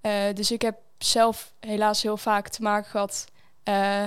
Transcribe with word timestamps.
Eh, 0.00 0.34
dus 0.34 0.50
ik 0.50 0.62
heb 0.62 0.78
zelf 0.98 1.54
helaas 1.60 2.02
heel 2.02 2.16
vaak 2.16 2.48
te 2.48 2.62
maken 2.62 2.90
gehad 2.90 3.24
eh, 3.62 4.04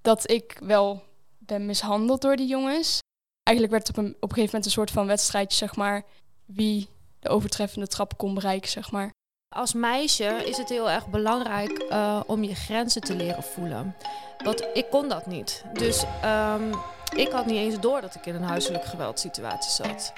dat 0.00 0.30
ik 0.30 0.56
wel 0.64 1.02
ben 1.38 1.66
mishandeld 1.66 2.20
door 2.20 2.36
die 2.36 2.46
jongens. 2.46 2.98
Eigenlijk 3.42 3.76
werd 3.76 3.88
het 3.88 3.98
op 3.98 4.04
een, 4.04 4.16
op 4.20 4.28
gegeven 4.28 4.44
moment 4.44 4.64
een 4.64 4.70
soort 4.70 4.90
van 4.90 5.06
wedstrijdje, 5.06 5.58
zeg 5.58 5.76
maar, 5.76 6.02
wie 6.46 6.88
de 7.20 7.28
overtreffende 7.28 7.86
trap 7.86 8.16
kon 8.16 8.34
bereiken, 8.34 8.70
zeg 8.70 8.90
maar. 8.90 9.10
Als 9.54 9.72
meisje 9.72 10.24
is 10.24 10.56
het 10.56 10.68
heel 10.68 10.90
erg 10.90 11.08
belangrijk 11.08 11.78
eh, 11.78 12.20
om 12.26 12.44
je 12.44 12.54
grenzen 12.54 13.00
te 13.00 13.16
leren 13.16 13.42
voelen. 13.42 13.96
Want 14.44 14.66
ik 14.74 14.86
kon 14.90 15.08
dat 15.08 15.26
niet. 15.26 15.64
Dus 15.72 16.04
ehm, 16.22 16.72
ik 17.14 17.30
had 17.30 17.46
niet 17.46 17.56
eens 17.56 17.80
door 17.80 18.00
dat 18.00 18.14
ik 18.14 18.26
in 18.26 18.34
een 18.34 18.42
huiselijk 18.42 18.84
geweldsituatie 18.84 19.70
zat. 19.70 20.12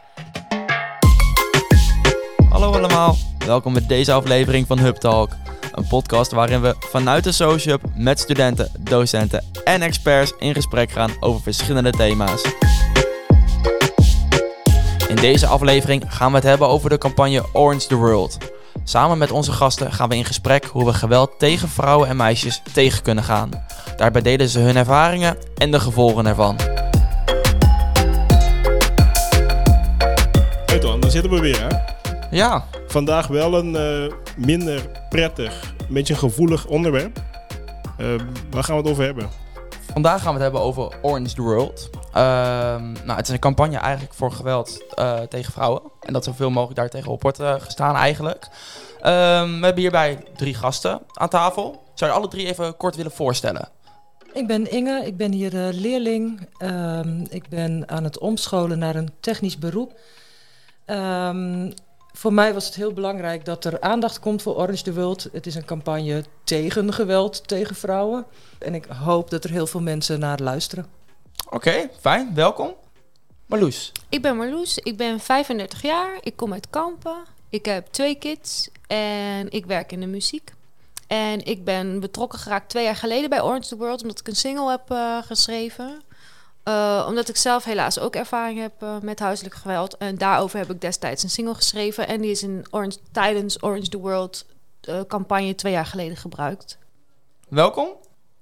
Hallo 2.54 2.72
allemaal, 2.72 3.16
welkom 3.46 3.72
bij 3.72 3.86
deze 3.86 4.12
aflevering 4.12 4.66
van 4.66 4.78
Hub 4.78 4.96
Talk. 4.96 5.30
Een 5.72 5.86
podcast 5.86 6.32
waarin 6.32 6.60
we 6.60 6.74
vanuit 6.78 7.24
de 7.24 7.32
Sociup 7.32 7.82
met 7.94 8.18
studenten, 8.18 8.70
docenten 8.80 9.44
en 9.64 9.82
experts 9.82 10.32
in 10.38 10.54
gesprek 10.54 10.90
gaan 10.90 11.10
over 11.20 11.42
verschillende 11.42 11.90
thema's. 11.90 12.42
In 15.08 15.16
deze 15.16 15.46
aflevering 15.46 16.04
gaan 16.06 16.30
we 16.30 16.36
het 16.36 16.46
hebben 16.46 16.68
over 16.68 16.90
de 16.90 16.98
campagne 16.98 17.44
Orange 17.52 17.86
the 17.86 17.96
World. 17.96 18.38
Samen 18.84 19.18
met 19.18 19.30
onze 19.30 19.52
gasten 19.52 19.92
gaan 19.92 20.08
we 20.08 20.16
in 20.16 20.24
gesprek 20.24 20.64
hoe 20.64 20.84
we 20.84 20.92
geweld 20.92 21.38
tegen 21.38 21.68
vrouwen 21.68 22.08
en 22.08 22.16
meisjes 22.16 22.62
tegen 22.72 23.02
kunnen 23.02 23.24
gaan. 23.24 23.50
Daarbij 23.96 24.22
delen 24.22 24.48
ze 24.48 24.58
hun 24.58 24.76
ervaringen 24.76 25.36
en 25.56 25.70
de 25.70 25.80
gevolgen 25.80 26.26
ervan. 26.26 26.56
Dan, 30.80 31.00
dan 31.00 31.10
zitten 31.10 31.30
we 31.30 31.40
weer 31.40 31.60
hè. 31.60 31.93
Ja, 32.34 32.64
Vandaag 32.86 33.26
wel 33.26 33.54
een 33.54 33.76
eh, 33.76 34.12
minder 34.36 34.90
prettig, 35.08 35.74
een 35.88 35.94
beetje 35.94 36.12
een 36.12 36.18
gevoelig 36.18 36.66
onderwerp. 36.66 37.22
Eh, 37.98 38.06
waar 38.50 38.64
gaan 38.64 38.76
we 38.76 38.82
het 38.82 38.90
over 38.90 39.04
hebben? 39.04 39.28
Vandaag 39.92 40.22
gaan 40.22 40.34
we 40.34 40.42
het 40.42 40.42
hebben 40.42 40.60
over 40.60 40.92
Orange 41.02 41.34
the 41.34 41.42
World. 41.42 41.90
Ehm, 42.12 42.92
nou, 42.92 43.16
het 43.16 43.26
is 43.26 43.32
een 43.32 43.38
campagne 43.38 43.76
eigenlijk 43.76 44.14
voor 44.14 44.32
geweld 44.32 44.82
eh, 44.94 45.20
tegen 45.20 45.52
vrouwen. 45.52 45.82
En 46.00 46.12
dat 46.12 46.24
zoveel 46.24 46.50
mogelijk 46.50 46.78
daar 46.78 46.88
tegenop 46.88 47.22
wordt 47.22 47.40
eh, 47.40 47.54
gestaan 47.58 47.96
eigenlijk. 47.96 48.48
Ehm, 49.00 49.58
we 49.58 49.64
hebben 49.64 49.82
hierbij 49.82 50.18
drie 50.36 50.54
gasten 50.54 51.00
aan 51.12 51.28
tafel. 51.28 51.82
Zou 51.94 52.10
je 52.10 52.16
alle 52.16 52.28
drie 52.28 52.46
even 52.46 52.76
kort 52.76 52.96
willen 52.96 53.12
voorstellen? 53.12 53.68
Ik 54.32 54.46
ben 54.46 54.70
Inge, 54.70 55.06
ik 55.06 55.16
ben 55.16 55.32
hier 55.32 55.66
eh, 55.66 55.74
leerling. 55.74 56.48
Ehm, 56.58 57.24
ik 57.30 57.48
ben 57.48 57.88
aan 57.88 58.04
het 58.04 58.18
omscholen 58.18 58.78
naar 58.78 58.94
een 58.94 59.10
technisch 59.20 59.58
beroep. 59.58 59.98
Ehm, 60.84 61.70
voor 62.16 62.32
mij 62.32 62.54
was 62.54 62.66
het 62.66 62.74
heel 62.74 62.92
belangrijk 62.92 63.44
dat 63.44 63.64
er 63.64 63.80
aandacht 63.80 64.18
komt 64.18 64.42
voor 64.42 64.56
Orange 64.56 64.82
the 64.82 64.94
World. 64.94 65.28
Het 65.32 65.46
is 65.46 65.54
een 65.54 65.64
campagne 65.64 66.24
tegen 66.44 66.92
geweld 66.92 67.48
tegen 67.48 67.76
vrouwen. 67.76 68.26
En 68.58 68.74
ik 68.74 68.84
hoop 68.84 69.30
dat 69.30 69.44
er 69.44 69.50
heel 69.50 69.66
veel 69.66 69.80
mensen 69.80 70.20
naar 70.20 70.38
luisteren. 70.38 70.86
Oké, 71.50 71.90
fijn. 72.00 72.34
Welkom. 72.34 72.74
Marloes. 73.46 73.92
Ik 74.08 74.22
ben 74.22 74.36
Marloes, 74.36 74.78
ik 74.78 74.96
ben 74.96 75.20
35 75.20 75.82
jaar, 75.82 76.18
ik 76.20 76.36
kom 76.36 76.52
uit 76.52 76.70
Kampen. 76.70 77.16
Ik 77.48 77.64
heb 77.64 77.86
twee 77.86 78.14
kids 78.14 78.68
en 78.86 79.50
ik 79.50 79.66
werk 79.66 79.92
in 79.92 80.00
de 80.00 80.06
muziek. 80.06 80.52
En 81.06 81.44
ik 81.44 81.64
ben 81.64 82.00
betrokken 82.00 82.38
geraakt 82.38 82.68
twee 82.68 82.84
jaar 82.84 82.96
geleden 82.96 83.30
bij 83.30 83.42
Orange 83.42 83.68
the 83.68 83.76
World, 83.76 84.02
omdat 84.02 84.20
ik 84.20 84.28
een 84.28 84.36
single 84.36 84.70
heb 84.70 84.90
eh, 84.90 85.22
geschreven. 85.22 86.02
Eh, 86.64 87.04
omdat 87.08 87.28
ik 87.28 87.36
zelf 87.36 87.64
helaas 87.64 87.98
ook 87.98 88.16
ervaring 88.16 88.60
heb 88.60 88.82
eh, 88.82 88.98
met 89.00 89.18
huiselijk 89.18 89.54
geweld. 89.54 89.96
En 89.96 90.18
daarover 90.18 90.58
heb 90.58 90.70
ik 90.70 90.80
destijds 90.80 91.22
een 91.22 91.30
single 91.30 91.54
geschreven. 91.54 92.08
En 92.08 92.20
die 92.20 92.30
is 92.30 92.42
in 92.42 92.66
Orange, 92.70 92.98
tijdens 93.12 93.62
Orange 93.62 93.88
the 93.88 93.98
World 93.98 94.44
eh, 94.86 95.00
campagne 95.08 95.54
twee 95.54 95.72
jaar 95.72 95.86
geleden 95.86 96.16
gebruikt. 96.16 96.78
Welkom. 97.48 97.88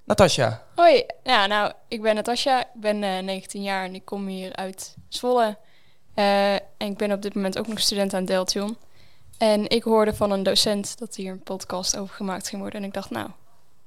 Natasja. 0.04 0.62
Hoi, 0.74 1.04
ja, 1.22 1.46
nou, 1.46 1.72
ik 1.88 2.02
ben 2.02 2.14
Natasja, 2.14 2.60
ik 2.60 2.80
ben 2.80 3.02
eh, 3.02 3.22
19 3.22 3.62
jaar 3.62 3.84
en 3.84 3.94
ik 3.94 4.04
kom 4.04 4.26
hier 4.26 4.56
uit 4.56 4.96
Zwolle. 5.08 5.56
Eh, 6.14 6.54
en 6.54 6.62
ik 6.76 6.96
ben 6.96 7.12
op 7.12 7.22
dit 7.22 7.34
moment 7.34 7.58
ook 7.58 7.66
nog 7.66 7.80
student 7.80 8.14
aan 8.14 8.24
Deltion. 8.24 8.76
En 9.38 9.68
ik 9.68 9.82
hoorde 9.82 10.14
van 10.14 10.30
een 10.30 10.42
docent 10.42 10.98
dat 10.98 11.14
hier 11.14 11.32
een 11.32 11.42
podcast 11.42 11.96
over 11.96 12.14
gemaakt 12.14 12.48
ging 12.48 12.60
worden. 12.60 12.80
En 12.80 12.86
ik 12.86 12.94
dacht, 12.94 13.10
nou, 13.10 13.28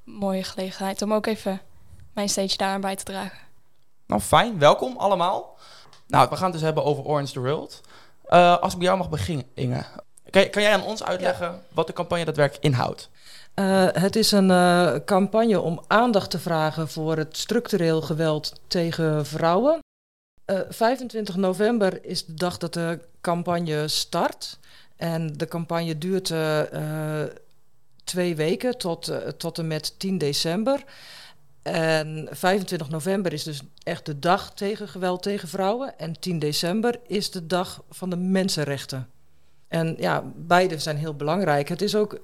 mooie 0.04 0.44
gelegenheid 0.44 1.02
om 1.02 1.14
ook 1.14 1.26
even 1.26 1.62
mijn 2.14 2.30
steentje 2.30 2.58
daar 2.58 2.74
aan 2.74 2.82
bij 2.82 2.96
te 2.96 3.04
dragen. 3.04 3.40
Nou, 4.08 4.22
fijn. 4.22 4.60
Welkom 4.60 4.98
allemaal. 4.98 5.58
Nou, 6.08 6.30
we 6.30 6.36
gaan 6.36 6.44
het 6.44 6.54
dus 6.54 6.62
hebben 6.62 6.84
over 6.84 7.04
Orange 7.04 7.34
the 7.34 7.40
World. 7.40 7.82
Eh, 8.26 8.58
als 8.58 8.72
ik 8.72 8.78
bij 8.78 8.88
jou 8.88 9.00
mag 9.00 9.10
beginnen, 9.10 9.46
Inge. 9.54 9.86
Kan, 10.30 10.50
kan 10.50 10.62
jij 10.62 10.74
aan 10.74 10.84
ons 10.84 11.04
uitleggen 11.04 11.64
wat 11.74 11.88
de 11.88 11.94
campagne 11.94 12.26
daadwerkelijk 12.26 12.66
inhoudt? 12.66 13.10
Eh, 13.56 13.88
het 13.92 14.16
is 14.16 14.32
een 14.32 14.52
eh, 14.52 14.96
campagne 15.06 15.62
om 15.62 15.82
aandacht 15.88 16.30
te 16.30 16.40
vragen 16.40 16.88
voor 16.88 17.18
het 17.18 17.38
structureel 17.38 18.02
geweld 18.02 18.54
tegen 18.68 19.26
vrouwen. 19.26 19.80
Eh, 20.46 20.60
25 20.70 21.36
november 21.36 22.06
is 22.06 22.26
de 22.26 22.34
dag 22.34 22.58
dat 22.58 22.74
de 22.74 23.00
campagne 23.22 23.88
start. 23.88 24.60
En 24.96 25.34
de 25.38 25.48
campagne 25.48 25.98
duurt 25.98 26.34
twee 28.04 28.36
weken 28.36 28.78
tot, 28.78 29.12
tot 29.38 29.58
en 29.58 29.68
met 29.68 30.00
10 30.00 30.18
december. 30.18 30.84
En 31.72 32.28
25 32.32 32.90
november 32.90 33.34
is 33.34 33.44
dus 33.44 33.62
echt 33.84 34.06
de 34.06 34.20
dag 34.20 34.54
tegen 34.54 34.88
geweld 34.88 35.24
tegen 35.24 35.48
vrouwen. 35.48 36.00
En 36.00 36.20
10 36.20 36.40
december 36.40 37.00
is 37.08 37.32
de 37.32 37.48
dag 37.48 37.84
van 37.90 38.10
de 38.10 38.16
mensenrechten. 38.16 39.08
En 39.68 39.96
ja, 39.98 40.24
beide 40.36 40.80
zijn 40.80 40.98
heel 40.98 41.16
belangrijk. 41.16 41.70
Het 41.70 41.82
is 41.82 41.96
ook 41.96 42.20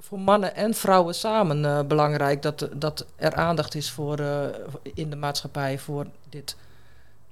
voor 0.00 0.20
mannen 0.20 0.54
en 0.54 0.74
vrouwen 0.74 1.14
samen 1.14 1.64
eh, 1.64 1.86
belangrijk 1.86 2.42
dat, 2.42 2.68
dat 2.72 3.06
er 3.16 3.34
aandacht 3.34 3.74
is 3.74 3.90
voor, 3.90 4.18
eh, 4.18 4.44
in 4.94 5.10
de 5.10 5.16
maatschappij 5.16 5.78
voor 5.78 6.06
dit, 6.28 6.56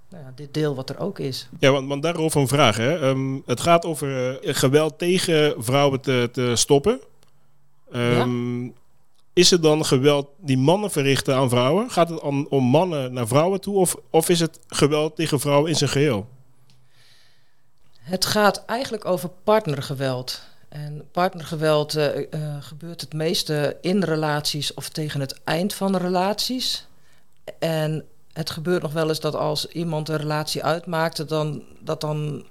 nou 0.09 0.25
ja, 0.25 0.33
dit 0.35 0.55
deel 0.55 0.75
wat 0.75 0.91
er 0.91 0.99
ook 0.99 1.19
is. 1.19 1.49
Ja, 1.59 1.71
want, 1.71 1.89
want 1.89 2.03
daarover 2.03 2.41
een 2.41 2.49
vraag. 2.49 2.77
Hè. 2.77 3.01
Ehm, 3.01 3.39
het 3.47 3.61
gaat 3.61 3.85
over 3.85 4.39
eh, 4.41 4.55
geweld 4.55 4.99
tegen 4.99 5.55
vrouwen 5.59 6.01
te, 6.01 6.29
te 6.33 6.53
stoppen. 6.55 7.01
Ehm, 7.93 8.69
Is 9.35 9.51
het 9.51 9.63
dan 9.63 9.85
geweld 9.85 10.29
die 10.39 10.59
mannen 10.59 10.91
verrichten 10.91 11.35
aan 11.35 11.49
vrouwen? 11.49 11.91
Gaat 11.91 12.09
het 12.09 12.21
om, 12.21 12.47
om 12.51 12.65
mannen 12.65 13.13
naar 13.13 13.27
vrouwen 13.27 13.61
toe? 13.61 13.77
Of, 13.77 13.97
of 14.11 14.29
is 14.29 14.41
het 14.41 14.59
geweld 14.67 15.17
tegen 15.17 15.41
vrouwen 15.41 15.71
in 15.71 15.77
zijn 15.77 15.91
geheel? 15.91 16.29
Het 17.99 18.25
gaat 18.25 18.65
eigenlijk 18.65 19.05
over 19.05 19.29
partnergeweld. 19.45 20.43
En 20.69 21.09
partnergeweld 21.13 21.95
eh, 21.95 22.33
eh, 22.33 22.63
gebeurt 22.63 23.01
het 23.01 23.13
meeste 23.13 23.77
in 23.81 24.03
relaties 24.03 24.75
of 24.75 24.89
tegen 24.89 25.21
het 25.21 25.41
eind 25.45 25.75
van 25.75 25.97
relaties. 25.97 26.87
En 27.59 28.05
het 28.33 28.51
gebeurt 28.51 28.83
nog 28.83 28.93
wel 28.93 29.09
eens 29.09 29.21
dat 29.21 29.35
als 29.35 29.67
iemand 29.67 30.09
een 30.09 30.17
relatie 30.17 30.65
uitmaakt, 30.65 31.29
dan, 31.29 31.63
dat 31.81 32.01
dan 32.01 32.47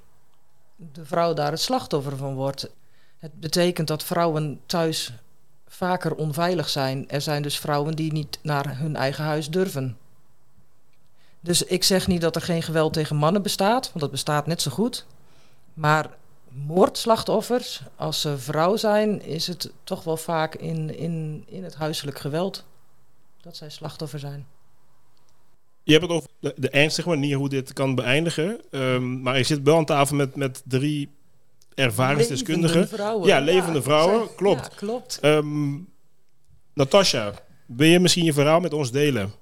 de 0.75 1.05
vrouw 1.05 1.33
daar 1.33 1.51
het 1.51 1.61
slachtoffer 1.61 2.17
van 2.17 2.35
wordt. 2.35 2.69
Het 3.17 3.39
betekent 3.39 3.87
dat 3.87 4.03
vrouwen 4.03 4.59
thuis 4.65 5.13
vaker 5.73 6.15
onveilig 6.15 6.69
zijn. 6.69 7.09
Er 7.09 7.21
zijn 7.21 7.41
dus 7.41 7.59
vrouwen 7.59 7.95
die 7.95 8.11
niet 8.11 8.39
naar 8.41 8.77
hun 8.77 8.95
eigen 8.95 9.23
huis 9.23 9.49
durven. 9.49 9.97
Dus 11.39 11.63
ik 11.63 11.83
zeg 11.83 12.07
niet 12.07 12.21
dat 12.21 12.35
er 12.35 12.41
geen 12.41 12.63
geweld 12.63 12.93
tegen 12.93 13.15
mannen 13.15 13.41
bestaat, 13.41 13.85
want 13.85 13.99
dat 13.99 14.11
bestaat 14.11 14.47
net 14.47 14.61
zo 14.61 14.71
goed. 14.71 15.05
Maar 15.73 16.09
moordslachtoffers, 16.49 17.81
als 17.95 18.21
ze 18.21 18.37
vrouw 18.37 18.75
zijn, 18.75 19.21
is 19.21 19.47
het 19.47 19.71
toch 19.83 20.03
wel 20.03 20.17
vaak 20.17 20.55
in, 20.55 20.97
in, 20.97 21.43
in 21.47 21.63
het 21.63 21.75
huiselijk 21.75 22.19
geweld 22.19 22.65
dat 23.41 23.57
zij 23.57 23.69
slachtoffer 23.69 24.19
zijn. 24.19 24.45
Je 25.83 25.91
hebt 25.91 26.03
het 26.03 26.13
over 26.13 26.29
de, 26.39 26.69
ernstige 26.69 27.09
manier 27.09 27.37
hoe 27.37 27.49
dit 27.49 27.73
kan 27.73 27.95
beëindigen. 27.95 28.61
Ehm, 28.71 29.21
maar 29.21 29.37
je 29.37 29.43
zit 29.43 29.61
wel 29.63 29.77
aan 29.77 29.85
tafel 29.85 30.15
met, 30.15 30.35
met 30.35 30.61
drie 30.65 31.09
ervaringsdeskundigen. 31.75 32.79
Levende 32.79 32.97
vrouwen. 32.97 33.27
Ja, 33.27 33.39
levende 33.39 33.81
vrouwen, 33.81 34.35
klopt. 34.35 34.67
Ja, 34.71 34.77
klopt. 34.77 35.19
Ehm 35.21 35.75
Natasja, 36.73 37.33
wil 37.65 37.87
je 37.87 37.99
misschien 37.99 38.25
je 38.25 38.33
verhaal 38.33 38.59
met 38.59 38.73
ons 38.73 38.91
delen? 38.91 39.33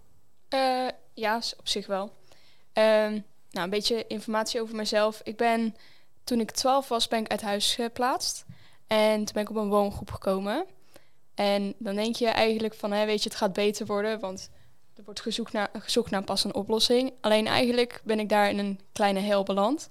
Eh, 0.50 0.88
ja, 1.14 1.42
op 1.58 1.68
zich 1.68 1.88
wel. 1.88 2.14
Ehm, 2.74 3.12
nou, 3.50 3.64
een 3.64 3.70
beetje 3.70 4.08
informatie 4.08 4.62
over 4.62 4.76
mezelf. 4.76 5.22
Ik 5.24 5.38
ben, 5.38 5.76
toen 6.24 6.40
ik 6.40 6.52
12 6.52 6.88
was, 6.88 7.08
ben 7.08 7.20
ik 7.20 7.28
uit 7.32 7.42
huis 7.42 7.76
geplaatst. 7.76 8.46
En 8.88 9.16
toen 9.16 9.34
ben 9.34 9.44
ik 9.44 9.50
op 9.50 9.56
een 9.56 9.70
woongroep 9.70 10.12
gekomen. 10.12 10.66
En 11.36 11.74
dan 11.78 11.96
denk 11.96 12.16
je 12.16 12.28
eigenlijk 12.28 12.74
van, 12.74 12.92
hè, 12.92 13.06
weet 13.06 13.24
je, 13.24 13.30
het 13.30 13.38
gaat 13.38 13.54
beter 13.54 13.86
worden, 13.86 14.20
want 14.20 14.50
er 14.96 15.04
wordt 15.04 15.22
gezocht 15.22 15.54
naar, 15.54 15.70
gezocht 15.74 16.12
naar 16.12 16.24
pas 16.24 16.44
een 16.44 16.56
oplossing. 16.56 17.14
Alleen 17.22 17.48
eigenlijk 17.48 18.02
ben 18.04 18.20
ik 18.20 18.30
daar 18.30 18.50
in 18.50 18.58
een 18.58 18.80
kleine 18.92 19.20
hel 19.20 19.44
beland. 19.44 19.88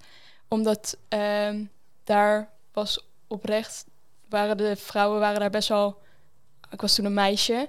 Omdat 0.49 0.99
ehm, 1.09 1.65
daar 2.11 2.51
was 2.73 3.07
oprecht, 3.27 3.85
waren 4.29 4.57
de 4.57 4.77
vrouwen 4.77 5.21
waren 5.21 5.41
daar 5.41 5.51
best 5.51 5.69
wel, 5.69 5.99
ik 6.71 6.81
was 6.81 6.95
toen 6.95 7.05
een 7.05 7.15
meisje, 7.15 7.69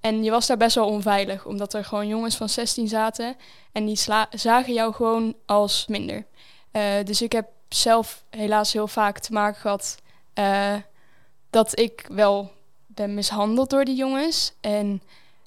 en 0.00 0.24
je 0.24 0.30
was 0.30 0.46
daar 0.46 0.56
best 0.56 0.74
wel 0.74 0.86
onveilig, 0.86 1.46
omdat 1.46 1.74
er 1.74 1.84
gewoon 1.84 2.06
jongens 2.06 2.36
van 2.36 2.48
16 2.48 2.88
zaten 2.88 3.36
en 3.72 3.86
die 3.86 3.96
zagen 4.30 4.72
jou 4.72 4.94
gewoon 4.94 5.34
als 5.46 5.86
minder. 5.86 6.26
Eh, 6.70 7.04
dus 7.04 7.22
ik 7.22 7.32
heb 7.32 7.48
zelf 7.68 8.24
helaas 8.30 8.72
heel 8.72 8.88
vaak 8.88 9.18
te 9.18 9.32
maken 9.32 9.60
gehad 9.60 9.96
eh, 10.34 10.76
dat 11.50 11.78
ik 11.78 12.06
wel 12.12 12.52
ben 12.86 13.14
mishandeld 13.14 13.70
door 13.70 13.84
die 13.84 13.96
jongens. 13.96 14.52
En 14.60 15.02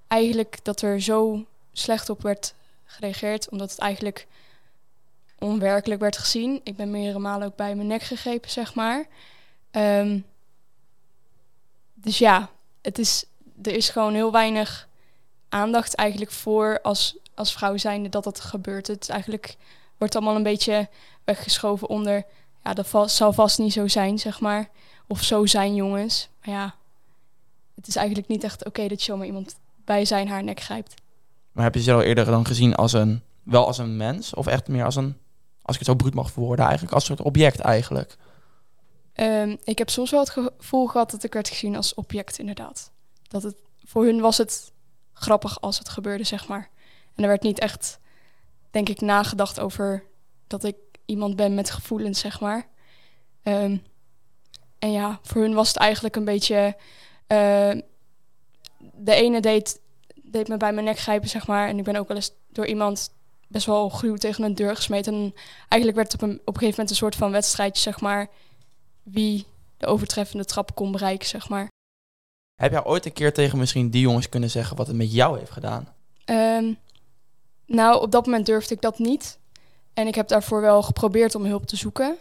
eigenlijk 0.08 0.60
dat 0.64 0.82
er 0.82 1.02
zo 1.02 1.46
slecht 1.74 2.10
op 2.10 2.22
werd 2.22 2.54
gereageerd, 2.86 3.50
omdat 3.50 3.72
het 3.72 3.80
eigenlijk 3.80 4.28
onwerkelijk 5.44 6.02
werd 6.02 6.18
gezien. 6.18 6.62
Ik 6.64 6.76
ben 6.76 6.92
meerdere 6.92 7.20
malen 7.20 7.48
ook 7.48 7.56
bij 7.56 7.76
mijn 7.76 7.88
nek 7.88 8.02
gegrepen, 8.02 8.50
zeg 8.50 8.74
maar. 8.74 9.06
Ehm, 9.72 10.20
dus 11.94 12.18
ja, 12.18 12.50
het 12.82 13.00
is, 13.00 13.26
er 13.62 13.76
is 13.76 13.90
gewoon 13.90 14.14
heel 14.14 14.32
weinig 14.32 14.88
aandacht 15.50 15.96
eigenlijk 15.96 16.32
voor 16.32 16.80
als, 16.82 17.18
als 17.34 17.54
vrouw 17.54 17.78
zijnde 17.78 18.10
dat 18.10 18.24
dat 18.24 18.40
gebeurt. 18.40 18.88
Het 18.88 19.10
eigenlijk 19.10 19.56
wordt 19.98 20.16
allemaal 20.16 20.36
een 20.36 20.44
beetje 20.44 20.90
weggeschoven 21.24 21.90
onder... 21.90 22.26
Ja, 22.64 22.74
dat 22.74 22.88
va- 22.88 23.08
zal 23.08 23.34
vast 23.34 23.60
niet 23.60 23.74
zo 23.74 23.88
zijn, 23.88 24.20
zeg 24.20 24.40
maar. 24.40 24.70
Of 25.08 25.24
zo 25.24 25.46
zijn 25.46 25.76
jongens. 25.76 26.30
Maar 26.46 26.56
ja, 26.56 26.76
het 27.76 27.88
is 27.88 27.96
eigenlijk 27.96 28.28
niet 28.28 28.44
echt 28.44 28.66
oké 28.66 28.88
dat 28.88 29.00
je 29.00 29.12
zomaar 29.12 29.26
iemand 29.26 29.56
bij 29.86 30.06
zijn 30.06 30.28
haar 30.28 30.44
nek 30.44 30.60
grijpt. 30.60 30.94
Maar 31.52 31.64
heb 31.64 31.74
je 31.74 31.80
jezelf 31.80 32.02
eerder 32.02 32.26
dan 32.26 32.46
gezien 32.46 32.76
als 32.76 32.94
een, 32.94 33.22
wel 33.44 33.66
als 33.66 33.78
een 33.78 33.98
mens? 33.98 34.34
Of 34.34 34.48
echt 34.48 34.68
meer 34.68 34.86
als 34.86 34.96
een, 34.96 35.18
als 35.74 35.82
ik 35.82 35.88
het 35.88 35.98
zo 35.98 36.04
bruut 36.04 36.24
mag 36.24 36.32
verwoorden, 36.32 36.66
eigenlijk 36.66 36.94
als 36.94 37.06
soort 37.06 37.22
object 37.22 37.60
eigenlijk? 37.60 38.16
Ehm, 39.14 39.56
ik 39.64 39.78
heb 39.78 39.90
soms 39.90 40.12
wel 40.12 40.20
het 40.20 40.30
gevoel 40.30 40.88
gehad 40.88 41.12
dat 41.12 41.24
ik 41.24 41.34
werd 41.34 41.50
gezien 41.50 41.76
als 41.76 41.94
object, 41.94 42.40
inderdaad. 42.40 42.92
Dat 43.28 43.44
het, 43.44 43.56
voor 43.84 44.06
hun 44.06 44.20
was 44.20 44.38
het 44.38 44.72
grappig 45.14 45.62
als 45.62 45.78
het 45.78 45.90
gebeurde, 45.90 46.24
zeg 46.24 46.48
maar. 46.48 46.70
En 47.16 47.24
er 47.24 47.30
werd 47.30 47.44
niet 47.44 47.60
echt, 47.60 48.00
denk 48.72 48.90
ik, 48.90 49.02
nagedacht 49.02 49.60
over 49.60 50.04
dat 50.48 50.64
ik 50.64 50.76
iemand 51.06 51.36
ben 51.36 51.54
met 51.54 51.72
gevoelens, 51.72 52.20
zeg 52.20 52.40
maar. 52.40 52.68
Ehm, 53.44 53.78
en 54.80 54.92
ja, 54.92 55.20
voor 55.22 55.42
hun 55.42 55.54
was 55.54 55.68
het 55.68 55.78
eigenlijk 55.78 56.16
een 56.16 56.26
beetje... 56.26 56.76
eh, 57.28 57.72
de 58.96 59.14
ene 59.14 59.40
deed, 59.40 59.82
deed 60.24 60.48
me 60.48 60.58
bij 60.58 60.74
mijn 60.74 60.86
nek 60.86 61.00
grijpen, 61.00 61.30
zeg 61.30 61.48
maar. 61.48 61.68
En 61.68 61.78
ik 61.78 61.84
ben 61.84 61.96
ook 61.96 62.08
wel 62.08 62.18
eens 62.18 62.32
door 62.52 62.66
iemand 62.66 63.14
best 63.54 63.66
wel 63.66 63.90
gruw 63.90 64.16
tegen 64.16 64.44
een 64.44 64.56
deur 64.56 64.76
gesmeten. 64.76 65.14
En 65.14 65.34
eigenlijk 65.68 65.96
werd 65.96 66.12
het 66.12 66.22
op 66.22 66.30
een, 66.30 66.36
op 66.36 66.48
een 66.48 66.54
gegeven 66.54 66.70
moment 66.70 66.90
een 66.90 66.96
soort 66.96 67.16
van 67.16 67.32
wedstrijdje, 67.32 67.82
zeg 67.82 68.00
maar 68.02 68.30
wie 69.04 69.46
de 69.78 69.86
overtreffende 69.86 70.46
trap 70.46 70.76
kon 70.76 70.92
bereiken, 70.92 71.28
zeg 71.28 71.50
maar. 71.50 71.68
Heb 72.56 72.72
jij 72.72 72.86
ooit 72.86 73.06
een 73.06 73.14
keer 73.14 73.34
tegen 73.34 73.58
misschien 73.58 73.90
die 73.90 74.02
jongens 74.02 74.30
kunnen 74.30 74.50
zeggen 74.50 74.78
wat 74.78 74.88
het 74.88 74.96
met 74.96 75.14
jou 75.14 75.40
heeft 75.40 75.52
gedaan? 75.52 75.88
Ehm, 76.26 76.74
nou, 77.66 78.02
op 78.02 78.12
dat 78.12 78.26
moment 78.26 78.46
durfde 78.46 78.74
ik 78.74 78.82
dat 78.82 79.00
niet. 79.00 79.40
En 79.94 80.08
ik 80.08 80.16
heb 80.16 80.28
daarvoor 80.28 80.62
wel 80.62 80.82
geprobeerd 80.82 81.36
om 81.36 81.46
hulp 81.46 81.66
te 81.66 81.76
zoeken. 81.76 82.18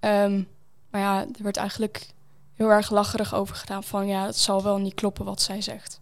Ehm, 0.00 0.42
maar 0.90 1.00
ja, 1.00 1.20
er 1.20 1.42
werd 1.42 1.56
eigenlijk 1.56 2.06
heel 2.54 2.70
erg 2.70 2.90
lacherig 2.90 3.34
over 3.34 3.56
gedaan. 3.56 3.84
Van 3.84 4.06
ja, 4.06 4.26
het 4.26 4.38
zal 4.38 4.62
wel 4.62 4.78
niet 4.78 4.94
kloppen 4.94 5.24
wat 5.24 5.42
zij 5.42 5.60
zegt. 5.60 6.00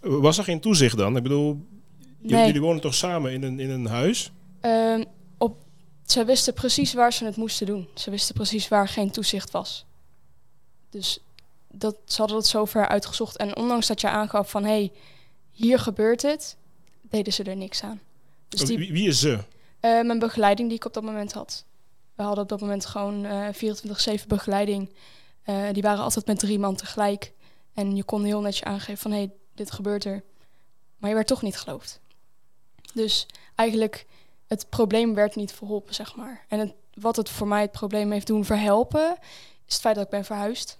Was 0.00 0.38
er 0.38 0.44
geen 0.44 0.60
toezicht 0.60 0.96
dan? 0.96 1.16
Ik 1.16 1.22
bedoel, 1.22 1.66
Nee. 2.18 2.46
jullie 2.46 2.60
wonen 2.60 2.80
toch 2.80 2.94
samen 2.94 3.32
in 3.32 3.42
een, 3.42 3.60
in 3.60 3.70
een 3.70 3.86
huis? 3.86 4.32
Ehm, 4.60 5.04
op, 5.38 5.56
ze 6.06 6.24
wisten 6.24 6.54
precies 6.54 6.92
waar 6.92 7.12
ze 7.12 7.24
het 7.24 7.36
moesten 7.36 7.66
doen. 7.66 7.88
Ze 7.94 8.10
wisten 8.10 8.34
precies 8.34 8.68
waar 8.68 8.88
geen 8.88 9.10
toezicht 9.10 9.50
was. 9.50 9.84
Dus 10.90 11.18
dat, 11.70 11.96
ze 12.04 12.18
hadden 12.18 12.36
het 12.36 12.46
zover 12.46 12.88
uitgezocht. 12.88 13.36
En 13.36 13.56
ondanks 13.56 13.86
dat 13.86 14.00
je 14.00 14.08
aangaf 14.08 14.50
van... 14.50 14.62
hé, 14.62 14.68
hey, 14.68 14.92
hier 15.50 15.78
gebeurt 15.78 16.22
het... 16.22 16.56
deden 17.02 17.32
ze 17.32 17.42
er 17.42 17.56
niks 17.56 17.82
aan. 17.82 18.00
Dus 18.48 18.60
die, 18.60 18.78
Wie, 18.78 18.92
wie 18.92 19.08
is 19.08 19.20
ze? 19.20 19.38
eh, 19.80 20.00
mijn 20.02 20.18
begeleiding 20.18 20.68
die 20.68 20.76
ik 20.78 20.84
op 20.84 20.94
dat 20.94 21.02
moment 21.02 21.32
had. 21.32 21.64
We 22.14 22.22
hadden 22.22 22.42
op 22.42 22.48
dat 22.48 22.60
moment 22.60 22.86
gewoon 22.86 23.24
eh 23.24 23.48
24-7 24.22 24.26
begeleiding. 24.28 24.90
Eh, 25.42 25.62
die 25.72 25.82
waren 25.82 26.02
altijd 26.02 26.26
met 26.26 26.38
drie 26.38 26.58
man 26.58 26.76
tegelijk. 26.76 27.32
En 27.74 27.96
je 27.96 28.04
kon 28.04 28.24
heel 28.24 28.40
netjes 28.40 28.64
aangeven 28.64 28.96
van... 28.98 29.10
hé, 29.10 29.16
hey, 29.16 29.30
dit 29.54 29.70
gebeurt 29.70 30.04
er. 30.04 30.22
Maar 30.98 31.08
je 31.08 31.14
werd 31.16 31.26
toch 31.26 31.42
niet 31.42 31.56
geloofd. 31.58 32.00
Dus 32.94 33.26
eigenlijk, 33.54 34.06
het 34.46 34.68
probleem 34.68 35.14
werd 35.14 35.36
niet 35.36 35.52
verholpen, 35.52 35.94
zeg 35.94 36.16
maar. 36.16 36.44
En 36.48 36.58
het, 36.58 36.74
wat 36.94 37.16
het 37.16 37.28
voor 37.28 37.48
mij 37.48 37.60
het 37.60 37.72
probleem 37.72 38.12
heeft 38.12 38.26
doen 38.26 38.44
verhelpen... 38.44 39.16
is 39.66 39.72
het 39.72 39.80
feit 39.80 39.94
dat 39.94 40.04
ik 40.04 40.10
ben 40.10 40.24
verhuisd. 40.24 40.78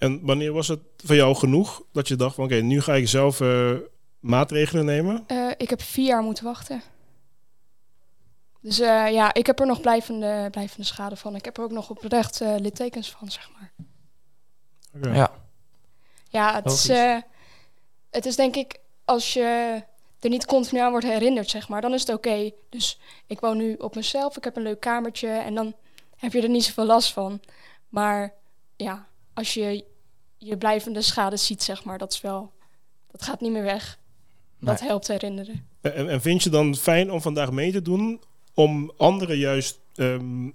En 0.00 0.20
wanneer 0.22 0.52
was 0.52 0.68
het 0.68 0.80
voor 0.96 1.14
jou 1.14 1.34
genoeg 1.34 1.82
dat 1.92 2.08
je 2.08 2.16
dacht 2.16 2.34
van 2.34 2.44
oké, 2.44 2.54
nu 2.54 2.80
ga 2.80 2.94
ik 2.94 3.08
zelf 3.08 3.40
eh, 3.40 3.74
maatregelen 4.20 4.84
nemen? 4.84 5.24
Eh, 5.26 5.50
ik 5.56 5.70
heb 5.70 5.82
vier 5.82 6.06
jaar 6.06 6.22
moeten 6.22 6.44
wachten. 6.44 6.82
Dus 8.60 8.80
eh, 8.80 9.12
ja, 9.12 9.34
ik 9.34 9.46
heb 9.46 9.60
er 9.60 9.66
nog 9.66 9.80
blijvende, 9.80 10.48
blijvende 10.50 10.86
schade 10.86 11.16
van. 11.16 11.34
Ik 11.36 11.44
heb 11.44 11.56
er 11.56 11.64
ook 11.64 11.70
nog 11.70 11.90
oprecht 11.90 12.40
eh 12.40 12.54
littekens 12.58 13.10
van, 13.10 13.30
zeg 13.30 13.50
maar. 13.52 13.72
Oké. 14.96 15.14
Ja. 15.14 15.30
Ja, 16.28 16.54
het 16.54 16.72
is, 16.72 16.88
Logisch. 16.88 17.22
het 18.10 18.26
is 18.26 18.36
denk 18.36 18.56
ik, 18.56 18.80
als 19.04 19.32
je 19.32 19.82
er 20.20 20.30
niet 20.30 20.46
continu 20.46 20.80
aan 20.80 20.90
wordt 20.90 21.06
herinnerd, 21.06 21.50
zeg 21.50 21.68
maar, 21.68 21.80
dan 21.80 21.92
is 21.94 22.00
het 22.00 22.12
oké. 22.16 22.50
Dus 22.68 22.98
ik 23.26 23.40
woon 23.40 23.56
nu 23.56 23.74
op 23.74 23.94
mezelf, 23.94 24.36
ik 24.36 24.44
heb 24.44 24.56
een 24.56 24.62
leuk 24.62 24.80
kamertje 24.80 25.28
en 25.28 25.54
dan 25.54 25.74
heb 26.16 26.32
je 26.32 26.42
er 26.42 26.48
niet 26.48 26.64
zoveel 26.64 26.86
last 26.86 27.12
van. 27.12 27.40
Maar 27.88 28.34
ja, 28.76 29.06
als 29.34 29.54
je 29.54 29.84
je 30.38 30.56
blijvende 30.56 31.02
schade 31.02 31.36
ziet, 31.36 31.62
zeg 31.62 31.84
maar, 31.84 31.98
dat 31.98 32.12
is 32.12 32.20
wel, 32.20 32.52
dat 33.10 33.22
gaat 33.22 33.40
niet 33.40 33.52
meer 33.52 33.62
weg. 33.62 33.98
Dat 34.60 34.80
Nee. 34.80 34.88
helpt 34.88 35.08
herinneren. 35.08 35.66
En, 35.80 36.08
en 36.08 36.20
vind 36.20 36.42
je 36.42 36.50
dan 36.50 36.74
fijn 36.76 37.10
om 37.10 37.20
vandaag 37.20 37.52
mee 37.52 37.72
te 37.72 37.82
doen 37.82 38.20
om 38.54 38.92
anderen 38.96 39.38
juist 39.38 39.78
ehm, 39.94 40.48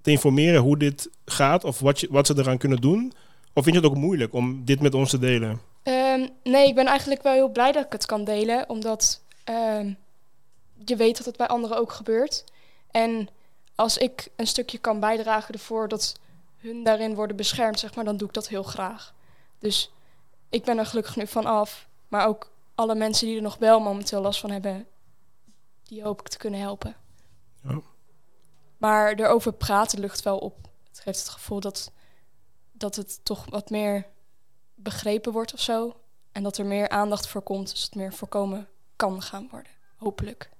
te 0.00 0.10
informeren 0.10 0.60
hoe 0.60 0.76
dit 0.78 1.10
gaat 1.24 1.64
of 1.64 1.78
wat, 1.80 2.00
je, 2.00 2.08
wat 2.10 2.26
ze 2.26 2.34
eraan 2.38 2.58
kunnen 2.58 2.80
doen? 2.80 3.12
Of 3.54 3.64
vind 3.64 3.76
je 3.76 3.82
het 3.82 3.90
ook 3.90 3.96
moeilijk 3.96 4.32
om 4.34 4.64
dit 4.64 4.80
met 4.80 4.94
ons 4.94 5.10
te 5.10 5.18
delen? 5.18 5.60
Ehm, 5.82 6.28
nee, 6.42 6.68
ik 6.68 6.74
ben 6.74 6.86
eigenlijk 6.86 7.22
wel 7.22 7.32
heel 7.32 7.48
blij 7.48 7.72
dat 7.72 7.84
ik 7.84 7.92
het 7.92 8.06
kan 8.06 8.24
delen, 8.24 8.68
omdat 8.68 9.22
ehm, 9.44 9.92
je 10.84 10.96
weet 10.96 11.16
dat 11.16 11.26
het 11.26 11.36
bij 11.36 11.46
anderen 11.46 11.76
ook 11.76 11.92
gebeurt. 11.92 12.44
En 12.90 13.28
als 13.74 13.98
ik 13.98 14.28
een 14.36 14.46
stukje 14.46 14.78
kan 14.78 15.00
bijdragen 15.00 15.54
ervoor 15.54 15.88
dat 15.88 16.14
hun 16.56 16.84
daarin 16.84 17.14
worden 17.14 17.36
beschermd, 17.36 17.78
zeg 17.78 17.94
maar, 17.94 18.04
dan 18.04 18.16
doe 18.16 18.28
ik 18.28 18.34
dat 18.34 18.48
heel 18.48 18.62
graag. 18.62 19.14
Dus 19.58 19.92
ik 20.48 20.64
ben 20.64 20.78
er 20.78 20.86
gelukkig 20.86 21.16
nu 21.16 21.26
van 21.26 21.46
af, 21.46 21.88
maar 22.08 22.26
ook 22.26 22.50
alle 22.74 22.94
mensen 22.94 23.26
die 23.26 23.36
er 23.36 23.42
nog 23.42 23.56
wel 23.58 23.80
momenteel 23.80 24.20
last 24.20 24.40
van 24.40 24.50
hebben, 24.50 24.86
die 25.82 26.02
hoop 26.02 26.20
ik 26.20 26.28
te 26.28 26.38
kunnen 26.38 26.60
helpen. 26.60 26.96
Ja. 27.62 27.80
Maar 28.76 29.14
erover 29.14 29.52
praten 29.52 30.00
lucht 30.00 30.22
wel 30.22 30.38
op. 30.38 30.68
Het 30.88 31.00
geeft 31.00 31.18
het 31.18 31.28
gevoel 31.28 31.60
dat, 31.60 31.92
dat 32.72 32.96
het 32.96 33.24
toch 33.24 33.44
wat 33.48 33.70
meer 33.70 34.06
begrepen 34.74 35.32
wordt 35.32 35.52
of 35.52 35.60
zo. 35.60 35.96
En 36.32 36.42
dat 36.42 36.58
er 36.58 36.66
meer 36.66 36.88
aandacht 36.88 37.28
voor 37.28 37.42
komt, 37.42 37.70
dus 37.70 37.82
het 37.82 37.94
meer 37.94 38.12
voorkomen 38.12 38.68
kan 38.96 39.22
gaan 39.22 39.48
worden. 39.50 39.72
Hopelijk. 39.96 40.50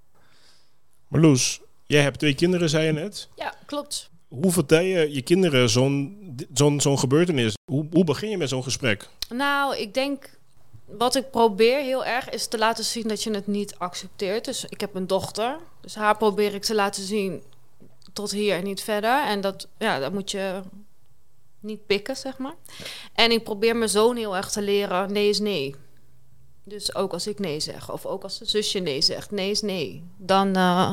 Marloes, 1.09 1.61
jij 1.85 2.03
hebt 2.03 2.19
twee 2.19 2.35
kinderen, 2.35 2.69
zei 2.69 2.87
je 2.87 2.93
net. 2.93 3.29
Ja, 3.37 3.55
klopt. 3.67 4.11
Hoe 4.29 4.53
vertel 4.53 4.81
je 4.81 5.13
je 5.13 5.23
kinderen 5.23 5.71
zo'n 5.71 6.37
zo'n 6.53 6.81
zo'n 6.81 6.99
gebeurtenis? 6.99 7.55
Hoe, 7.71 7.87
hoe 7.91 8.05
begin 8.05 8.31
je 8.31 8.37
met 8.37 8.49
zo'n 8.49 8.63
gesprek? 8.63 9.09
Nou, 9.29 9.77
ik 9.77 9.95
denk 9.95 10.39
wat 10.85 11.15
ik 11.15 11.31
probeer 11.31 11.79
heel 11.79 12.05
erg 12.05 12.29
is 12.29 12.47
te 12.47 12.59
laten 12.59 12.85
zien 12.85 13.09
dat 13.09 13.23
je 13.23 13.31
het 13.31 13.47
niet 13.47 13.75
accepteert. 13.79 14.45
Dus 14.45 14.65
ik 14.65 14.81
heb 14.81 14.95
een 14.95 15.07
dochter, 15.07 15.59
dus 15.81 15.95
haar 15.95 16.17
probeer 16.17 16.55
ik 16.55 16.63
te 16.63 16.75
laten 16.75 17.03
zien 17.03 17.43
tot 18.13 18.31
hier 18.31 18.57
en 18.57 18.65
niet 18.65 18.83
verder. 18.83 19.25
En 19.25 19.41
dat, 19.41 19.69
ja, 19.79 19.99
dat 19.99 20.13
moet 20.13 20.31
je 20.31 20.63
niet 21.63 21.87
pikken, 21.87 22.17
zeg 22.17 22.39
maar. 22.39 22.55
En 23.15 23.31
ik 23.31 23.45
probeer 23.45 23.77
mijn 23.77 23.91
zoon 23.91 24.17
heel 24.17 24.37
erg 24.37 24.51
te 24.51 24.63
leren, 24.63 25.13
nee 25.13 25.29
is 25.29 25.41
nee. 25.41 25.75
Dus 26.65 26.95
ook 26.95 27.13
als 27.13 27.27
ik 27.27 27.39
nee 27.39 27.61
zeg, 27.61 27.93
of 27.93 28.07
ook 28.07 28.23
als 28.23 28.39
de 28.39 28.45
zusje 28.45 28.79
nee 28.79 29.03
zegt, 29.03 29.31
nee 29.31 29.51
is 29.51 29.63
nee. 29.63 30.05
Dan, 30.17 30.57
eh, 30.57 30.93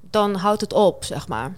dan 0.00 0.34
houdt 0.34 0.60
het 0.60 0.72
op, 0.72 1.04
zeg 1.04 1.28
maar. 1.28 1.56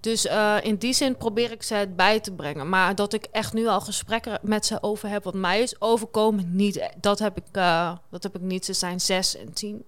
Dus 0.00 0.26
eh, 0.26 0.56
in 0.62 0.76
die 0.76 0.92
zin 0.92 1.16
probeer 1.16 1.50
ik 1.50 1.62
ze 1.62 1.74
het 1.74 1.96
bij 1.96 2.20
te 2.20 2.32
brengen. 2.32 2.68
Maar 2.68 2.94
dat 2.94 3.12
ik 3.12 3.24
echt 3.30 3.52
nu 3.52 3.66
al 3.66 3.80
gesprekken 3.80 4.38
met 4.42 4.66
ze 4.66 4.82
over 4.82 5.08
heb 5.08 5.24
wat 5.24 5.34
mij 5.34 5.60
is 5.60 5.80
overkomen, 5.80 6.56
niet. 6.56 6.88
Dat 7.00 7.18
heb 7.18 7.36
ik, 7.36 7.44
eh, 7.52 7.96
dat 8.10 8.22
heb 8.22 8.34
ik 8.34 8.40
niet. 8.40 8.64
Ze 8.64 8.72
zijn 8.72 9.00
zes 9.00 9.36
en 9.36 9.52
tien. 9.52 9.84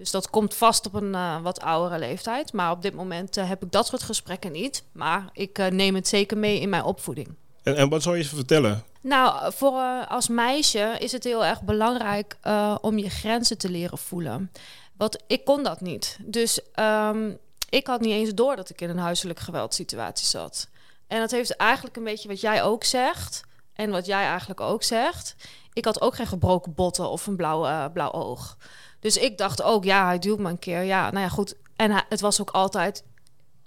Dus 0.00 0.10
dat 0.10 0.30
komt 0.30 0.54
vast 0.54 0.86
op 0.86 0.94
een 0.94 1.14
eh, 1.14 1.42
wat 1.42 1.60
oudere 1.60 1.98
leeftijd. 1.98 2.52
Maar 2.52 2.70
op 2.70 2.82
dit 2.82 2.94
moment 2.94 3.36
eh, 3.36 3.48
heb 3.48 3.62
ik 3.62 3.72
dat 3.72 3.86
soort 3.86 4.02
gesprekken 4.02 4.52
niet. 4.52 4.84
Maar 4.92 5.28
ik 5.32 5.58
eh, 5.58 5.66
neem 5.66 5.94
het 5.94 6.08
zeker 6.08 6.38
mee 6.38 6.60
in 6.60 6.68
mijn 6.68 6.82
opvoeding. 6.82 7.28
En, 7.62 7.76
en 7.76 7.88
wat 7.88 8.02
zou 8.02 8.16
je 8.16 8.22
ze 8.22 8.34
vertellen? 8.34 8.84
Nou, 9.00 9.52
voor, 9.52 10.06
als 10.08 10.28
meisje 10.28 10.96
is 10.98 11.12
het 11.12 11.24
heel 11.24 11.44
erg 11.44 11.62
belangrijk 11.62 12.36
om 12.80 12.98
je 12.98 13.10
grenzen 13.10 13.58
te 13.58 13.68
leren 13.68 13.98
voelen. 13.98 14.50
Want 14.96 15.18
ik 15.26 15.44
kon 15.44 15.62
dat 15.62 15.80
niet. 15.80 16.18
Dus 16.22 16.60
ehm, 16.72 17.32
ik 17.68 17.86
had 17.86 18.00
niet 18.00 18.12
eens 18.12 18.34
door 18.34 18.56
dat 18.56 18.70
ik 18.70 18.80
in 18.80 18.90
een 18.90 18.98
huiselijk 18.98 19.38
geweldsituatie 19.38 20.26
zat. 20.26 20.68
En 21.06 21.20
dat 21.20 21.30
heeft 21.30 21.56
eigenlijk 21.56 21.96
een 21.96 22.04
beetje 22.04 22.28
wat 22.28 22.40
jij 22.40 22.62
ook 22.62 22.84
zegt. 22.84 23.44
En 23.72 23.90
wat 23.90 24.06
jij 24.06 24.24
eigenlijk 24.24 24.60
ook 24.60 24.82
zegt. 24.82 25.34
Ik 25.72 25.84
had 25.84 26.00
ook 26.00 26.14
geen 26.14 26.26
gebroken 26.26 26.74
botten 26.74 27.10
of 27.10 27.26
een 27.26 27.36
blauw, 27.36 27.90
blauw 27.90 28.12
oog. 28.12 28.56
Dus 29.00 29.16
ik 29.16 29.38
dacht 29.38 29.62
ook, 29.62 29.84
ja, 29.84 30.06
hij 30.06 30.18
duwt 30.18 30.38
me 30.38 30.48
een 30.48 30.58
keer. 30.58 30.82
Ja, 30.82 31.10
nou 31.10 31.24
ja, 31.24 31.28
goed. 31.28 31.54
En 31.76 32.04
het 32.08 32.20
was 32.20 32.40
ook 32.40 32.50
altijd 32.50 33.04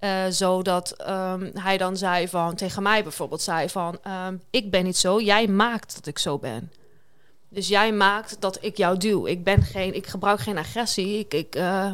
Eh, 0.03 0.25
zodat 0.29 0.91
ehm, 0.91 1.49
hij 1.53 1.77
dan 1.77 1.97
zei 1.97 2.27
van, 2.27 2.55
tegen 2.55 2.83
mij 2.83 3.03
bijvoorbeeld 3.03 3.41
zei 3.41 3.69
van, 3.69 3.97
ehm, 4.03 4.35
ik 4.49 4.71
ben 4.71 4.83
niet 4.83 4.97
zo, 4.97 5.21
jij 5.21 5.47
maakt 5.47 5.95
dat 5.95 6.05
ik 6.05 6.19
zo 6.19 6.37
ben. 6.37 6.71
Dus 7.49 7.67
jij 7.67 7.93
maakt 7.93 8.41
dat 8.41 8.57
ik 8.61 8.77
jou 8.77 8.97
duw. 8.97 9.25
Ik 9.27 9.43
ben 9.43 9.61
geen, 9.61 9.95
ik 9.95 10.07
gebruik 10.07 10.39
geen 10.39 10.57
agressie. 10.57 11.19
Ik, 11.19 11.33
ik, 11.33 11.55
eh, 11.55 11.93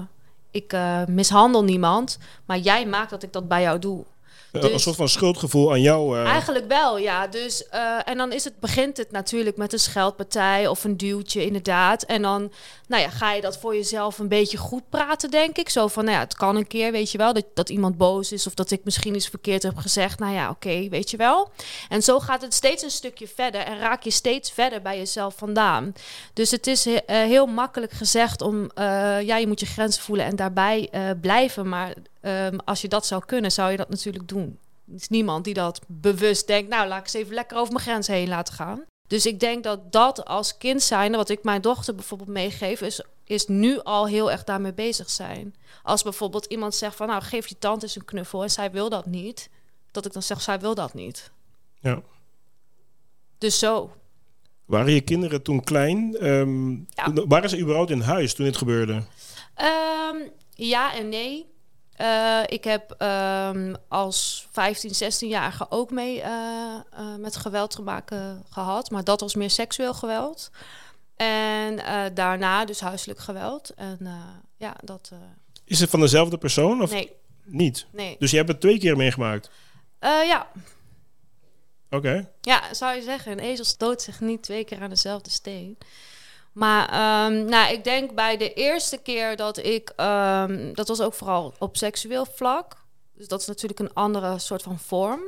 ik 0.52 0.74
eh, 0.74 1.06
mishandel 1.06 1.64
niemand. 1.64 2.18
Maar 2.46 2.58
jij 2.58 2.86
maakt 2.86 3.10
dat 3.10 3.24
ik 3.24 3.34
dat 3.34 3.48
bij 3.48 3.62
jou 3.62 3.80
doe. 3.80 4.06
Eh, 4.52 4.62
Dus- 4.62 4.72
een 4.72 4.80
soort 4.80 4.96
van 4.96 5.10
schuldgevoel 5.10 5.72
aan 5.72 5.82
jou. 5.82 6.18
eh, 6.20 6.26
Eigenlijk 6.26 6.68
wel, 6.68 6.98
ja. 6.98 7.28
Dus, 7.28 7.68
eh, 7.68 7.96
en 8.06 8.18
dan 8.18 8.32
is 8.32 8.44
het, 8.44 8.60
begint 8.60 8.98
het 8.98 9.12
natuurlijk 9.12 9.58
met 9.58 9.74
een 9.74 9.80
scheldpartij 9.80 10.68
of 10.68 10.84
een 10.84 10.98
duwtje, 10.98 11.46
inderdaad. 11.46 12.04
En 12.04 12.22
dan 12.22 12.52
nou 12.88 13.02
ja, 13.02 13.10
ga 13.10 13.34
je 13.34 13.42
dat 13.42 13.58
voor 13.58 13.76
jezelf 13.76 14.20
een 14.20 14.28
beetje 14.28 14.58
goed 14.58 14.90
praten, 14.90 15.32
denk 15.32 15.58
ik. 15.58 15.70
Zo 15.70 15.88
van, 15.88 16.04
nou 16.04 16.16
ja, 16.18 16.24
het 16.24 16.36
kan 16.36 16.56
een 16.56 16.68
keer, 16.68 16.92
weet 16.92 17.12
je 17.12 17.18
wel, 17.18 17.34
dat, 17.34 17.46
dat 17.54 17.70
iemand 17.70 17.98
boos 17.98 18.32
is 18.32 18.48
of 18.48 18.54
dat 18.54 18.72
ik 18.72 18.82
misschien 18.84 19.16
iets 19.16 19.28
verkeerd 19.28 19.64
heb 19.64 19.78
gezegd. 19.78 20.20
Nou 20.20 20.34
ja, 20.34 20.50
oké, 20.50 20.90
weet 20.90 21.10
je 21.12 21.18
wel. 21.18 21.50
En 21.90 22.02
zo 22.04 22.20
gaat 22.20 22.42
het 22.42 22.54
steeds 22.54 22.84
een 22.84 22.90
stukje 22.92 23.28
verder 23.36 23.62
en 23.62 23.80
raak 23.80 24.04
je 24.04 24.12
steeds 24.12 24.52
verder 24.52 24.82
bij 24.82 24.98
jezelf 24.98 25.36
vandaan. 25.38 25.94
Dus 26.34 26.52
het 26.52 26.68
is 26.68 26.86
he- 26.86 27.02
heel 27.26 27.46
makkelijk 27.46 27.92
gezegd 27.92 28.42
om, 28.42 28.70
ja, 28.76 29.38
je 29.38 29.48
moet 29.48 29.60
je 29.60 29.66
grenzen 29.66 30.04
voelen 30.04 30.26
en 30.26 30.36
daarbij 30.36 30.90
blijven. 31.22 31.70
Maar 31.70 31.94
ehm, 32.22 32.58
als 32.66 32.82
je 32.82 32.88
dat 32.88 33.06
zou 33.06 33.26
kunnen, 33.26 33.52
zou 33.52 33.72
je 33.72 33.78
dat 33.78 33.90
natuurlijk 33.90 34.28
doen. 34.28 34.60
Er 34.88 34.96
is 34.96 35.08
niemand 35.08 35.44
die 35.44 35.54
dat 35.54 35.82
bewust 35.88 36.48
denkt, 36.48 36.70
nou, 36.70 36.88
laat 36.88 36.98
ik 37.00 37.04
eens 37.04 37.14
even 37.14 37.34
lekker 37.34 37.58
over 37.58 37.74
mijn 37.74 37.86
grens 37.86 38.08
heen 38.08 38.28
laten 38.28 38.54
gaan. 38.54 38.84
Dus 39.08 39.26
ik 39.26 39.40
denk 39.40 39.64
dat 39.64 39.92
dat 39.92 40.26
als 40.26 40.58
kind 40.58 40.82
zijnde, 40.82 41.18
wat 41.18 41.30
ik 41.30 41.44
mijn 41.44 41.62
dochter 41.62 41.96
bijvoorbeeld 41.96 42.30
meegeef, 42.30 42.82
is, 42.82 43.04
is 43.24 43.48
nu 43.48 43.80
al 43.80 44.08
heel 44.08 44.32
erg 44.32 44.44
daarmee 44.44 44.74
bezig 44.74 45.10
zijn. 45.10 45.56
Als 45.84 46.04
bijvoorbeeld 46.04 46.46
iemand 46.46 46.76
zegt 46.76 46.96
van, 46.96 47.08
nou, 47.08 47.22
geef 47.22 47.48
je 47.48 47.58
tante 47.60 47.86
eens 47.86 47.96
een 47.96 48.06
knuffel 48.06 48.44
en 48.44 48.50
zij 48.52 48.72
wil 48.72 48.90
dat 48.90 49.06
niet. 49.06 49.50
Dat 49.92 50.06
ik 50.06 50.14
dan 50.14 50.24
zeg, 50.24 50.42
zij 50.42 50.60
wil 50.60 50.76
dat 50.76 50.94
niet. 50.94 51.32
Ja. 51.80 52.02
Dus 53.38 53.60
zo. 53.60 53.92
Waren 54.66 54.94
je 54.94 55.02
kinderen 55.02 55.42
toen 55.42 55.64
klein? 55.64 56.16
Ehm, 56.18 56.72
Ja. 56.72 57.26
Waren 57.28 57.50
ze 57.50 57.60
überhaupt 57.60 57.90
in 57.92 58.02
huis 58.02 58.34
toen 58.34 58.46
dit 58.46 58.58
gebeurde? 58.58 59.04
Ehm, 59.54 60.18
ja 60.50 60.94
en 60.94 61.10
nee. 61.10 61.46
Eh, 62.00 62.42
ik 62.46 62.64
heb 62.64 62.96
ehm, 62.98 63.76
als 63.88 64.48
15, 64.52 64.92
16-jarige 64.92 65.66
ook 65.70 65.92
mee 65.92 66.22
eh, 66.22 66.32
eh, 66.92 67.16
met 67.18 67.36
geweld 67.36 67.72
te 67.72 67.82
maken 67.82 68.44
gehad. 68.50 68.90
Maar 68.90 69.04
dat 69.04 69.20
was 69.20 69.36
meer 69.36 69.50
seksueel 69.50 69.94
geweld. 69.94 70.52
En 71.16 71.80
daarna 72.14 72.66
dus 72.66 72.80
huiselijk 72.80 73.20
geweld. 73.20 73.74
En 73.76 74.00
ja, 74.58 74.76
dat... 74.84 75.12
Is 75.66 75.80
het 75.80 75.90
van 75.90 76.00
dezelfde 76.00 76.38
persoon 76.38 76.82
of 76.82 76.92
nee, 76.92 77.12
niet? 77.44 77.86
nee. 77.92 78.16
Dus 78.20 78.32
je 78.32 78.38
hebt 78.38 78.50
het 78.50 78.62
twee 78.62 78.80
keer 78.80 78.98
meegemaakt? 78.98 79.50
Ja. 80.02 80.48
Oké. 81.90 82.30
ja, 82.42 82.74
zou 82.74 82.96
je 82.96 83.02
zeggen. 83.02 83.32
Een 83.32 83.40
ezel 83.40 83.66
stoot 83.66 84.02
zich 84.02 84.20
niet 84.20 84.42
twee 84.42 84.64
keer 84.64 84.82
aan 84.82 84.90
dezelfde 84.90 85.30
steen. 85.30 85.78
Maar 86.60 86.90
ehm, 86.90 87.46
nou, 87.46 87.74
ik 87.74 87.84
denk 87.84 88.16
bij 88.16 88.38
de 88.38 88.54
eerste 88.54 88.98
keer 88.98 89.36
dat 89.36 89.58
ik... 89.58 89.94
ehm, 89.96 90.74
dat 90.74 90.88
was 90.88 91.02
ook 91.02 91.14
vooral 91.14 91.54
op 91.58 91.78
seksueel 91.78 92.26
vlak. 92.36 92.76
Dus 93.14 93.28
dat 93.28 93.42
is 93.42 93.48
natuurlijk 93.48 93.80
een 93.80 93.94
andere 93.94 94.40
soort 94.40 94.62
van 94.62 94.80
vorm. 94.80 95.20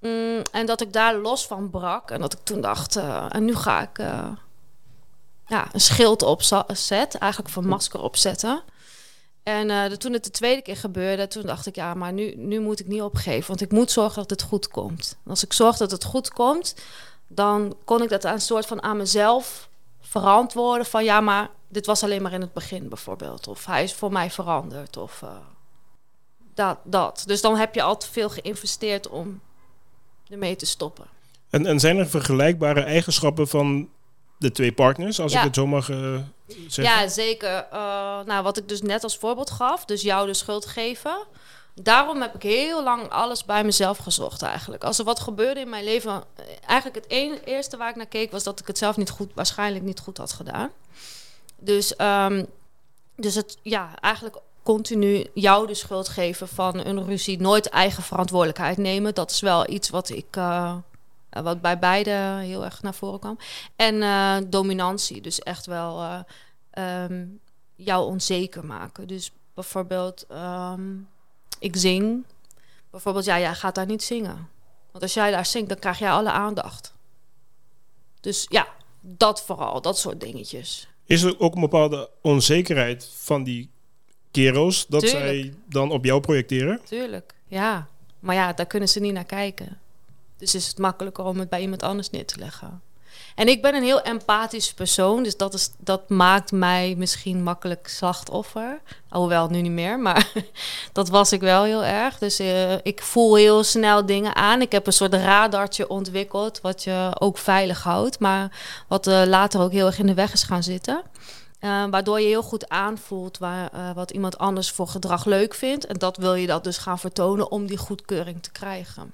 Mm, 0.00 0.42
en 0.52 0.66
dat 0.66 0.80
ik 0.80 0.92
daar 0.92 1.16
los 1.16 1.46
van 1.46 1.70
brak. 1.70 2.10
En 2.10 2.20
dat 2.20 2.32
ik 2.32 2.38
toen 2.42 2.60
dacht... 2.60 2.96
eh, 2.96 3.26
en 3.28 3.44
nu 3.44 3.54
ga 3.54 3.82
ik 3.82 3.98
eh, 3.98 4.28
ja, 5.46 5.68
een 5.72 5.80
schild 5.80 6.22
opzet. 6.22 7.14
Eigenlijk 7.18 7.52
van 7.52 7.66
masker 7.66 8.00
opzetten. 8.00 8.62
En 9.42 9.70
eh, 9.70 9.84
toen 9.84 10.12
het 10.12 10.24
de 10.24 10.30
tweede 10.30 10.62
keer 10.62 10.76
gebeurde, 10.76 11.28
toen 11.28 11.46
dacht 11.46 11.66
ik, 11.66 11.74
ja, 11.74 11.94
maar 11.94 12.12
nu, 12.12 12.34
nu 12.36 12.60
moet 12.60 12.80
ik 12.80 12.86
niet 12.86 13.02
opgeven. 13.02 13.48
Want 13.48 13.60
ik 13.60 13.72
moet 13.72 13.90
zorgen 13.90 14.16
dat 14.22 14.30
het 14.30 14.42
goed 14.42 14.68
komt. 14.68 15.16
Als 15.26 15.44
ik 15.44 15.52
zorg 15.52 15.76
dat 15.76 15.90
het 15.90 16.04
goed 16.04 16.30
komt, 16.30 16.74
dan 17.26 17.76
kon 17.84 18.02
ik 18.02 18.08
dat 18.08 18.24
aan 18.24 18.34
een 18.34 18.40
soort 18.40 18.66
van 18.66 18.82
aan 18.82 18.96
mezelf 18.96 19.68
verantwoorden. 20.08 20.86
Van 20.86 21.04
ja, 21.04 21.20
maar 21.20 21.50
dit 21.68 21.86
was 21.86 22.02
alleen 22.02 22.22
maar 22.22 22.32
in 22.32 22.40
het 22.40 22.52
begin 22.52 22.88
bijvoorbeeld. 22.88 23.48
Of 23.48 23.66
hij 23.66 23.82
is 23.82 23.94
voor 23.94 24.12
mij 24.12 24.30
veranderd. 24.30 24.96
Of 24.96 25.22
eh, 25.22 25.28
dat, 26.54 26.78
dat. 26.84 27.22
Dus 27.26 27.40
dan 27.40 27.56
heb 27.56 27.74
je 27.74 27.82
al 27.82 27.96
te 27.96 28.10
veel 28.12 28.30
geïnvesteerd 28.30 29.08
om 29.08 29.40
ermee 30.28 30.56
te 30.56 30.66
stoppen. 30.66 31.06
En, 31.50 31.66
en 31.66 31.80
zijn 31.80 31.98
er 31.98 32.08
vergelijkbare 32.08 32.80
eigenschappen 32.80 33.48
van 33.48 33.88
de 34.38 34.52
twee 34.52 34.72
partners, 34.72 35.20
als 35.20 35.32
Ja. 35.32 35.38
ik 35.38 35.44
het 35.44 35.54
zo 35.54 35.66
mag 35.66 35.90
eh, 35.90 36.18
zeggen? 36.66 36.94
Ja, 36.94 37.08
zeker. 37.08 37.66
Eh, 37.70 37.78
nou, 38.24 38.42
wat 38.42 38.56
ik 38.56 38.68
dus 38.68 38.82
net 38.82 39.02
als 39.02 39.16
voorbeeld 39.16 39.50
gaf, 39.50 39.84
dus 39.84 40.02
jou 40.02 40.26
de 40.26 40.34
schuld 40.34 40.66
geven. 40.66 41.16
Daarom 41.82 42.20
heb 42.20 42.34
ik 42.34 42.42
heel 42.42 42.82
lang 42.82 43.08
alles 43.08 43.44
bij 43.44 43.64
mezelf 43.64 43.98
gezocht 43.98 44.42
eigenlijk. 44.42 44.84
Als 44.84 44.98
er 44.98 45.04
wat 45.04 45.20
gebeurde 45.20 45.60
in 45.60 45.68
mijn 45.68 45.84
leven, 45.84 46.24
eigenlijk 46.66 47.04
het 47.04 47.12
ene, 47.12 47.44
eerste 47.44 47.76
waar 47.76 47.90
ik 47.90 47.96
naar 47.96 48.06
keek 48.06 48.30
was 48.30 48.42
dat 48.42 48.60
ik 48.60 48.66
het 48.66 48.78
zelf 48.78 48.96
niet 48.96 49.10
goed, 49.10 49.30
waarschijnlijk 49.34 49.84
niet 49.84 50.00
goed 50.00 50.18
had 50.18 50.32
gedaan. 50.32 50.70
Dus, 51.58 51.96
ehm, 51.96 52.44
dus 53.16 53.34
het, 53.34 53.58
ja, 53.62 53.90
eigenlijk 54.00 54.36
continu 54.62 55.26
jou 55.34 55.66
de 55.66 55.74
schuld 55.74 56.08
geven 56.08 56.48
van 56.48 56.78
een 56.86 57.04
ruzie, 57.04 57.40
nooit 57.40 57.68
eigen 57.68 58.02
verantwoordelijkheid 58.02 58.76
nemen. 58.76 59.14
Dat 59.14 59.30
is 59.30 59.40
wel 59.40 59.70
iets 59.70 59.88
wat 59.88 60.08
ik, 60.08 60.36
eh, 60.36 60.76
wat 61.30 61.60
bij 61.60 61.78
beide 61.78 62.10
heel 62.40 62.64
erg 62.64 62.82
naar 62.82 62.94
voren 62.94 63.20
kwam. 63.20 63.38
En 63.76 64.02
eh, 64.02 64.36
dominantie, 64.46 65.20
dus 65.20 65.38
echt 65.38 65.66
wel 65.66 66.24
ehm, 66.70 67.26
jou 67.74 68.06
onzeker 68.06 68.64
maken. 68.64 69.06
Dus 69.06 69.32
bijvoorbeeld, 69.54 70.24
ehm, 70.28 70.82
ik 71.58 71.76
zing. 71.76 72.24
Bijvoorbeeld, 72.90 73.24
ja, 73.24 73.38
jij 73.38 73.54
gaat 73.54 73.74
daar 73.74 73.86
niet 73.86 74.02
zingen. 74.02 74.48
Want 74.90 75.02
als 75.02 75.14
jij 75.14 75.30
daar 75.30 75.46
zingt, 75.46 75.68
dan 75.68 75.78
krijg 75.78 75.98
jij 75.98 76.10
alle 76.10 76.30
aandacht. 76.30 76.94
Dus 78.20 78.46
ja, 78.48 78.68
dat 79.00 79.42
vooral, 79.42 79.80
dat 79.80 79.98
soort 79.98 80.20
dingetjes. 80.20 80.88
Is 81.04 81.22
er 81.22 81.40
ook 81.40 81.54
een 81.54 81.60
bepaalde 81.60 82.10
onzekerheid 82.20 83.10
van 83.14 83.44
die 83.44 83.70
kerels 84.30 84.86
dat 84.86 85.00
Tuurlijk. 85.00 85.22
zij 85.24 85.54
dan 85.68 85.90
op 85.90 86.04
jou 86.04 86.20
projecteren? 86.20 86.80
Tuurlijk, 86.84 87.34
ja. 87.46 87.88
Maar 88.20 88.34
ja, 88.34 88.52
daar 88.52 88.66
kunnen 88.66 88.88
ze 88.88 89.00
niet 89.00 89.12
naar 89.12 89.24
kijken. 89.24 89.78
Dus 90.36 90.54
is 90.54 90.66
het 90.66 90.78
makkelijker 90.78 91.24
om 91.24 91.38
het 91.38 91.48
bij 91.48 91.60
iemand 91.60 91.82
anders 91.82 92.10
neer 92.10 92.26
te 92.26 92.38
leggen. 92.38 92.82
En 93.36 93.48
ik 93.48 93.62
ben 93.62 93.74
een 93.74 93.82
heel 93.82 94.02
empathisch 94.02 94.74
persoon, 94.74 95.22
dus 95.22 95.36
dat, 95.36 95.54
is, 95.54 95.70
dat 95.78 96.08
maakt 96.08 96.52
mij 96.52 96.94
misschien 96.96 97.42
makkelijk 97.42 97.88
slachtoffer. 97.88 98.80
Hoewel 99.08 99.48
nu 99.48 99.60
niet 99.60 99.72
meer, 99.72 99.98
maar 99.98 100.32
dat 100.92 101.08
was 101.08 101.32
ik 101.32 101.40
wel 101.40 101.64
heel 101.64 101.84
erg. 101.84 102.18
Dus 102.18 102.38
eh, 102.38 102.72
ik 102.82 103.02
voel 103.02 103.34
heel 103.34 103.64
snel 103.64 104.06
dingen 104.06 104.34
aan. 104.34 104.60
Ik 104.60 104.72
heb 104.72 104.86
een 104.86 104.92
soort 104.92 105.14
radartje 105.14 105.88
ontwikkeld, 105.88 106.60
wat 106.60 106.84
je 106.84 107.16
ook 107.18 107.38
veilig 107.38 107.82
houdt, 107.82 108.18
maar 108.18 108.58
wat 108.88 109.06
eh, 109.06 109.22
later 109.26 109.60
ook 109.60 109.72
heel 109.72 109.86
erg 109.86 109.98
in 109.98 110.06
de 110.06 110.14
weg 110.14 110.32
is 110.32 110.42
gaan 110.42 110.62
zitten. 110.62 111.02
Eh, 111.58 111.84
waardoor 111.90 112.20
je 112.20 112.26
heel 112.26 112.42
goed 112.42 112.68
aanvoelt 112.68 113.38
waar, 113.38 113.94
wat 113.94 114.10
iemand 114.10 114.38
anders 114.38 114.70
voor 114.70 114.88
gedrag 114.88 115.24
leuk 115.24 115.54
vindt. 115.54 115.86
En 115.86 115.98
dat 115.98 116.16
wil 116.16 116.34
je 116.34 116.46
dat 116.46 116.64
dus 116.64 116.78
gaan 116.78 116.98
vertonen 116.98 117.50
om 117.50 117.66
die 117.66 117.78
goedkeuring 117.78 118.42
te 118.42 118.52
krijgen. 118.52 119.12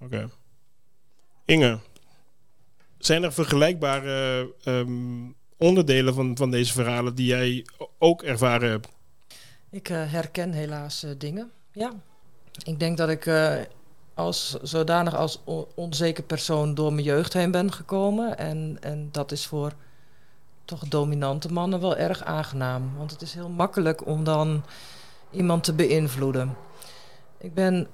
Oké. 0.00 0.30
Inge, 1.44 1.78
zijn 3.06 3.22
er 3.22 3.32
vergelijkbare 3.32 4.52
ehm, 4.64 5.30
onderdelen 5.56 6.14
van, 6.14 6.36
van 6.36 6.50
deze 6.50 6.72
verhalen 6.72 7.14
die 7.14 7.26
jij 7.26 7.66
ook 7.98 8.22
ervaren 8.22 8.70
hebt? 8.70 8.88
Ik 9.70 9.88
eh, 9.88 10.12
herken 10.12 10.52
helaas 10.52 11.02
eh, 11.02 11.10
dingen. 11.18 11.50
Ja. 11.72 11.92
Ik 12.64 12.78
denk 12.78 12.96
dat 12.96 13.08
ik 13.08 13.26
eh, 13.26 13.54
als 14.14 14.56
zodanig 14.62 15.14
als 15.14 15.40
on- 15.44 15.66
onzeker 15.74 16.24
persoon 16.24 16.74
door 16.74 16.92
mijn 16.92 17.06
jeugd 17.06 17.32
heen 17.32 17.50
ben 17.50 17.72
gekomen. 17.72 18.38
En, 18.38 18.76
en 18.80 19.08
dat 19.12 19.32
is 19.32 19.46
voor 19.46 19.72
toch 20.64 20.88
dominante 20.88 21.52
mannen 21.52 21.80
wel 21.80 21.96
erg 21.96 22.24
aangenaam. 22.24 22.96
Want 22.96 23.10
het 23.10 23.22
is 23.22 23.34
heel 23.34 23.48
makkelijk 23.48 24.06
om 24.06 24.24
dan 24.24 24.64
iemand 25.30 25.64
te 25.64 25.72
beïnvloeden. 25.72 26.56
Ik 27.38 27.54
ben 27.54 27.88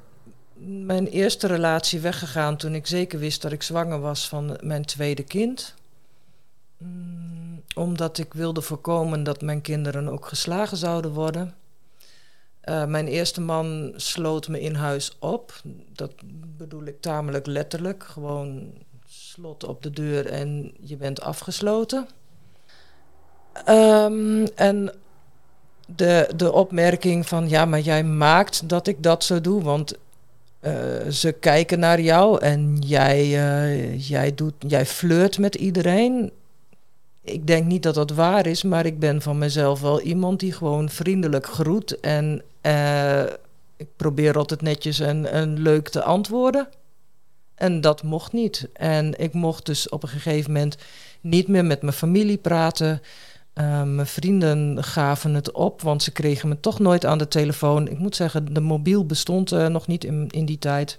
mijn 0.67 1.07
eerste 1.07 1.47
relatie 1.47 2.00
weggegaan 2.00 2.57
toen 2.57 2.75
ik 2.75 2.87
zeker 2.87 3.19
wist 3.19 3.43
dat 3.43 3.52
ik 3.52 3.62
zwanger 3.62 4.00
was 4.00 4.29
van 4.29 4.59
mijn 4.62 4.85
tweede 4.85 5.23
kind. 5.23 5.75
Mm, 6.79 7.62
omdat 7.75 8.19
ik 8.19 8.35
wilde 8.35 8.62
voorkomen 8.62 9.23
dat 9.23 9.43
mijn 9.43 9.61
kinderen 9.61 10.09
ook 10.09 10.26
geslagen 10.26 10.76
zouden 10.76 11.12
worden. 11.12 11.55
Eh, 12.61 12.85
mijn 12.85 13.07
eerste 13.07 13.40
man 13.40 13.93
sloot 13.97 14.49
me 14.49 14.61
in 14.61 14.75
huis 14.75 15.17
op. 15.19 15.61
Dat 15.93 16.12
bedoel 16.57 16.85
ik 16.85 17.00
tamelijk 17.00 17.47
letterlijk. 17.47 18.05
Gewoon 18.05 18.73
slot 19.07 19.64
op 19.64 19.83
de 19.83 19.90
deur 19.90 20.26
en 20.26 20.73
je 20.81 20.97
bent 20.97 21.21
afgesloten. 21.21 22.09
Ehm, 23.64 24.47
en 24.55 24.93
de, 25.87 26.33
de 26.37 26.52
opmerking 26.52 27.26
van 27.26 27.49
ja, 27.49 27.64
maar 27.64 27.81
jij 27.81 28.05
maakt 28.05 28.69
dat 28.69 28.87
ik 28.87 29.02
dat 29.02 29.25
zo 29.25 29.40
doe, 29.40 29.62
want 29.62 29.99
eh, 30.61 31.09
ze 31.11 31.33
kijken 31.33 31.79
naar 31.79 32.00
jou 32.00 32.40
en 32.40 32.76
jij, 32.79 33.19
eh, 33.19 34.09
jij, 34.09 34.35
doet, 34.35 34.55
jij 34.59 34.87
flirt 34.87 35.38
met 35.38 35.55
iedereen. 35.55 36.31
Ik 37.23 37.47
denk 37.47 37.67
niet 37.67 37.83
dat 37.83 37.95
dat 37.95 38.11
waar 38.11 38.47
is, 38.47 38.62
maar 38.62 38.87
ik 38.87 38.99
ben 38.99 39.23
van 39.23 39.38
mezelf 39.38 39.81
wel 39.81 40.00
iemand 40.00 40.40
die 40.40 40.52
gewoon 40.52 40.88
vriendelijk 40.88 41.47
groet 41.47 42.00
en 42.00 42.43
eh, 42.61 43.23
ik 43.76 43.88
probeer 43.97 44.37
altijd 44.37 44.62
netjes 44.62 45.00
en, 45.00 45.33
en 45.33 45.62
leuk 45.62 45.88
te 45.88 46.02
antwoorden. 46.02 46.69
En 47.55 47.81
dat 47.81 48.02
mocht 48.02 48.33
niet. 48.33 48.69
En 48.73 49.19
ik 49.19 49.33
mocht 49.33 49.67
dus 49.67 49.88
op 49.88 50.02
een 50.02 50.09
gegeven 50.09 50.52
moment 50.52 50.76
niet 51.21 51.49
meer 51.49 51.64
met 51.64 51.83
mijn 51.83 51.95
familie 51.95 52.38
praten. 52.38 53.02
Uh, 53.61 53.83
mijn 53.83 54.07
vrienden 54.07 54.85
gaven 54.85 55.35
het 55.35 55.52
op, 55.52 55.83
want 55.83 56.02
ze 56.02 56.11
kregen 56.11 56.49
me 56.49 56.61
toch 56.61 56.79
nooit 56.79 57.07
aan 57.07 57.19
de 57.19 57.29
telefoon. 57.29 57.88
Ik 57.88 57.99
moet 57.99 58.17
zeggen, 58.17 58.55
de 58.55 58.61
mobiel 58.61 59.07
bestond 59.07 59.52
uh, 59.52 59.67
nog 59.67 59.87
niet 59.87 60.05
in, 60.05 60.26
in 60.31 60.45
die 60.45 60.59
tijd. 60.59 60.99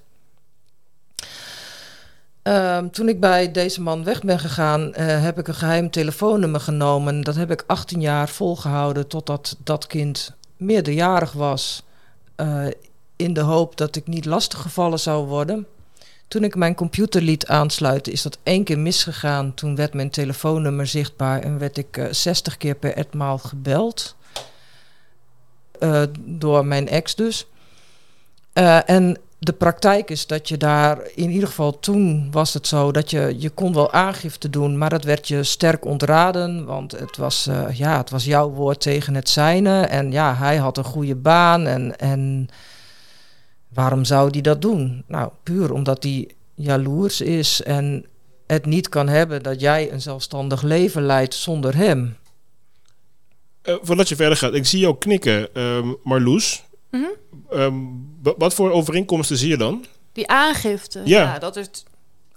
Uh, 2.43 2.77
toen 2.77 3.09
ik 3.09 3.19
bij 3.19 3.51
deze 3.51 3.81
man 3.81 4.03
weg 4.03 4.21
ben 4.23 4.39
gegaan, 4.39 4.81
uh, 4.81 4.93
heb 4.95 5.39
ik 5.39 5.47
een 5.47 5.53
geheim 5.53 5.89
telefoonnummer 5.89 6.59
genomen. 6.59 7.21
Dat 7.21 7.35
heb 7.35 7.51
ik 7.51 7.63
18 7.67 8.01
jaar 8.01 8.29
volgehouden 8.29 9.07
totdat 9.07 9.57
dat 9.63 9.87
kind 9.87 10.35
meerderjarig 10.57 11.31
was. 11.31 11.83
In 13.15 13.33
de 13.33 13.41
hoop 13.41 13.77
dat 13.77 13.95
ik 13.95 14.07
niet 14.07 14.25
lastiggevallen 14.25 14.99
zou 14.99 15.27
worden. 15.27 15.67
Toen 16.31 16.43
ik 16.43 16.55
mijn 16.55 16.75
computer 16.75 17.21
liet 17.21 17.47
aansluiten, 17.47 18.13
is 18.13 18.21
dat 18.21 18.37
één 18.43 18.63
keer 18.63 18.79
misgegaan. 18.79 19.53
Toen 19.53 19.75
werd 19.75 19.93
mijn 19.93 20.09
telefoonnummer 20.09 20.87
zichtbaar 20.87 21.41
en 21.41 21.57
werd 21.57 21.77
ik 21.77 21.97
uh, 21.97 22.05
60 22.11 22.57
keer 22.57 22.75
per 22.75 22.93
etmaal 22.93 23.37
gebeld. 23.37 24.15
Uh, 25.79 26.01
door 26.19 26.65
mijn 26.65 26.87
ex 26.87 27.15
dus. 27.15 27.47
Uh, 28.53 28.89
en 28.89 29.17
de 29.39 29.53
praktijk 29.53 30.09
is 30.09 30.27
dat 30.27 30.47
je 30.49 30.57
daar, 30.57 30.99
in 31.15 31.29
ieder 31.29 31.47
geval 31.47 31.79
toen 31.79 32.31
was 32.31 32.53
het 32.53 32.67
zo, 32.67 32.91
dat 32.91 33.09
je, 33.09 33.35
je 33.37 33.49
kon 33.49 33.73
wel 33.73 33.91
aangifte 33.91 34.49
doen, 34.49 34.77
maar 34.77 34.89
dat 34.89 35.03
werd 35.03 35.27
je 35.27 35.43
sterk 35.43 35.85
ontraden. 35.85 36.65
Want 36.65 36.91
het 36.91 37.17
was, 37.17 37.49
ja, 37.73 37.97
het 37.97 38.09
was 38.09 38.25
jouw 38.25 38.49
woord 38.49 38.81
tegen 38.81 39.15
het 39.15 39.29
zijne. 39.29 39.81
En 39.81 40.11
ja, 40.11 40.35
hij 40.35 40.57
had 40.57 40.77
een 40.77 40.83
goede 40.83 41.15
baan 41.15 41.67
en... 41.67 41.97
en 41.97 42.49
Waarom 43.73 44.05
zou 44.05 44.29
die 44.29 44.41
dat 44.41 44.61
doen? 44.61 45.03
Nou, 45.07 45.31
puur 45.43 45.73
omdat 45.73 46.03
hij 46.03 46.31
jaloers 46.55 47.21
is 47.21 47.63
en 47.63 48.05
het 48.47 48.65
niet 48.65 48.89
kan 48.89 49.07
hebben 49.07 49.43
dat 49.43 49.61
jij 49.61 49.91
een 49.91 50.01
zelfstandig 50.01 50.61
leven 50.61 51.05
leidt 51.05 51.33
zonder 51.33 51.75
hem. 51.75 52.17
Uh, 53.63 53.75
voordat 53.81 54.09
je 54.09 54.15
verder 54.15 54.37
gaat, 54.37 54.53
ik 54.53 54.65
zie 54.65 54.79
jou 54.79 54.97
knikken, 54.97 55.61
um, 55.61 55.97
Marloes. 56.03 56.63
Mm 56.89 57.07
-hmm. 57.49 57.59
um, 57.59 58.33
wat 58.37 58.53
voor 58.53 58.71
overeenkomsten 58.71 59.37
zie 59.37 59.49
je 59.49 59.57
dan? 59.57 59.85
Die 60.11 60.27
aangifte, 60.27 61.01
ja, 61.05 61.21
ja 61.21 61.39
dat 61.39 61.55
is 61.55 61.69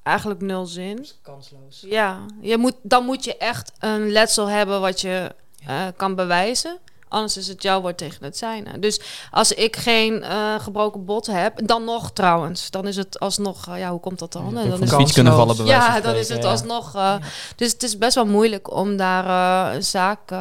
eigenlijk 0.03 0.41
nul 0.41 0.67
zin. 0.67 1.07
Kansloos. 1.23 1.85
Ja, 1.87 2.27
je 2.41 2.59
moet, 2.59 2.75
dan 2.83 3.05
moet 3.05 3.25
je 3.25 3.37
echt 3.37 3.73
een 3.79 4.11
letsel 4.11 4.47
hebben 4.49 4.81
wat 4.81 5.01
je 5.01 5.35
uh, 5.69 5.87
kan 5.97 6.15
bewijzen. 6.15 6.79
Anders 7.09 7.37
is 7.37 7.49
het 7.49 7.63
jouw 7.63 7.81
woord 7.81 7.99
tegen 7.99 8.25
het 8.25 8.37
zijne. 8.37 8.79
Dus 8.79 9.01
als 9.31 9.53
ik 9.53 9.77
geen 9.77 10.15
uh, 10.15 10.61
gebroken 10.61 11.05
bot 11.05 11.27
heb, 11.27 11.67
dan 11.67 11.85
nog 11.85 12.13
trouwens, 12.13 12.71
dan 12.71 12.87
is 12.87 12.97
het 12.97 13.21
alsnog, 13.21 13.69
uh, 13.69 13.79
ja, 13.79 13.91
hoe 13.91 14.01
komt 14.01 14.19
dat 14.19 14.33
dan? 14.33 14.51
Ja, 14.55 14.65
dan 14.65 14.83
is 14.83 14.93
fiets 14.93 15.13
kunnen 15.13 15.33
vallen 15.33 15.57
bij 15.57 15.67
Ja, 15.67 16.01
dan 16.01 16.15
is 16.15 16.29
het 16.29 16.43
ja. 16.43 16.51
alsnog. 16.51 16.87
Uh, 16.87 17.01
ja. 17.01 17.21
Dus 17.57 17.73
het 17.73 17.83
is 17.83 17.99
best 17.99 18.15
wel 18.15 18.27
moeilijk 18.27 18.73
om 18.73 18.97
daar 18.97 19.75
een 19.75 19.85
zaak 19.85 20.33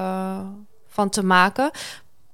van 0.88 1.10
te 1.10 1.24
maken. 1.24 1.72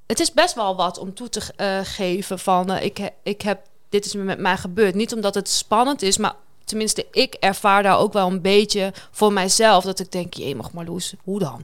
Het 0.08 0.20
is 0.20 0.34
best 0.34 0.56
wel 0.56 0.76
wat 0.76 0.98
om 0.98 1.14
toe 1.14 1.30
te 1.30 1.42
geven 1.84 2.40
van, 2.40 2.72
ik, 2.78 3.12
ik 3.24 3.42
heb, 3.42 3.60
dit 3.90 4.06
is 4.06 4.14
met 4.14 4.40
mij 4.40 4.58
gebeurd. 4.58 4.96
Niet 4.96 5.14
omdat 5.14 5.36
het 5.36 5.50
spannend 5.50 6.02
is, 6.02 6.18
maar 6.18 6.34
tenminste, 6.70 7.06
ik 7.12 7.34
ervaar 7.34 7.84
daar 7.84 7.98
ook 7.98 8.14
wel 8.14 8.28
een 8.28 8.42
beetje 8.42 8.94
voor 9.12 9.34
mijzelf 9.34 9.84
dat 9.84 10.00
ik 10.00 10.12
denk, 10.12 10.34
je 10.34 10.56
mag 10.56 10.72
Marloes, 10.72 11.14
hoe 11.24 11.40
dan? 11.40 11.64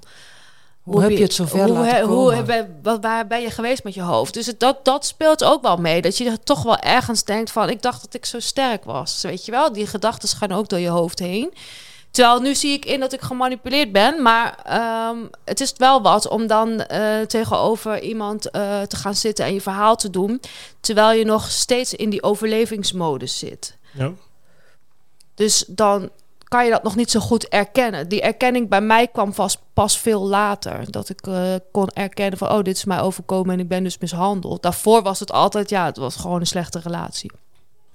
Hoe, 0.85 0.93
hoe 0.93 1.03
heb 1.03 1.11
je 1.11 1.23
het 1.23 1.33
zover 1.33 1.59
hoe, 1.59 1.73
laten 1.73 2.05
hoe, 2.05 2.15
komen? 2.15 2.35
Hoe, 2.35 2.43
ben, 2.43 2.79
wat, 2.83 3.01
waar 3.01 3.27
ben 3.27 3.41
je 3.41 3.49
geweest 3.49 3.83
met 3.83 3.93
je 3.93 4.01
hoofd? 4.01 4.33
Dus 4.33 4.45
het, 4.45 4.59
dat, 4.59 4.85
dat 4.85 5.05
speelt 5.05 5.43
ook 5.43 5.61
wel 5.61 5.77
mee. 5.77 6.01
Dat 6.01 6.17
je 6.17 6.29
er 6.29 6.43
toch 6.43 6.63
wel 6.63 6.77
ergens 6.77 7.23
denkt 7.23 7.51
van... 7.51 7.69
ik 7.69 7.81
dacht 7.81 8.01
dat 8.01 8.13
ik 8.13 8.25
zo 8.25 8.39
sterk 8.39 8.83
was. 8.83 9.21
Weet 9.21 9.45
je 9.45 9.51
wel? 9.51 9.71
Die 9.71 9.87
gedachten 9.87 10.29
gaan 10.29 10.51
ook 10.51 10.69
door 10.69 10.79
je 10.79 10.89
hoofd 10.89 11.19
heen. 11.19 11.53
Terwijl 12.11 12.39
nu 12.39 12.55
zie 12.55 12.73
ik 12.73 12.85
in 12.85 12.99
dat 12.99 13.13
ik 13.13 13.21
gemanipuleerd 13.21 13.91
ben. 13.91 14.21
Maar 14.21 14.57
um, 15.09 15.29
het 15.45 15.61
is 15.61 15.73
wel 15.77 16.01
wat 16.01 16.27
om 16.27 16.47
dan 16.47 16.69
uh, 16.69 17.21
tegenover 17.21 18.01
iemand 18.01 18.45
uh, 18.45 18.81
te 18.81 18.95
gaan 18.95 19.15
zitten... 19.15 19.45
en 19.45 19.53
je 19.53 19.61
verhaal 19.61 19.95
te 19.95 20.09
doen... 20.09 20.41
terwijl 20.79 21.17
je 21.17 21.25
nog 21.25 21.51
steeds 21.51 21.93
in 21.93 22.09
die 22.09 22.23
overlevingsmodus 22.23 23.37
zit. 23.37 23.77
Ja. 23.91 24.11
Dus 25.35 25.65
dan 25.67 26.09
kan 26.47 26.65
je 26.65 26.71
dat 26.71 26.83
nog 26.83 26.95
niet 26.95 27.11
zo 27.11 27.19
goed 27.19 27.47
erkennen. 27.47 28.07
Die 28.07 28.21
erkenning 28.21 28.69
bij 28.69 28.81
mij 28.81 29.07
kwam 29.07 29.33
vast 29.33 29.59
pas 29.73 29.99
veel 29.99 30.27
later. 30.27 30.91
Dat 30.91 31.09
ik 31.09 31.27
uh, 31.27 31.55
kon 31.71 31.89
erkennen 31.89 32.37
van, 32.37 32.51
oh, 32.51 32.61
dit 32.61 32.75
is 32.75 32.85
mij 32.85 33.01
overkomen 33.01 33.53
en 33.53 33.59
ik 33.59 33.67
ben 33.67 33.83
dus 33.83 33.97
mishandeld. 33.97 34.61
Daarvoor 34.61 35.01
was 35.01 35.19
het 35.19 35.31
altijd, 35.31 35.69
ja, 35.69 35.85
het 35.85 35.97
was 35.97 36.15
gewoon 36.15 36.39
een 36.39 36.47
slechte 36.47 36.79
relatie. 36.79 37.31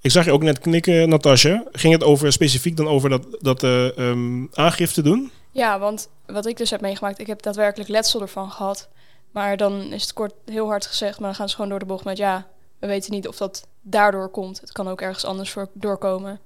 Ik 0.01 0.11
zag 0.11 0.25
je 0.25 0.33
ook 0.33 0.43
net 0.43 0.59
knikken, 0.59 1.09
Natasja. 1.09 1.65
Ging 1.73 1.93
het 1.93 2.05
over 2.05 2.33
specifiek 2.33 2.77
dan 2.77 2.89
over 2.89 3.11
dat, 3.11 3.27
dat 3.41 3.63
uh, 3.63 3.97
um, 3.97 4.49
aangifte 4.53 5.03
doen? 5.03 5.31
Ja, 5.51 5.79
want 5.79 6.09
wat 6.27 6.47
ik 6.47 6.57
dus 6.57 6.71
heb 6.71 6.81
meegemaakt, 6.81 7.19
ik 7.19 7.27
heb 7.27 7.43
daadwerkelijk 7.43 7.91
letsel 7.91 8.21
ervan 8.21 8.51
gehad. 8.51 8.89
Maar 9.31 9.57
dan 9.57 9.93
is 9.93 10.03
het 10.03 10.13
kort 10.13 10.33
heel 10.45 10.67
hard 10.67 10.87
gezegd, 10.87 11.19
maar 11.19 11.29
dan 11.29 11.37
gaan 11.37 11.49
ze 11.49 11.55
gewoon 11.55 11.71
door 11.71 11.79
de 11.79 11.85
bocht 11.85 12.05
met 12.05 12.17
ja, 12.17 12.47
we 12.79 12.87
weten 12.87 13.13
niet 13.13 13.29
of 13.29 13.37
dat 13.37 13.67
daardoor 13.83 14.29
komt. 14.29 14.61
Het 14.61 14.73
kan 14.73 14.89
ook 14.89 15.01
ergens 15.01 15.25
anders 15.25 15.51
voor 15.51 15.69
doorkomen. 15.73 16.41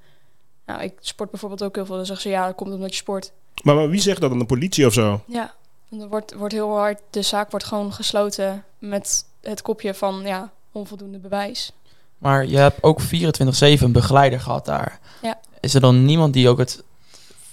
Nou, 0.66 0.83
ik 0.83 0.92
sport 1.00 1.31
bijvoorbeeld 1.31 1.62
ook 1.62 1.74
heel 1.74 1.87
veel. 1.87 1.96
Dan 1.96 2.07
zeggen 2.07 2.31
ze 2.31 2.37
ja, 2.37 2.46
dat 2.46 2.55
komt 2.55 2.74
omdat 2.74 2.90
je 2.90 2.96
sport. 2.96 3.33
Maar, 3.62 3.74
maar 3.74 3.88
wie 3.88 4.00
zegt 4.00 4.20
dat 4.20 4.31
dan? 4.31 4.38
De 4.38 4.44
politie 4.44 4.87
of 4.87 4.92
zo? 4.92 5.20
Ja, 5.27 5.55
en 5.90 6.00
er 6.00 6.09
wordt, 6.09 6.35
wordt 6.35 6.55
heel 6.55 6.77
hard. 6.77 7.00
De 7.11 7.22
zaak 7.22 7.50
wordt 7.50 7.66
gewoon 7.66 7.92
gesloten 7.92 8.64
met 8.79 9.24
het 9.40 9.62
kopje 9.62 9.94
van 9.94 10.22
ja, 10.24 10.53
onvoldoende 10.72 11.18
bewijs. 11.18 11.72
Maar 12.18 12.46
je 12.46 12.57
hebt 12.57 12.83
ook 12.83 13.03
24-7 13.03 13.07
een 13.09 13.92
begeleider 13.92 14.40
gehad 14.40 14.64
daar. 14.64 15.00
Ja. 15.22 15.40
Is 15.61 15.74
er 15.74 15.81
dan 15.81 16.05
niemand 16.05 16.33
die 16.33 16.48
ook 16.48 16.59
het, 16.59 16.74
in 16.74 16.85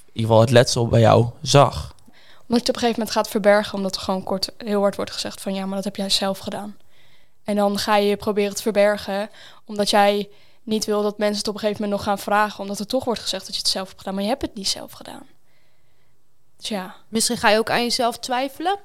ieder 0.05 0.21
geval 0.21 0.39
het 0.39 0.49
letsel 0.49 0.87
bij 0.87 0.99
jou 0.99 1.25
zag? 1.41 1.95
Omdat 2.07 2.45
je 2.47 2.53
het 2.55 2.69
op 2.69 2.75
een 2.75 2.79
gegeven 2.79 2.99
moment 2.99 3.11
gaat 3.11 3.29
verbergen, 3.29 3.77
omdat 3.77 3.95
er 3.95 4.01
gewoon 4.01 4.23
kort 4.23 4.51
heel 4.57 4.81
hard 4.81 4.95
wordt 4.95 5.11
gezegd 5.11 5.41
van 5.41 5.53
ja, 5.53 5.65
maar 5.65 5.75
dat 5.75 5.83
heb 5.83 5.95
jij 5.95 6.09
zelf 6.09 6.39
gedaan. 6.39 6.77
En 7.43 7.55
dan 7.55 7.77
ga 7.77 7.97
je 7.97 8.15
proberen 8.15 8.55
te 8.55 8.61
verbergen, 8.61 9.29
omdat 9.65 9.89
jij 9.89 10.29
niet 10.63 10.85
wil 10.85 11.01
dat 11.01 11.17
mensen 11.17 11.37
het 11.37 11.47
op 11.47 11.53
een 11.53 11.59
gegeven 11.59 11.81
moment 11.81 11.99
nog 11.99 12.09
gaan 12.09 12.19
vragen, 12.23 12.59
omdat 12.59 12.79
er 12.79 12.87
toch 12.87 13.03
wordt 13.03 13.21
gezegd 13.21 13.45
dat 13.45 13.55
je 13.55 13.61
het 13.61 13.69
zelf 13.69 13.87
hebt 13.87 13.99
gedaan, 13.99 14.13
maar 14.13 14.23
je 14.23 14.29
hebt 14.29 14.41
het 14.41 14.55
niet 14.55 14.67
zelf 14.67 14.91
gedaan. 14.91 15.27
Dus 16.57 16.69
ja. 16.69 16.95
Misschien 17.07 17.37
ga 17.37 17.49
je 17.49 17.57
ook 17.57 17.69
aan 17.69 17.83
jezelf 17.83 18.19
twijfelen. 18.19 18.79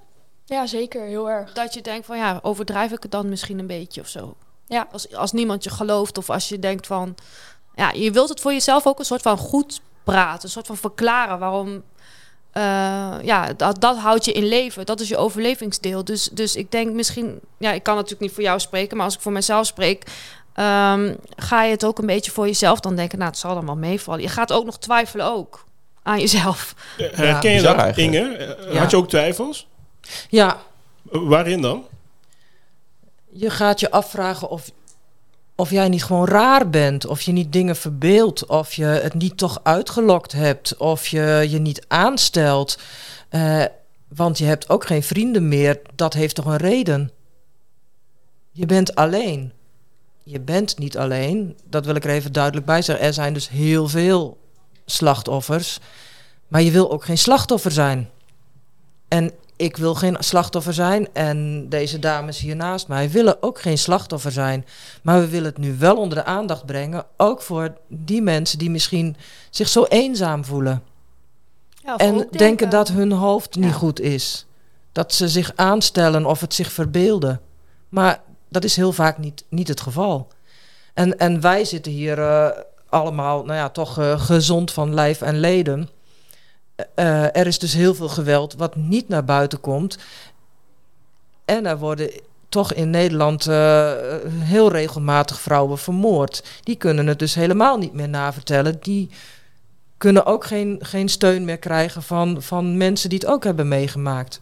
Ja, 0.45 0.67
zeker, 0.67 1.03
heel 1.03 1.31
erg. 1.31 1.53
Dat 1.53 1.75
je 1.75 1.81
denkt 1.81 2.07
van 2.07 2.17
ja, 2.17 2.39
overdrijf 2.43 2.93
ik 2.93 3.03
het 3.03 3.11
dan 3.11 3.29
misschien 3.29 3.59
een 3.59 3.67
beetje 3.67 4.01
of 4.01 4.09
zo. 4.09 4.37
Ja. 4.67 4.89
Als, 4.93 5.15
als 5.15 5.33
niemand 5.33 5.65
je 5.65 5.71
gelooft 5.71 6.19
of 6.19 6.31
als 6.31 6.49
je 6.49 6.59
denkt 6.59 6.87
van 6.87 7.15
ja, 7.75 7.91
je 7.91 8.11
wilt 8.11 8.29
het 8.29 8.41
voor 8.41 8.53
jezelf 8.53 8.87
ook 8.87 8.99
een 8.99 9.05
soort 9.05 9.23
van 9.23 9.39
goed 9.39 9.81
praten, 10.05 10.45
een 10.45 10.51
soort 10.51 10.67
van 10.67 10.77
verklaren 10.77 11.39
waarom. 11.39 11.83
Uh, 12.57 12.63
ja, 13.23 13.53
dat, 13.53 13.81
dat 13.81 13.97
houdt 13.97 14.25
je 14.25 14.33
in 14.33 14.45
leven. 14.45 14.87
Dat 14.87 15.01
is 15.01 15.09
je 15.09 15.17
overlevingsdeel. 15.17 16.05
Dus, 16.05 16.29
dus 16.33 16.57
ik 16.57 16.71
denk 16.71 16.93
misschien, 16.93 17.41
ja, 17.59 17.73
ik 17.73 17.83
kan 17.83 17.95
natuurlijk 17.95 18.23
niet 18.23 18.33
voor 18.33 18.43
jou 18.43 18.61
spreken, 18.61 18.97
maar 18.97 19.07
als 19.07 19.15
ik 19.15 19.21
voor 19.21 19.33
mezelf 19.33 19.67
spreek, 19.67 20.07
Um, 20.59 21.17
ga 21.37 21.63
je 21.63 21.71
het 21.71 21.85
ook 21.85 21.99
een 21.99 22.07
beetje 22.07 22.31
voor 22.31 22.47
jezelf 22.47 22.81
dan 22.81 22.97
denken, 22.97 23.19
nou, 23.19 23.31
het 23.31 23.41
zal 23.41 23.55
dan 23.55 23.67
wel 23.67 23.77
meevallen. 23.77 24.23
Je 24.23 24.29
gaat 24.29 24.53
ook 24.53 24.65
nog 24.65 24.79
twijfelen 24.79 25.27
ook 25.27 25.67
aan 26.03 26.21
jezelf. 26.21 26.75
Ja, 26.97 27.09
herken 27.13 27.51
je 27.51 27.63
dat, 27.63 27.77
eigenlijk. 27.77 28.15
Inge? 28.15 28.57
Ja. 28.73 28.79
Had 28.79 28.91
je 28.91 28.97
ook 28.97 29.09
twijfels? 29.09 29.69
Ja. 30.29 30.59
Waarin 31.03 31.63
dan? 31.63 31.85
Je 33.33 33.51
gaat 33.51 33.81
je 33.81 33.91
afvragen 33.91 34.49
of, 34.49 34.71
of 35.55 35.71
jij 35.71 35.89
niet 35.89 36.05
gewoon 36.05 36.27
raar 36.27 36.71
bent, 36.71 37.07
of 37.07 37.21
je 37.21 37.33
niet 37.33 37.53
dingen 37.53 37.77
verbeeldt, 37.77 38.47
of 38.47 38.73
je 38.73 38.85
het 38.85 39.15
niet 39.15 39.37
toch 39.39 39.61
uitgelokt 39.63 40.33
hebt, 40.33 40.77
of 40.77 41.07
je 41.07 41.47
je 41.49 41.59
niet 41.59 41.85
aanstelt. 41.89 42.79
Uh, 43.31 43.65
want 44.09 44.39
je 44.39 44.45
hebt 44.45 44.69
ook 44.69 44.87
geen 44.87 45.03
vrienden 45.03 45.49
meer. 45.49 45.81
Dat 45.95 46.15
heeft 46.15 46.35
toch 46.35 46.47
een 46.47 46.57
reden? 46.57 47.11
Je 48.53 48.67
bent 48.67 48.95
alleen 48.95 49.53
je 50.29 50.41
bent 50.41 50.79
niet 50.79 50.99
alleen. 50.99 51.57
Dat 51.65 51.85
wil 51.87 51.95
ik 51.95 52.05
er 52.05 52.11
even 52.11 52.33
duidelijk 52.33 52.67
bij 52.67 52.83
zeggen. 52.83 53.07
Er 53.07 53.13
zijn 53.13 53.33
dus 53.35 53.49
heel 53.49 53.89
veel 53.89 54.39
slachtoffers. 54.87 55.79
Maar 56.49 56.63
je 56.63 56.71
wil 56.71 56.93
ook 56.93 57.05
geen 57.05 57.19
slachtoffer 57.19 57.71
zijn. 57.71 58.11
En 59.09 59.31
ik 59.57 59.77
wil 59.77 59.95
geen 59.95 60.17
slachtoffer 60.19 60.75
zijn. 60.75 61.09
En 61.13 61.69
deze 61.69 61.99
dames 61.99 62.39
hier 62.39 62.57
naast 62.57 62.89
mij 62.89 63.11
willen 63.11 63.43
ook 63.43 63.61
geen 63.61 63.79
slachtoffer 63.79 64.33
zijn. 64.33 64.67
Maar 65.03 65.21
we 65.21 65.29
willen 65.29 65.47
het 65.49 65.59
nu 65.59 65.77
wel 65.79 65.97
onder 65.97 66.19
de 66.19 66.25
aandacht 66.25 66.67
brengen. 66.67 67.05
Ook 67.17 67.43
voor 67.43 67.77
die 67.89 68.23
mensen 68.23 68.59
die 68.59 68.71
misschien 68.71 69.17
zich 69.51 69.69
zo 69.69 69.85
eenzaam 69.85 70.45
voelen. 70.45 70.83
Ja, 71.83 71.97
en 71.97 72.29
denken, 72.31 72.71
dat 72.71 72.89
hun 72.89 73.13
hoofd 73.13 73.55
niet 73.57 73.71
Ja. 73.71 73.77
goed 73.77 74.01
is. 74.01 74.47
Dat 74.93 75.15
ze 75.15 75.29
zich 75.29 75.53
aanstellen 75.55 76.27
of 76.27 76.41
het 76.41 76.55
zich 76.55 76.73
verbeelden. 76.73 77.41
Maar 77.89 78.21
dat 78.57 78.65
is 78.65 78.77
heel 78.77 78.93
vaak 78.93 79.19
niet, 79.19 79.45
niet 79.49 79.69
het 79.69 79.81
geval. 79.81 80.29
En, 80.95 81.19
en 81.19 81.41
wij 81.41 81.65
zitten 81.65 81.93
hier 81.93 82.19
eh, 82.19 82.49
allemaal, 82.89 83.45
nou 83.45 83.59
ja, 83.59 83.69
toch 83.69 83.99
eh, 83.99 84.21
gezond 84.21 84.73
van 84.73 84.95
lijf 84.95 85.23
en 85.23 85.41
leden. 85.41 85.89
Eh, 86.95 87.37
er 87.37 87.47
is 87.47 87.59
dus 87.59 87.73
heel 87.73 87.95
veel 87.95 88.09
geweld 88.09 88.55
wat 88.55 88.77
niet 88.77 89.09
naar 89.09 89.25
buiten 89.25 89.61
komt. 89.61 89.99
En 91.45 91.67
er 91.67 91.79
worden 91.79 92.11
toch 92.49 92.73
in 92.73 92.91
Nederland 92.91 93.45
heel 94.29 94.71
regelmatig 94.71 95.41
vrouwen 95.41 95.79
vermoord. 95.79 96.45
Die 96.63 96.77
kunnen 96.77 97.07
het 97.07 97.19
dus 97.19 97.35
helemaal 97.35 97.79
niet 97.79 97.93
meer 97.93 98.09
navertellen. 98.09 98.77
Die 98.81 99.11
kunnen 99.97 100.27
ook 100.27 100.45
geen, 100.45 100.79
geen 100.81 101.09
steun 101.09 101.45
meer 101.45 101.59
krijgen 101.59 102.03
van, 102.03 102.43
van 102.43 102.77
mensen 102.77 103.09
die 103.09 103.19
het 103.19 103.29
ook 103.29 103.45
hebben 103.45 103.69
meegemaakt. 103.69 104.41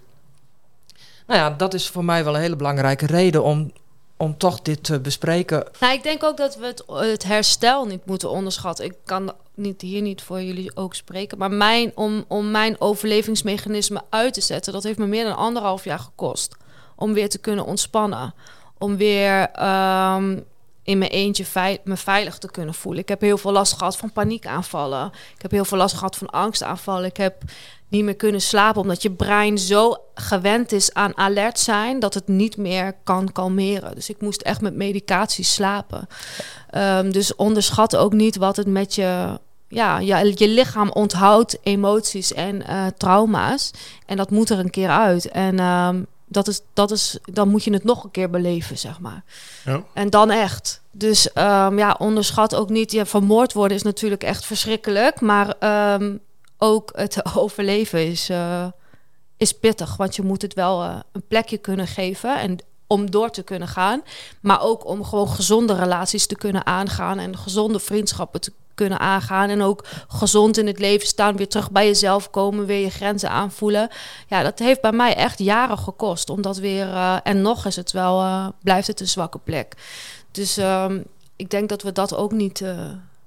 Nou 1.27 1.40
ja, 1.40 1.50
dat 1.50 1.74
is 1.74 1.88
voor 1.88 2.05
mij 2.05 2.24
wel 2.24 2.35
een 2.35 2.40
hele 2.40 2.57
belangrijke 2.57 3.07
reden 3.07 3.42
om, 3.42 3.72
om 4.16 4.37
toch 4.38 4.61
dit 4.61 4.85
te 4.85 5.00
bespreken. 5.00 5.66
Nou, 5.81 5.94
ik 5.94 6.03
denk 6.03 6.22
ook 6.22 6.37
dat 6.37 6.57
we 6.57 6.66
het, 6.66 6.85
het 6.87 7.24
herstel 7.24 7.87
niet 7.87 8.07
moeten 8.07 8.31
onderschatten. 8.31 8.85
Ik 8.85 8.94
kan 9.05 9.33
niet, 9.55 9.81
hier 9.81 10.03
niet 10.03 10.22
voor 10.22 10.42
jullie 10.42 10.77
ook 10.77 10.94
spreken. 10.94 11.38
Maar 11.38 11.50
mijn, 11.50 11.92
om, 11.94 12.24
om 12.29 12.50
mijn 12.50 12.81
overlevingsmechanisme 12.81 14.03
uit 14.11 14.35
te 14.35 14.40
zetten, 14.40 14.72
dat 14.72 14.83
heeft 14.83 14.98
me 14.98 15.07
meer 15.07 15.24
dan 15.24 15.37
anderhalf 15.37 15.85
jaar 15.85 15.98
gekost. 15.98 16.57
Om 16.96 17.12
weer 17.12 17.29
te 17.29 17.38
kunnen 17.38 17.64
ontspannen. 17.64 18.35
Om 18.79 18.96
weer 18.96 19.50
ehm, 19.50 20.38
in 20.84 20.98
mijn 20.98 21.10
eentje 21.10 21.44
me 21.84 21.96
veilig 21.96 22.38
te 22.38 22.50
kunnen 22.50 22.74
voelen. 22.74 23.02
Ik 23.02 23.08
heb 23.08 23.20
heel 23.20 23.38
veel 23.38 23.52
last 23.52 23.72
gehad 23.72 23.96
van 23.96 24.12
paniekaanvallen. 24.12 25.06
Ik 25.34 25.42
heb 25.42 25.50
heel 25.50 25.64
veel 25.64 25.78
last 25.78 25.94
gehad 25.94 26.16
van 26.16 26.30
angstaanvallen. 26.30 27.04
Ik 27.04 27.16
heb 27.16 27.42
niet 27.88 28.04
meer 28.04 28.16
kunnen 28.16 28.40
slapen 28.40 28.80
omdat 28.80 29.02
je 29.02 29.10
brein 29.10 29.58
zo 29.58 29.96
gewend 30.14 30.72
is 30.72 30.94
aan 30.94 31.16
alert 31.16 31.58
zijn 31.58 31.98
dat 31.98 32.14
het 32.14 32.28
niet 32.28 32.56
meer 32.56 32.94
kan 33.04 33.32
kalmeren. 33.32 33.94
Dus 33.94 34.08
ik 34.08 34.20
moest 34.20 34.42
echt 34.42 34.60
met 34.60 34.74
medicatie 34.74 35.44
slapen. 35.44 36.06
Ehm, 36.70 37.10
dus 37.10 37.34
onderschat 37.34 37.96
ook 37.96 38.12
niet 38.12 38.36
wat 38.36 38.56
het 38.56 38.66
met 38.66 38.94
je 38.94 39.38
ja, 39.68 39.98
je, 39.98 40.48
lichaam 40.48 40.90
onthoudt 40.90 41.58
emoties 41.62 42.32
en 42.32 42.62
uh, 42.68 42.86
trauma's. 42.96 43.70
En 44.06 44.16
dat 44.16 44.30
moet 44.30 44.50
er 44.50 44.58
een 44.58 44.70
keer 44.70 44.88
uit. 44.88 45.28
En 45.28 45.58
ehm, 45.58 46.02
dat 46.26 46.48
is, 46.48 46.60
dat 46.72 46.90
is, 46.90 47.18
dan 47.22 47.48
moet 47.48 47.64
je 47.64 47.72
het 47.72 47.84
nog 47.84 48.04
een 48.04 48.10
keer 48.10 48.30
beleven, 48.30 48.78
zeg 48.78 49.00
maar. 49.00 49.24
Ja. 49.64 49.82
En 49.92 50.10
dan 50.10 50.30
echt. 50.30 50.82
Dus 50.90 51.28
um, 51.34 51.78
ja, 51.78 51.96
onderschat 51.98 52.54
ook 52.54 52.68
niet. 52.68 52.92
Ja, 52.92 53.06
vermoord 53.06 53.52
worden 53.52 53.76
is 53.76 53.82
natuurlijk 53.82 54.22
echt 54.22 54.44
verschrikkelijk. 54.44 55.20
Maar 55.20 55.54
um, 55.94 56.20
ook 56.58 56.90
het 56.94 57.24
overleven 57.37 58.06
is, 58.06 58.30
uh, 58.30 58.66
is 59.37 59.52
pittig. 59.52 59.96
Want 59.96 60.16
je 60.16 60.22
moet 60.22 60.42
het 60.42 60.54
wel 60.54 60.84
uh, 60.84 60.96
een 61.12 61.26
plekje 61.28 61.58
kunnen 61.58 61.87
geven. 61.87 62.40
En 62.40 62.58
om 62.87 63.10
door 63.10 63.30
te 63.30 63.42
kunnen 63.42 63.68
gaan. 63.68 64.02
Maar 64.40 64.62
ook 64.62 64.87
om 64.87 65.04
gewoon 65.04 65.28
gezonde 65.28 65.74
relaties 65.74 66.26
te 66.26 66.37
kunnen 66.37 66.66
aangaan. 66.66 67.18
En 67.18 67.38
gezonde 67.38 67.80
vriendschappen 67.80 68.40
te 68.40 68.52
kunnen 68.74 68.98
aangaan. 68.98 69.48
En 69.48 69.62
ook 69.62 69.84
gezond 70.08 70.58
in 70.58 70.66
het 70.66 70.78
leven 70.78 71.06
staan. 71.06 71.37
Weer 71.37 71.48
terug 71.48 71.70
bij 71.70 71.87
jezelf 71.87 72.30
komen. 72.30 72.66
Weer 72.66 72.80
je 72.80 72.90
grenzen 72.90 73.30
aanvoelen. 73.30 73.88
Ja, 74.28 74.42
dat 74.42 74.58
heeft 74.58 74.80
bij 74.80 74.92
mij 74.92 75.14
echt 75.14 75.38
jaren 75.38 75.78
gekost. 75.78 76.30
Omdat 76.30 76.56
weer. 76.56 76.87
Uh, 76.87 77.16
en 77.22 77.42
nog 77.42 77.66
is 77.66 77.76
het 77.76 77.92
wel. 77.92 78.22
Uh, 78.22 78.48
blijft 78.62 78.87
het 78.87 79.00
een 79.00 79.08
zwakke 79.08 79.38
plek. 79.38 79.74
Dus 80.30 80.56
um, 80.56 81.04
ik 81.37 81.50
denk 81.50 81.68
dat 81.68 81.82
we 81.82 81.92
dat 81.92 82.16
ook 82.16 82.32
niet, 82.32 82.60
uh, 82.60 82.78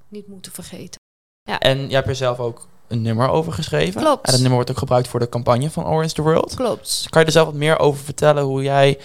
niet 0.08 0.28
moeten 0.28 0.52
vergeten. 0.52 1.00
Ja. 1.44 1.60
En 1.60 1.90
je 1.90 1.96
hebt 1.96 2.08
er 2.08 2.16
zelf 2.16 2.40
ook 2.40 2.68
een 2.88 3.02
nummer 3.02 3.30
over 3.30 3.54
geschreven. 3.54 4.02
Klopt. 4.02 4.26
En 4.26 4.32
dat 4.32 4.40
nummer 4.40 4.56
wordt 4.56 4.72
ook 4.72 4.78
gebruikt 4.78 5.08
voor 5.08 5.20
de 5.20 5.30
campagne 5.30 5.70
van 5.70 5.86
Orange 5.86 6.14
the 6.14 6.22
World. 6.22 6.56
Klopt. 6.56 7.06
Kan 7.10 7.22
je 7.22 7.28
er 7.28 7.34
zelf 7.34 7.46
wat 7.46 7.56
meer 7.56 7.80
over 7.80 8.04
vertellen 8.04 8.44
hoe 8.44 8.64
jij 8.64 9.00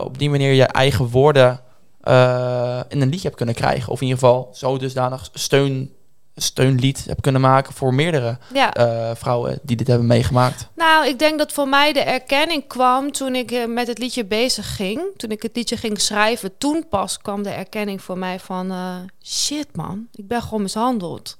op 0.00 0.18
die 0.18 0.30
manier 0.30 0.52
je 0.52 0.64
eigen 0.64 1.08
woorden 1.08 1.60
uh, 2.08 2.80
in 2.88 3.00
een 3.00 3.08
liedje 3.08 3.24
hebt 3.24 3.36
kunnen 3.36 3.54
krijgen? 3.54 3.92
Of 3.92 4.00
in 4.00 4.06
ieder 4.06 4.20
geval 4.22 4.50
zo 4.52 4.76
dusdanig 4.76 5.28
steun, 5.32 5.92
steunlied 6.34 7.04
hebt 7.04 7.20
kunnen 7.20 7.40
maken 7.40 7.72
voor 7.72 7.94
meerdere 7.94 8.38
ja. 8.52 8.76
uh, 8.76 9.10
vrouwen 9.14 9.58
die 9.62 9.76
dit 9.76 9.86
hebben 9.86 10.06
meegemaakt? 10.06 10.68
Nou, 10.74 11.06
ik 11.06 11.18
denk 11.18 11.38
dat 11.38 11.52
voor 11.52 11.68
mij 11.68 11.92
de 11.92 12.00
erkenning 12.00 12.66
kwam 12.66 13.12
toen 13.12 13.34
ik 13.34 13.66
met 13.66 13.86
het 13.86 13.98
liedje 13.98 14.24
bezig 14.24 14.76
ging. 14.76 15.00
Toen 15.16 15.30
ik 15.30 15.42
het 15.42 15.56
liedje 15.56 15.76
ging 15.76 16.00
schrijven, 16.00 16.58
toen 16.58 16.86
pas 16.88 17.18
kwam 17.18 17.42
de 17.42 17.50
erkenning 17.50 18.02
voor 18.02 18.18
mij 18.18 18.40
van... 18.40 18.72
shit 19.22 19.76
man, 19.76 20.06
ik 20.12 20.28
ben 20.28 20.42
gewoon 20.42 20.62
mishandeld. 20.62 21.36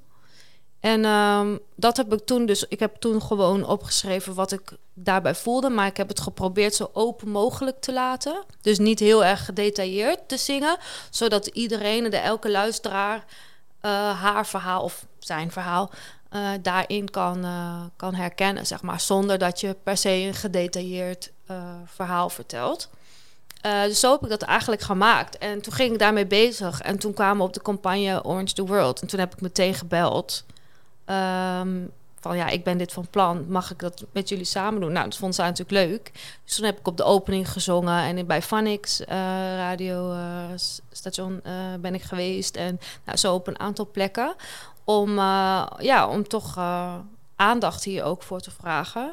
En 0.84 1.04
um, 1.04 1.58
dat 1.74 1.96
heb 1.96 2.12
ik 2.12 2.26
toen 2.26 2.46
dus. 2.46 2.64
Ik 2.68 2.80
heb 2.80 2.96
toen 2.96 3.22
gewoon 3.22 3.66
opgeschreven 3.66 4.34
wat 4.34 4.52
ik 4.52 4.72
daarbij 4.94 5.34
voelde. 5.34 5.70
Maar 5.70 5.86
ik 5.86 5.96
heb 5.96 6.08
het 6.08 6.20
geprobeerd 6.20 6.74
zo 6.74 6.90
open 6.92 7.28
mogelijk 7.28 7.80
te 7.80 7.92
laten. 7.92 8.44
Dus 8.60 8.78
niet 8.78 8.98
heel 8.98 9.24
erg 9.24 9.44
gedetailleerd 9.44 10.28
te 10.28 10.36
zingen. 10.36 10.76
Zodat 11.10 11.46
iedereen, 11.46 12.10
de 12.10 12.16
elke 12.16 12.50
luisteraar, 12.50 13.16
uh, 13.16 14.20
haar 14.20 14.46
verhaal 14.46 14.82
of 14.82 15.06
zijn 15.18 15.52
verhaal. 15.52 15.90
Uh, 16.32 16.48
daarin 16.62 17.10
kan, 17.10 17.44
uh, 17.44 17.82
kan 17.96 18.14
herkennen, 18.14 18.66
zeg 18.66 18.82
maar. 18.82 19.00
Zonder 19.00 19.38
dat 19.38 19.60
je 19.60 19.76
per 19.82 19.96
se 19.96 20.10
een 20.10 20.34
gedetailleerd 20.34 21.32
verhaal 21.84 22.30
vertelt. 22.30 22.88
dus 23.60 24.00
zo 24.00 24.12
heb 24.12 24.22
ik 24.22 24.28
dat 24.28 24.42
eigenlijk 24.42 24.82
gemaakt. 24.82 25.38
En 25.38 25.60
toen 25.60 25.72
ging 25.72 25.92
ik 25.92 25.98
daarmee 25.98 26.26
bezig. 26.26 26.80
En 26.80 26.98
toen 26.98 27.14
kwamen 27.14 27.36
we 27.36 27.42
op 27.42 27.52
de 27.52 27.62
campagne 27.62 28.24
Orange 28.24 28.54
the 28.54 28.64
World. 28.66 29.00
En 29.00 29.06
toen 29.06 29.20
heb 29.20 29.32
ik 29.32 29.40
meteen 29.40 29.74
gebeld. 29.74 30.44
Um, 31.06 31.90
van 32.20 32.36
ja, 32.36 32.46
ik 32.46 32.64
ben 32.64 32.78
dit 32.78 32.92
van 32.92 33.06
plan, 33.10 33.44
mag 33.48 33.70
ik 33.70 33.78
dat 33.78 34.04
met 34.12 34.28
jullie 34.28 34.44
samen 34.44 34.80
doen? 34.80 34.92
Nou, 34.92 35.04
dat 35.08 35.18
vond 35.18 35.34
zij 35.34 35.46
natuurlijk 35.46 35.88
leuk. 35.88 36.10
Dus 36.44 36.56
toen 36.56 36.64
heb 36.64 36.78
ik 36.78 36.86
op 36.86 36.96
de 36.96 37.04
opening 37.04 37.50
gezongen 37.50 38.02
en 38.02 38.26
bij 38.26 38.42
Vanix 38.42 39.00
uh, 39.00 39.06
radio 39.56 40.12
uh, 40.12 40.44
station 40.90 41.40
uh, 41.46 41.52
ben 41.80 41.94
ik 41.94 42.02
geweest. 42.02 42.56
En 42.56 42.80
nou, 43.04 43.18
zo 43.18 43.34
op 43.34 43.46
een 43.46 43.58
aantal 43.58 43.88
plekken. 43.90 44.34
Om, 44.84 45.18
ja, 45.78 46.08
om 46.08 46.28
toch 46.28 46.58
aandacht 47.36 47.84
hier 47.84 48.04
ook 48.04 48.22
voor 48.22 48.40
te 48.40 48.50
vragen. 48.50 49.12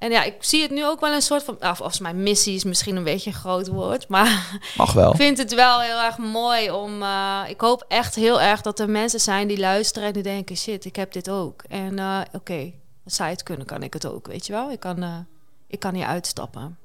En 0.00 0.10
ja, 0.10 0.22
ik 0.22 0.34
zie 0.38 0.62
het 0.62 0.70
nu 0.70 0.86
ook 0.86 1.00
wel 1.00 1.12
een 1.12 1.22
soort 1.22 1.42
van. 1.42 1.56
Of 1.60 1.80
als 1.80 1.98
mijn 1.98 2.22
missie 2.22 2.54
is 2.54 2.64
misschien 2.64 2.96
een 2.96 3.04
beetje 3.04 3.30
een 3.30 3.36
groot 3.36 3.68
woord. 3.68 4.08
Maar 4.08 4.58
Mag 4.76 4.92
wel. 4.92 5.10
ik 5.10 5.16
vind 5.16 5.38
het 5.38 5.54
wel 5.54 5.80
heel 5.80 6.00
erg 6.00 6.18
mooi 6.18 6.70
om. 6.70 7.02
Uh, 7.02 7.40
ik 7.48 7.60
hoop 7.60 7.84
echt 7.88 8.14
heel 8.14 8.40
erg 8.40 8.60
dat 8.60 8.78
er 8.78 8.90
mensen 8.90 9.20
zijn 9.20 9.48
die 9.48 9.58
luisteren 9.58 10.08
en 10.08 10.14
die 10.14 10.22
denken: 10.22 10.56
shit, 10.56 10.84
ik 10.84 10.96
heb 10.96 11.12
dit 11.12 11.30
ook. 11.30 11.62
En 11.68 11.98
uh, 11.98 12.20
oké, 12.26 12.36
okay, 12.36 12.74
als 13.04 13.14
zij 13.14 13.30
het 13.30 13.42
kunnen, 13.42 13.66
kan 13.66 13.82
ik 13.82 13.92
het 13.92 14.06
ook. 14.06 14.26
Weet 14.26 14.46
je 14.46 14.52
wel? 14.52 14.70
Ik 14.70 14.80
kan, 14.80 15.02
uh, 15.02 15.18
ik 15.66 15.78
kan 15.78 15.94
hier 15.94 16.06
uitstappen. 16.06 16.78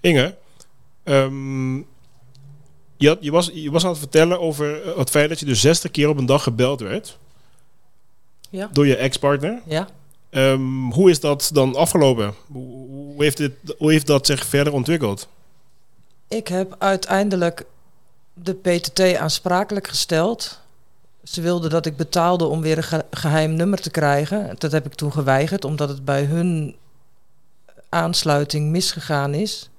Inge, 0.00 0.36
um, 1.04 1.86
je, 2.96 3.08
had, 3.08 3.18
je, 3.20 3.30
was, 3.30 3.50
je 3.52 3.70
was 3.70 3.84
aan 3.84 3.90
het 3.90 3.98
vertellen 3.98 4.40
over 4.40 4.98
het 4.98 5.10
feit 5.10 5.28
dat 5.28 5.40
je 5.40 5.46
dus 5.46 5.60
60 5.60 5.90
keer 5.90 6.08
op 6.08 6.18
een 6.18 6.26
dag 6.26 6.42
gebeld 6.42 6.80
werd. 6.80 7.18
Ja. 8.50 8.68
Door 8.72 8.86
je 8.86 8.96
ex-partner. 8.96 9.62
Ja. 9.66 9.88
Um, 10.30 10.92
hoe 10.92 11.10
is 11.10 11.20
dat 11.20 11.50
dan 11.52 11.76
afgelopen? 11.76 12.34
Hoe 12.52 13.22
heeft, 13.22 13.36
dit, 13.36 13.52
hoe 13.78 13.90
heeft 13.90 14.06
dat 14.06 14.26
zich 14.26 14.46
verder 14.46 14.72
ontwikkeld? 14.72 15.28
Ik 16.28 16.48
heb 16.48 16.74
uiteindelijk 16.78 17.64
de 18.34 18.54
PTT 18.54 19.16
aansprakelijk 19.16 19.88
gesteld. 19.88 20.60
Ze 21.24 21.40
wilden 21.40 21.70
dat 21.70 21.86
ik 21.86 21.96
betaalde 21.96 22.44
om 22.44 22.60
weer 22.60 22.76
een 22.76 22.82
ge 22.82 23.04
geheim 23.10 23.54
nummer 23.54 23.80
te 23.80 23.90
krijgen. 23.90 24.54
Dat 24.58 24.72
heb 24.72 24.86
ik 24.86 24.94
toen 24.94 25.12
geweigerd, 25.12 25.64
omdat 25.64 25.88
het 25.88 26.04
bij 26.04 26.24
hun 26.24 26.76
aansluiting 27.88 28.70
misgegaan 28.70 29.34
is. 29.34 29.70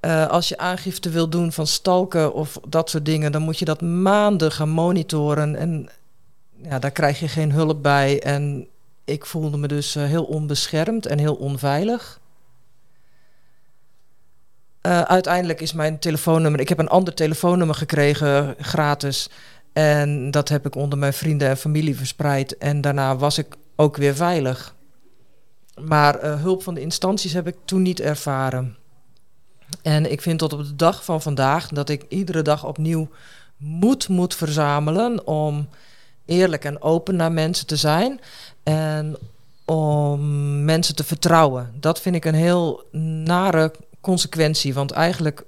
Uh, 0.00 0.26
als 0.26 0.48
je 0.48 0.58
aangifte 0.58 1.10
wil 1.10 1.28
doen 1.28 1.52
van 1.52 1.66
stalken 1.66 2.34
of 2.34 2.58
dat 2.68 2.90
soort 2.90 3.04
dingen, 3.04 3.32
dan 3.32 3.42
moet 3.42 3.58
je 3.58 3.64
dat 3.64 3.80
maanden 3.80 4.52
gaan 4.52 4.68
monitoren. 4.68 5.56
En 5.56 5.88
ja, 6.62 6.78
daar 6.78 6.90
krijg 6.90 7.20
je 7.20 7.28
geen 7.28 7.52
hulp 7.52 7.82
bij. 7.82 8.22
En 8.22 8.66
ik 9.06 9.26
voelde 9.26 9.56
me 9.56 9.68
dus 9.68 9.96
uh, 9.96 10.04
heel 10.04 10.24
onbeschermd 10.24 11.06
en 11.06 11.18
heel 11.18 11.34
onveilig. 11.34 12.20
Uh, 14.86 15.00
uiteindelijk 15.00 15.60
is 15.60 15.72
mijn 15.72 15.98
telefoonnummer. 15.98 16.60
Ik 16.60 16.68
heb 16.68 16.78
een 16.78 16.88
ander 16.88 17.14
telefoonnummer 17.14 17.76
gekregen, 17.76 18.54
gratis. 18.60 19.30
En 19.72 20.30
dat 20.30 20.48
heb 20.48 20.66
ik 20.66 20.74
onder 20.74 20.98
mijn 20.98 21.12
vrienden 21.12 21.48
en 21.48 21.56
familie 21.56 21.96
verspreid. 21.96 22.58
En 22.58 22.80
daarna 22.80 23.16
was 23.16 23.38
ik 23.38 23.56
ook 23.76 23.96
weer 23.96 24.14
veilig. 24.14 24.74
Maar 25.80 26.24
uh, 26.24 26.40
hulp 26.40 26.62
van 26.62 26.74
de 26.74 26.80
instanties 26.80 27.32
heb 27.32 27.46
ik 27.46 27.56
toen 27.64 27.82
niet 27.82 28.00
ervaren. 28.00 28.76
En 29.82 30.10
ik 30.10 30.22
vind 30.22 30.38
tot 30.38 30.52
op 30.52 30.64
de 30.64 30.76
dag 30.76 31.04
van 31.04 31.22
vandaag 31.22 31.68
dat 31.68 31.88
ik 31.88 32.04
iedere 32.08 32.42
dag 32.42 32.64
opnieuw 32.64 33.08
moed 33.56 34.08
moet 34.08 34.34
verzamelen 34.34 35.26
om 35.26 35.68
eerlijk 36.26 36.64
en 36.64 36.82
open 36.82 37.16
naar 37.16 37.32
mensen 37.32 37.66
te 37.66 37.76
zijn. 37.76 38.20
En 38.62 39.16
om 39.64 40.64
mensen 40.64 40.94
te 40.94 41.04
vertrouwen. 41.04 41.74
Dat 41.80 42.00
vind 42.00 42.14
ik 42.14 42.24
een 42.24 42.34
heel 42.34 42.88
nare 43.24 43.72
consequentie. 44.00 44.74
Want 44.74 44.90
eigenlijk, 44.90 45.44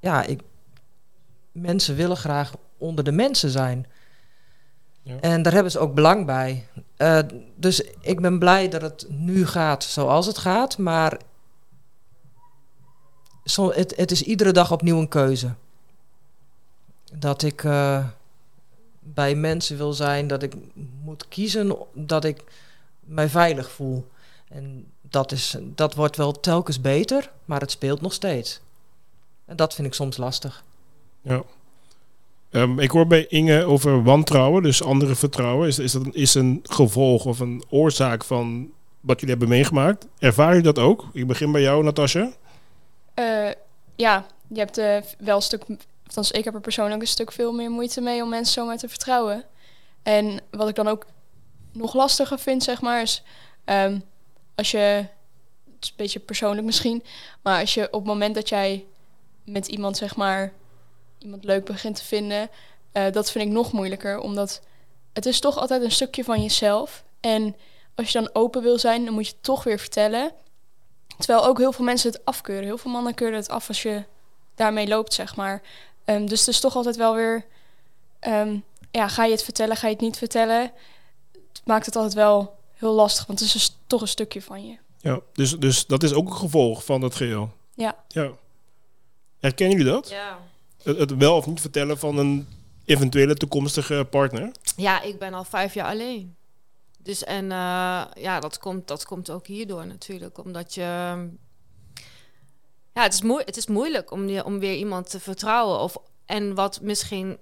ja, 0.00 0.22
ik, 0.22 0.40
mensen 1.52 1.96
willen 1.96 2.16
graag 2.16 2.52
onder 2.78 3.04
de 3.04 3.12
mensen 3.12 3.50
zijn. 3.50 3.86
Ja. 5.02 5.20
En 5.20 5.42
daar 5.42 5.52
hebben 5.52 5.72
ze 5.72 5.78
ook 5.78 5.94
belang 5.94 6.26
bij. 6.26 6.66
Uh, 6.98 7.18
dus 7.56 7.80
ik 8.00 8.20
ben 8.20 8.38
blij 8.38 8.68
dat 8.68 8.82
het 8.82 9.06
nu 9.08 9.46
gaat 9.46 9.84
zoals 9.84 10.26
het 10.26 10.38
gaat. 10.38 10.78
Maar 10.78 11.18
zo, 13.44 13.72
het, 13.72 13.96
het 13.96 14.10
is 14.10 14.22
iedere 14.22 14.52
dag 14.52 14.72
opnieuw 14.72 14.98
een 14.98 15.08
keuze. 15.08 15.54
Dat 17.12 17.42
ik 17.42 17.62
uh, 17.62 18.06
bij 19.04 19.34
mensen 19.34 19.76
wil 19.76 19.92
zijn, 19.92 20.26
dat 20.26 20.42
ik 20.42 20.54
moet 21.02 21.28
kiezen 21.28 21.76
dat 21.92 22.24
ik 22.24 22.44
mij 23.00 23.28
veilig 23.28 23.70
voel. 23.70 24.06
En 24.48 24.86
dat, 25.00 25.32
is, 25.32 25.56
dat 25.60 25.94
wordt 25.94 26.16
wel 26.16 26.40
telkens 26.40 26.80
beter, 26.80 27.30
maar 27.44 27.60
het 27.60 27.70
speelt 27.70 28.00
nog 28.00 28.12
steeds. 28.12 28.60
En 29.44 29.56
dat 29.56 29.74
vind 29.74 29.86
ik 29.86 29.94
soms 29.94 30.16
lastig. 30.16 30.64
Ja. 31.22 31.42
Ehm, 32.50 32.78
ik 32.78 32.90
hoor 32.90 33.06
bij 33.06 33.26
Inge 33.26 33.64
over 33.64 34.02
wantrouwen, 34.02 34.62
dus 34.62 34.82
anderen 34.82 35.16
vertrouwen. 35.16 35.68
Is, 35.68 35.78
is 35.78 35.92
dat 35.92 36.04
een, 36.04 36.14
is 36.14 36.34
een 36.34 36.60
gevolg 36.62 37.24
of 37.24 37.40
een 37.40 37.64
oorzaak 37.68 38.24
van 38.24 38.70
wat 39.00 39.20
jullie 39.20 39.36
hebben 39.36 39.56
meegemaakt? 39.56 40.06
Ervaar 40.18 40.56
je 40.56 40.62
dat 40.62 40.78
ook? 40.78 41.04
Ik 41.12 41.26
begin 41.26 41.52
bij 41.52 41.60
jou, 41.60 41.84
Natasja. 41.84 42.32
Eh, 43.14 43.50
ja, 43.96 44.26
je 44.46 44.58
hebt 44.58 44.78
eh, 44.78 44.96
wel 45.18 45.36
een 45.36 45.42
stuk, 45.42 45.64
althans 46.06 46.30
ik 46.30 46.44
heb 46.44 46.54
er 46.54 46.60
persoonlijk 46.60 47.00
een 47.00 47.06
stuk 47.06 47.32
veel 47.32 47.52
meer 47.52 47.70
moeite 47.70 48.00
mee 48.00 48.22
om 48.22 48.28
mensen 48.28 48.52
zomaar 48.52 48.76
te 48.76 48.88
vertrouwen. 48.88 49.44
En 50.02 50.40
wat 50.50 50.68
ik 50.68 50.74
dan 50.74 50.88
ook 50.88 51.06
nog 51.72 51.94
lastiger 51.94 52.38
vind, 52.38 52.62
zeg 52.62 52.80
maar, 52.80 53.02
is 53.02 53.22
ehm, 53.64 53.98
als 54.54 54.70
je, 54.70 54.78
het 54.78 55.80
is 55.80 55.88
een 55.88 55.94
beetje 55.96 56.20
persoonlijk 56.20 56.66
misschien, 56.66 57.02
maar 57.42 57.60
als 57.60 57.74
je 57.74 57.86
op 57.86 57.92
het 57.92 58.04
moment 58.04 58.34
dat 58.34 58.48
jij 58.48 58.84
met 59.44 59.66
iemand, 59.66 59.96
zeg 59.96 60.16
maar, 60.16 60.52
iemand 61.18 61.44
leuk 61.44 61.64
begint 61.64 61.96
te 61.96 62.04
vinden, 62.04 62.50
eh, 62.92 63.12
dat 63.12 63.30
vind 63.30 63.44
ik 63.44 63.50
nog 63.50 63.72
moeilijker, 63.72 64.18
omdat 64.18 64.62
het 65.12 65.26
is 65.26 65.40
toch 65.40 65.58
altijd 65.58 65.82
een 65.82 65.90
stukje 65.90 66.24
van 66.24 66.42
jezelf. 66.42 67.04
En 67.20 67.56
als 67.94 68.12
je 68.12 68.18
dan 68.18 68.30
open 68.32 68.62
wil 68.62 68.78
zijn, 68.78 69.04
dan 69.04 69.14
moet 69.14 69.26
je 69.26 69.32
het 69.32 69.42
toch 69.42 69.64
weer 69.64 69.78
vertellen. 69.78 70.32
Terwijl 71.18 71.46
ook 71.46 71.58
heel 71.58 71.72
veel 71.72 71.84
mensen 71.84 72.10
het 72.10 72.24
afkeuren. 72.24 72.64
Heel 72.64 72.78
veel 72.78 72.90
mannen 72.90 73.14
keuren 73.14 73.38
het 73.38 73.48
af 73.48 73.68
als 73.68 73.82
je 73.82 74.04
daarmee 74.54 74.88
loopt, 74.88 75.14
zeg 75.14 75.36
maar. 75.36 75.62
Ehm, 76.04 76.26
dus 76.26 76.38
het 76.40 76.48
is 76.48 76.60
toch 76.60 76.76
altijd 76.76 76.96
wel 76.96 77.14
weer... 77.14 77.46
ehm, 78.18 78.58
ja, 78.90 79.08
ga 79.08 79.24
je 79.24 79.30
het 79.30 79.44
vertellen, 79.44 79.76
ga 79.76 79.86
je 79.86 79.92
het 79.92 80.02
niet 80.02 80.18
vertellen? 80.18 80.72
Het 81.32 81.62
maakt 81.64 81.86
het 81.86 81.96
altijd 81.96 82.14
wel 82.14 82.58
heel 82.74 82.92
lastig, 82.92 83.26
want 83.26 83.38
het 83.38 83.48
is 83.48 83.54
dus 83.54 83.76
toch 83.86 84.00
een 84.00 84.08
stukje 84.08 84.42
van 84.42 84.66
je. 84.66 84.76
Ja, 85.00 85.20
dus, 85.32 85.58
dus 85.58 85.86
dat 85.86 86.02
is 86.02 86.12
ook 86.12 86.26
een 86.26 86.36
gevolg 86.36 86.84
van 86.84 87.00
dat 87.00 87.14
geheel. 87.14 87.52
Ja. 87.74 87.96
Ja. 88.08 88.30
Herkennen 89.40 89.76
jullie 89.76 89.92
dat? 89.92 90.08
Ja. 90.08 90.38
Het, 90.82 90.98
het 90.98 91.16
wel 91.16 91.36
of 91.36 91.46
niet 91.46 91.60
vertellen 91.60 91.98
van 91.98 92.18
een 92.18 92.48
eventuele 92.84 93.34
toekomstige 93.34 94.06
partner? 94.10 94.52
Ja, 94.76 95.02
ik 95.02 95.18
ben 95.18 95.34
al 95.34 95.44
vijf 95.44 95.74
jaar 95.74 95.88
alleen. 95.88 96.36
Dus 96.98 97.24
en 97.24 97.44
eh, 97.52 98.02
ja, 98.14 98.40
dat 98.40 98.58
komt, 98.58 98.88
dat 98.88 99.04
komt 99.04 99.30
ook 99.30 99.46
hierdoor 99.46 99.86
natuurlijk. 99.86 100.38
Omdat 100.38 100.74
je. 100.74 101.14
Ja, 102.94 103.02
het 103.02 103.12
is, 103.12 103.22
moe 103.22 103.42
het 103.44 103.56
is 103.56 103.66
moeilijk 103.66 104.10
om, 104.10 104.38
om 104.38 104.58
weer 104.58 104.74
iemand 104.74 105.10
te 105.10 105.20
vertrouwen. 105.20 105.78
Of, 105.78 105.96
en 106.26 106.54
wat 106.54 106.80
misschien 106.80 107.38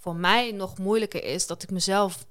voor 0.00 0.16
mij 0.16 0.50
nog 0.50 0.78
moeilijker 0.78 1.24
is, 1.24 1.46
dat 1.46 1.62
ik 1.62 1.70
mezelf 1.70 2.26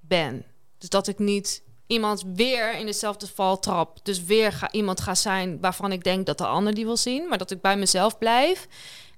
ben. 0.00 0.44
Dus 0.78 0.88
dat 0.88 1.08
ik 1.08 1.18
niet 1.18 1.62
iemand 1.86 2.22
weer 2.34 2.78
in 2.78 2.86
dezelfde 2.86 3.26
val 3.26 3.58
trap. 3.58 3.98
Dus 4.02 4.24
weer 4.24 4.52
ga, 4.52 4.72
iemand 4.72 5.00
ga 5.00 5.14
zijn 5.14 5.60
waarvan 5.60 5.92
ik 5.92 6.04
denk 6.04 6.26
dat 6.26 6.38
de 6.38 6.46
ander 6.46 6.74
die 6.74 6.84
wil 6.84 6.96
zien. 6.96 7.28
Maar 7.28 7.38
dat 7.38 7.50
ik 7.50 7.60
bij 7.60 7.76
mezelf 7.76 8.18
blijf. 8.18 8.68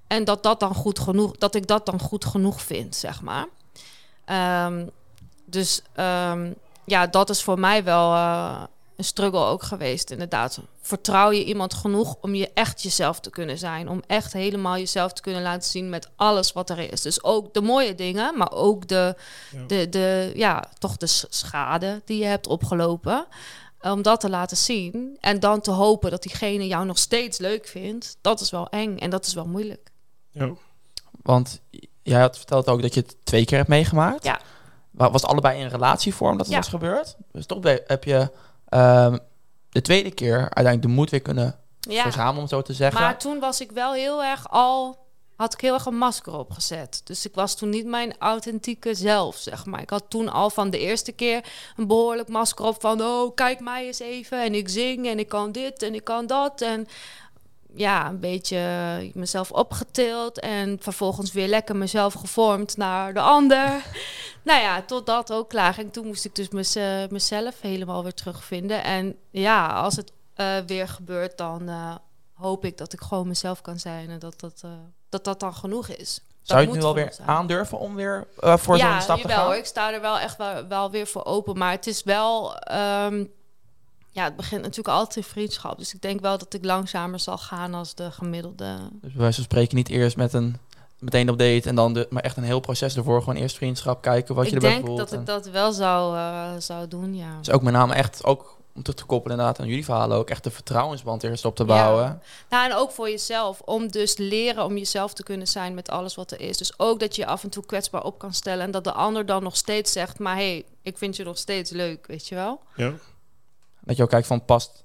En 0.07 0.23
dat, 0.23 0.43
dat, 0.43 0.59
dan 0.59 0.75
goed 0.75 0.99
genoeg, 0.99 1.37
dat 1.37 1.55
ik 1.55 1.67
dat 1.67 1.85
dan 1.85 1.99
goed 1.99 2.25
genoeg 2.25 2.61
vind, 2.61 2.95
zeg 2.95 3.21
maar. 3.21 3.47
Ehm, 4.25 4.87
dus 5.45 5.81
ehm, 5.93 6.53
ja, 6.85 7.07
dat 7.07 7.29
is 7.29 7.43
voor 7.43 7.59
mij 7.59 7.83
wel 7.83 8.13
eh, 8.13 8.63
een 9.01 9.07
struggle 9.07 9.45
ook 9.45 9.63
geweest, 9.63 10.11
inderdaad. 10.11 10.59
Vertrouw 10.81 11.31
je 11.31 11.43
iemand 11.45 11.73
genoeg 11.73 12.15
om 12.21 12.35
je 12.35 12.51
echt 12.53 12.81
jezelf 12.81 13.19
te 13.19 13.29
kunnen 13.29 13.57
zijn? 13.57 13.89
Om 13.89 14.01
echt 14.07 14.33
helemaal 14.33 14.77
jezelf 14.77 15.13
te 15.13 15.21
kunnen 15.21 15.41
laten 15.41 15.69
zien 15.69 15.89
met 15.89 16.09
alles 16.15 16.53
wat 16.53 16.69
er 16.69 16.91
is. 16.91 17.01
Dus 17.01 17.23
ook 17.23 17.53
de 17.53 17.61
mooie 17.61 17.95
dingen, 17.95 18.37
maar 18.37 18.51
ook 18.51 18.87
de, 18.87 19.15
Ja. 19.51 19.63
de, 19.67 19.89
de, 19.89 20.31
ja, 20.35 20.63
toch 20.77 20.97
de 20.97 21.07
schade 21.29 22.01
die 22.05 22.17
je 22.17 22.25
hebt 22.25 22.47
opgelopen. 22.47 23.25
Om 23.81 24.01
dat 24.01 24.19
te 24.19 24.29
laten 24.29 24.57
zien 24.57 25.17
en 25.19 25.39
dan 25.39 25.61
te 25.61 25.71
hopen 25.71 26.11
dat 26.11 26.23
diegene 26.23 26.67
jou 26.67 26.85
nog 26.85 26.97
steeds 26.97 27.37
leuk 27.37 27.67
vindt, 27.67 28.17
dat 28.21 28.39
is 28.39 28.49
wel 28.49 28.69
eng 28.69 28.97
en 28.97 29.09
dat 29.09 29.25
is 29.25 29.33
wel 29.33 29.45
moeilijk. 29.47 29.91
Ja. 30.31 30.51
Want 31.21 31.61
jij 32.03 32.19
had 32.21 32.37
verteld 32.37 32.67
ook 32.67 32.81
dat 32.81 32.93
je 32.93 32.99
het 32.99 33.15
twee 33.23 33.45
keer 33.45 33.57
hebt 33.57 33.69
meegemaakt. 33.69 34.23
Ja. 34.23 34.39
Wa- 34.91 35.11
Was 35.11 35.21
het 35.21 35.31
allebei 35.31 35.59
in 35.59 35.67
relatievorm 35.67 36.31
dat 36.37 36.45
het 36.45 36.55
Ja. 36.55 36.61
was 36.61 36.67
gebeurd? 36.69 37.15
Dus 37.31 37.45
toch 37.45 37.59
heb 37.87 38.03
je 38.03 38.31
ehm, 38.71 39.17
de 39.69 39.81
tweede 39.81 40.11
keer 40.11 40.37
uiteindelijk 40.39 40.81
de 40.81 40.87
moed 40.87 41.09
weer 41.09 41.21
kunnen 41.21 41.55
Ja. 41.79 42.01
verzamelen, 42.01 42.41
om 42.41 42.47
zo 42.47 42.61
te 42.61 42.73
zeggen. 42.73 43.01
Maar 43.01 43.17
toen 43.17 43.39
was 43.39 43.61
ik 43.61 43.71
wel 43.71 43.93
heel 43.93 44.23
erg 44.23 44.49
al. 44.49 44.99
Had 45.35 45.53
ik 45.53 45.61
heel 45.61 45.73
erg 45.73 45.85
een 45.85 45.97
masker 45.97 46.33
opgezet. 46.37 47.01
Dus 47.03 47.25
ik 47.25 47.35
was 47.35 47.55
toen 47.55 47.69
niet 47.69 47.85
mijn 47.85 48.13
authentieke 48.19 48.93
zelf, 48.93 49.35
zeg 49.37 49.65
maar. 49.65 49.81
Ik 49.81 49.89
had 49.89 50.03
toen 50.07 50.29
al 50.29 50.49
van 50.49 50.69
de 50.69 50.79
eerste 50.79 51.11
keer 51.11 51.45
een 51.77 51.87
behoorlijk 51.87 52.29
masker 52.29 52.65
op 52.65 52.81
van... 52.81 53.01
oh, 53.01 53.35
kijk 53.35 53.59
mij 53.59 53.85
eens 53.85 53.99
even 53.99 54.43
en 54.43 54.53
ik 54.55 54.69
zing 54.69 55.07
en 55.07 55.19
ik 55.19 55.27
kan 55.27 55.51
dit 55.51 55.83
en 55.83 55.95
ik 55.95 56.03
kan 56.03 56.27
dat. 56.27 56.61
En 56.61 56.87
ja, 57.73 58.07
een 58.07 58.19
beetje 58.19 58.59
mezelf 59.13 59.51
opgetild 59.51 60.39
en 60.39 60.77
vervolgens 60.81 61.31
weer 61.31 61.47
lekker 61.47 61.75
mezelf 61.75 62.13
gevormd 62.13 62.77
naar 62.77 63.13
de 63.13 63.19
ander. 63.19 63.83
nou 64.43 64.61
ja, 64.61 64.81
tot 64.81 65.05
dat 65.05 65.33
ook 65.33 65.49
klaar 65.49 65.73
ging. 65.73 65.93
Toen 65.93 66.07
moest 66.07 66.25
ik 66.25 66.35
dus 66.35 66.49
mez- 66.49 67.09
mezelf 67.09 67.61
helemaal 67.61 68.03
weer 68.03 68.13
terugvinden. 68.13 68.83
En 68.83 69.15
ja, 69.29 69.67
als 69.67 69.95
het 69.95 70.11
eh, 70.33 70.57
weer 70.65 70.87
gebeurt, 70.87 71.37
dan 71.37 71.69
eh, 71.69 71.95
hoop 72.33 72.65
ik 72.65 72.77
dat 72.77 72.93
ik 72.93 73.01
gewoon 73.01 73.27
mezelf 73.27 73.61
kan 73.61 73.79
zijn 73.79 74.09
en 74.09 74.19
dat 74.19 74.39
dat, 74.39 74.61
eh, 74.63 74.71
dat, 75.09 75.23
dat 75.23 75.39
dan 75.39 75.53
genoeg 75.53 75.87
is. 75.87 76.19
Zou 76.41 76.59
je 76.59 76.65
het 76.65 76.75
nu 76.75 76.81
wel 76.81 76.91
genoeg 76.91 77.05
weer 77.05 77.15
zijn. 77.15 77.27
aandurven 77.27 77.79
om 77.79 77.95
weer 77.95 78.27
eh, 78.39 78.57
voor 78.57 78.77
ja, 78.77 78.91
zo'n 78.91 79.01
stap 79.01 79.19
te 79.19 79.29
gaan? 79.29 79.45
hoor. 79.45 79.55
Ik 79.55 79.65
sta 79.65 79.93
er 79.93 80.01
wel 80.01 80.19
echt 80.19 80.37
wel, 80.37 80.67
wel 80.67 80.91
weer 80.91 81.07
voor 81.07 81.25
open. 81.25 81.57
Maar 81.57 81.71
het 81.71 81.87
is 81.87 82.03
wel... 82.03 82.55
ehm, 82.57 83.25
ja, 84.11 84.23
het 84.23 84.35
begint 84.35 84.61
natuurlijk 84.61 84.95
altijd 84.95 85.15
in 85.15 85.31
vriendschap. 85.31 85.77
Dus 85.77 85.93
ik 85.93 86.01
denk 86.01 86.19
wel 86.21 86.37
dat 86.37 86.53
ik 86.53 86.65
langzamer 86.65 87.19
zal 87.19 87.37
gaan 87.37 87.73
als 87.73 87.95
de 87.95 88.11
gemiddelde. 88.11 88.77
Dus 89.01 89.11
van 89.15 89.33
spreken 89.33 89.75
niet 89.75 89.89
eerst 89.89 90.17
met 90.17 90.33
een 90.33 90.57
meteen 90.99 91.29
op 91.29 91.37
date 91.37 91.69
en 91.69 91.75
dan 91.75 91.93
de, 91.93 92.07
maar 92.09 92.23
echt 92.23 92.37
een 92.37 92.43
heel 92.43 92.59
proces 92.59 92.95
ervoor. 92.95 93.19
Gewoon 93.19 93.35
eerst 93.35 93.55
vriendschap, 93.55 94.01
kijken 94.01 94.35
wat 94.35 94.43
je 94.49 94.49
ik 94.49 94.55
erbij 94.55 94.71
denk 94.73 94.85
voelt. 94.85 94.97
dat 94.97 95.11
en- 95.11 95.19
ik 95.19 95.25
dat 95.25 95.49
wel 95.49 95.71
zou, 95.71 96.17
eh, 96.17 96.49
zou 96.57 96.87
doen, 96.87 97.15
ja. 97.15 97.37
Dus 97.37 97.51
ook 97.51 97.61
met 97.61 97.73
name 97.73 97.93
echt, 97.93 98.25
ook 98.25 98.59
om 98.75 98.83
terug 98.83 98.99
te 98.99 99.05
koppelen 99.05 99.37
inderdaad 99.37 99.61
aan 99.61 99.67
jullie 99.67 99.85
verhalen, 99.85 100.17
ook 100.17 100.29
echt 100.29 100.43
de 100.43 100.51
vertrouwensband 100.51 101.23
eerst 101.23 101.45
op 101.45 101.55
te 101.55 101.65
bouwen. 101.65 102.21
Nou, 102.49 102.69
en 102.69 102.75
ook 102.75 102.91
voor 102.91 103.09
jezelf. 103.09 103.61
Om 103.65 103.91
dus 103.91 104.17
leren 104.17 104.65
om 104.65 104.77
jezelf 104.77 105.13
te 105.13 105.23
kunnen 105.23 105.47
zijn 105.47 105.73
met 105.73 105.89
alles 105.89 106.15
wat 106.15 106.31
er 106.31 106.39
is. 106.39 106.57
Dus 106.57 106.79
ook 106.79 106.99
dat 106.99 107.15
je 107.15 107.21
je 107.21 107.27
af 107.27 107.43
en 107.43 107.49
toe 107.49 107.65
kwetsbaar 107.65 108.03
op 108.03 108.19
kan 108.19 108.33
stellen. 108.33 108.63
En 108.65 108.71
dat 108.71 108.83
de 108.83 108.91
ander 108.91 109.25
dan 109.25 109.43
nog 109.43 109.55
steeds 109.57 109.91
zegt, 109.91 110.19
maar 110.19 110.35
hé, 110.35 110.51
hey, 110.51 110.65
ik 110.81 110.97
vind 110.97 111.15
je 111.15 111.23
nog 111.23 111.37
steeds 111.37 111.71
leuk, 111.71 112.07
weet 112.07 112.27
je 112.27 112.35
wel? 112.35 112.59
Ja. 112.75 112.93
Dat 113.81 113.97
je 113.97 114.03
ook 114.03 114.09
kijkt 114.09 114.27
van 114.27 114.45
past 114.45 114.83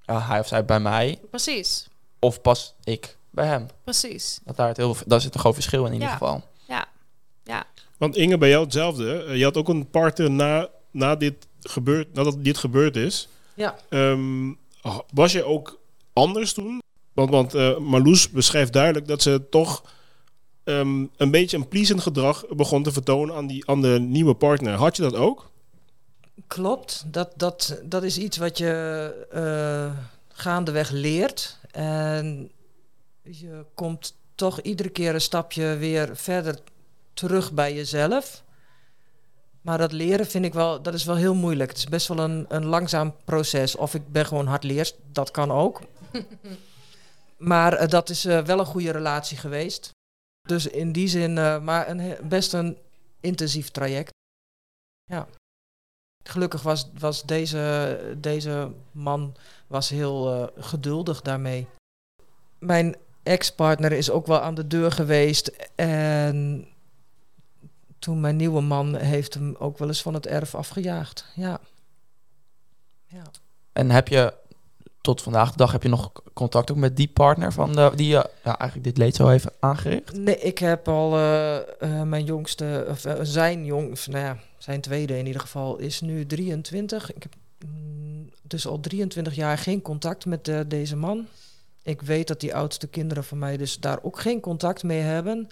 ja, 0.00 0.20
hij 0.20 0.38
of 0.38 0.46
zij 0.46 0.64
bij 0.64 0.80
mij 0.80 1.18
Precies, 1.30 1.88
of 2.18 2.40
pas 2.40 2.74
ik 2.84 3.16
bij 3.30 3.46
hem. 3.46 3.66
precies. 3.84 4.40
Dat 4.44 4.56
daar, 4.56 4.68
het 4.68 4.76
heel, 4.76 4.96
daar 5.06 5.20
zit 5.20 5.34
een 5.34 5.40
groot 5.40 5.54
verschil 5.54 5.80
in 5.80 5.86
in 5.86 5.92
ieder 5.92 6.08
Ja. 6.08 6.12
geval. 6.14 6.42
Want 7.98 8.16
Inge, 8.16 8.38
bij 8.38 8.48
jou 8.48 8.64
hetzelfde. 8.64 9.22
Eh, 9.24 9.36
je 9.36 9.44
had 9.44 9.56
ook 9.56 9.68
een 9.68 9.90
partner 9.90 10.30
na, 10.30 10.68
na 10.90 11.16
dit 11.16 11.34
gebeurd, 11.60 12.14
nadat 12.14 12.44
dit 12.44 12.58
gebeurd 12.58 12.96
is. 12.96 13.28
Ja. 13.54 13.76
Ehm, 13.88 14.52
was 15.12 15.32
je 15.32 15.44
ook 15.44 15.80
anders 16.12 16.52
toen? 16.52 16.78
Want, 17.12 17.30
want 17.30 17.54
eh, 17.54 17.78
Marloes 17.78 18.30
beschrijft 18.30 18.72
duidelijk 18.72 19.06
dat 19.06 19.22
ze 19.22 19.46
toch 19.50 19.84
ehm, 20.64 21.04
een 21.16 21.30
beetje 21.30 21.56
een 21.56 21.68
pleasend 21.68 22.00
gedrag 22.00 22.44
begon 22.48 22.82
te 22.82 22.92
vertonen 22.92 23.34
aan, 23.34 23.46
die, 23.46 23.70
aan 23.70 23.82
de 23.82 23.98
nieuwe 24.00 24.34
partner. 24.34 24.74
Had 24.74 24.96
je 24.96 25.02
dat 25.02 25.14
ook? 25.14 25.50
Klopt, 26.46 27.04
dat, 27.06 27.32
dat, 27.36 27.80
dat 27.84 28.02
is 28.02 28.18
iets 28.18 28.36
wat 28.36 28.58
je 28.58 29.26
eh, 29.30 29.98
gaandeweg 30.28 30.90
leert. 30.90 31.58
En 31.70 32.50
je 33.22 33.64
komt 33.74 34.14
toch 34.34 34.60
iedere 34.60 34.88
keer 34.88 35.14
een 35.14 35.20
stapje 35.20 35.76
weer 35.76 36.16
verder 36.16 36.58
terug 37.12 37.52
bij 37.52 37.74
jezelf. 37.74 38.42
Maar 39.60 39.78
dat 39.78 39.92
leren 39.92 40.26
vind 40.26 40.44
ik 40.44 40.52
wel, 40.52 40.82
dat 40.82 40.94
is 40.94 41.04
wel 41.04 41.16
heel 41.16 41.34
moeilijk. 41.34 41.70
Het 41.70 41.78
is 41.78 41.88
best 41.88 42.08
wel 42.08 42.18
een, 42.18 42.46
een 42.48 42.64
langzaam 42.64 43.14
proces. 43.24 43.76
Of 43.76 43.94
ik 43.94 44.12
ben 44.12 44.26
gewoon 44.26 44.46
hardleers, 44.46 44.94
dat 45.12 45.30
kan 45.30 45.50
ook. 45.50 45.80
maar 47.36 47.72
eh, 47.72 47.88
dat 47.88 48.08
is 48.08 48.24
eh, 48.24 48.44
wel 48.44 48.58
een 48.58 48.66
goede 48.66 48.90
relatie 48.90 49.36
geweest. 49.36 49.90
Dus 50.48 50.66
in 50.66 50.92
die 50.92 51.08
zin, 51.08 51.32
maar 51.64 51.88
een, 51.88 52.16
best 52.28 52.52
een 52.52 52.78
intensief 53.20 53.70
traject. 53.70 54.12
Ja. 55.04 55.28
Gelukkig 56.28 56.62
was, 56.62 56.90
was 56.98 57.22
deze, 57.22 57.98
deze 58.18 58.70
man 58.92 59.34
was 59.66 59.88
heel 59.88 60.32
eh, 60.32 60.64
geduldig 60.64 61.22
daarmee. 61.22 61.66
Mijn 62.58 62.96
ex-partner 63.22 63.92
is 63.92 64.10
ook 64.10 64.26
wel 64.26 64.40
aan 64.40 64.54
de 64.54 64.66
deur 64.66 64.92
geweest. 64.92 65.70
En 65.74 66.66
toen 67.98 68.20
mijn 68.20 68.36
nieuwe 68.36 68.60
man 68.60 68.96
heeft 68.96 69.34
hem 69.34 69.54
ook 69.58 69.78
wel 69.78 69.88
eens 69.88 70.02
van 70.02 70.14
het 70.14 70.26
erf 70.26 70.54
afgejaagd. 70.54 71.26
Ja. 71.34 71.60
ja. 73.06 73.22
En 73.72 73.90
heb 73.90 74.08
je 74.08 74.34
tot 75.00 75.22
vandaag 75.22 75.50
de 75.50 75.56
dag 75.56 75.72
heb 75.72 75.82
je 75.82 75.88
nog 75.88 76.12
contact 76.32 76.70
ook 76.70 76.76
met 76.76 76.96
die 76.96 77.08
partner 77.08 77.52
van 77.52 77.72
de, 77.72 77.92
die 77.94 78.08
je 78.08 78.30
ja, 78.44 78.58
eigenlijk 78.58 78.88
dit 78.88 78.98
leed 78.98 79.16
zo 79.16 79.28
heeft 79.28 79.46
aangericht? 79.60 80.16
Nee, 80.16 80.38
ik 80.38 80.58
heb 80.58 80.88
al 80.88 81.16
eh, 81.16 81.56
eh, 81.56 82.02
mijn 82.02 82.24
jongste, 82.24 82.86
of 82.88 83.04
zijn 83.22 83.64
jong, 83.64 83.92
of, 83.92 84.08
nou 84.08 84.24
ja, 84.24 84.36
zijn 84.64 84.80
tweede 84.80 85.18
in 85.18 85.26
ieder 85.26 85.40
geval, 85.40 85.76
is 85.76 86.00
nu 86.00 86.26
23. 86.26 87.14
Ik 87.14 87.22
heb 87.22 87.34
mm, 87.66 88.30
dus 88.42 88.66
al 88.66 88.80
23 88.80 89.34
jaar 89.34 89.58
geen 89.58 89.82
contact 89.82 90.26
met 90.26 90.48
eh, 90.48 90.60
deze 90.66 90.96
man. 90.96 91.26
Ik 91.82 92.02
weet 92.02 92.28
dat 92.28 92.40
die 92.40 92.54
oudste 92.54 92.86
kinderen 92.86 93.24
van 93.24 93.38
mij 93.38 93.56
dus 93.56 93.78
daar 93.80 94.02
ook 94.02 94.20
geen 94.20 94.40
contact 94.40 94.82
mee 94.82 95.00
hebben. 95.00 95.48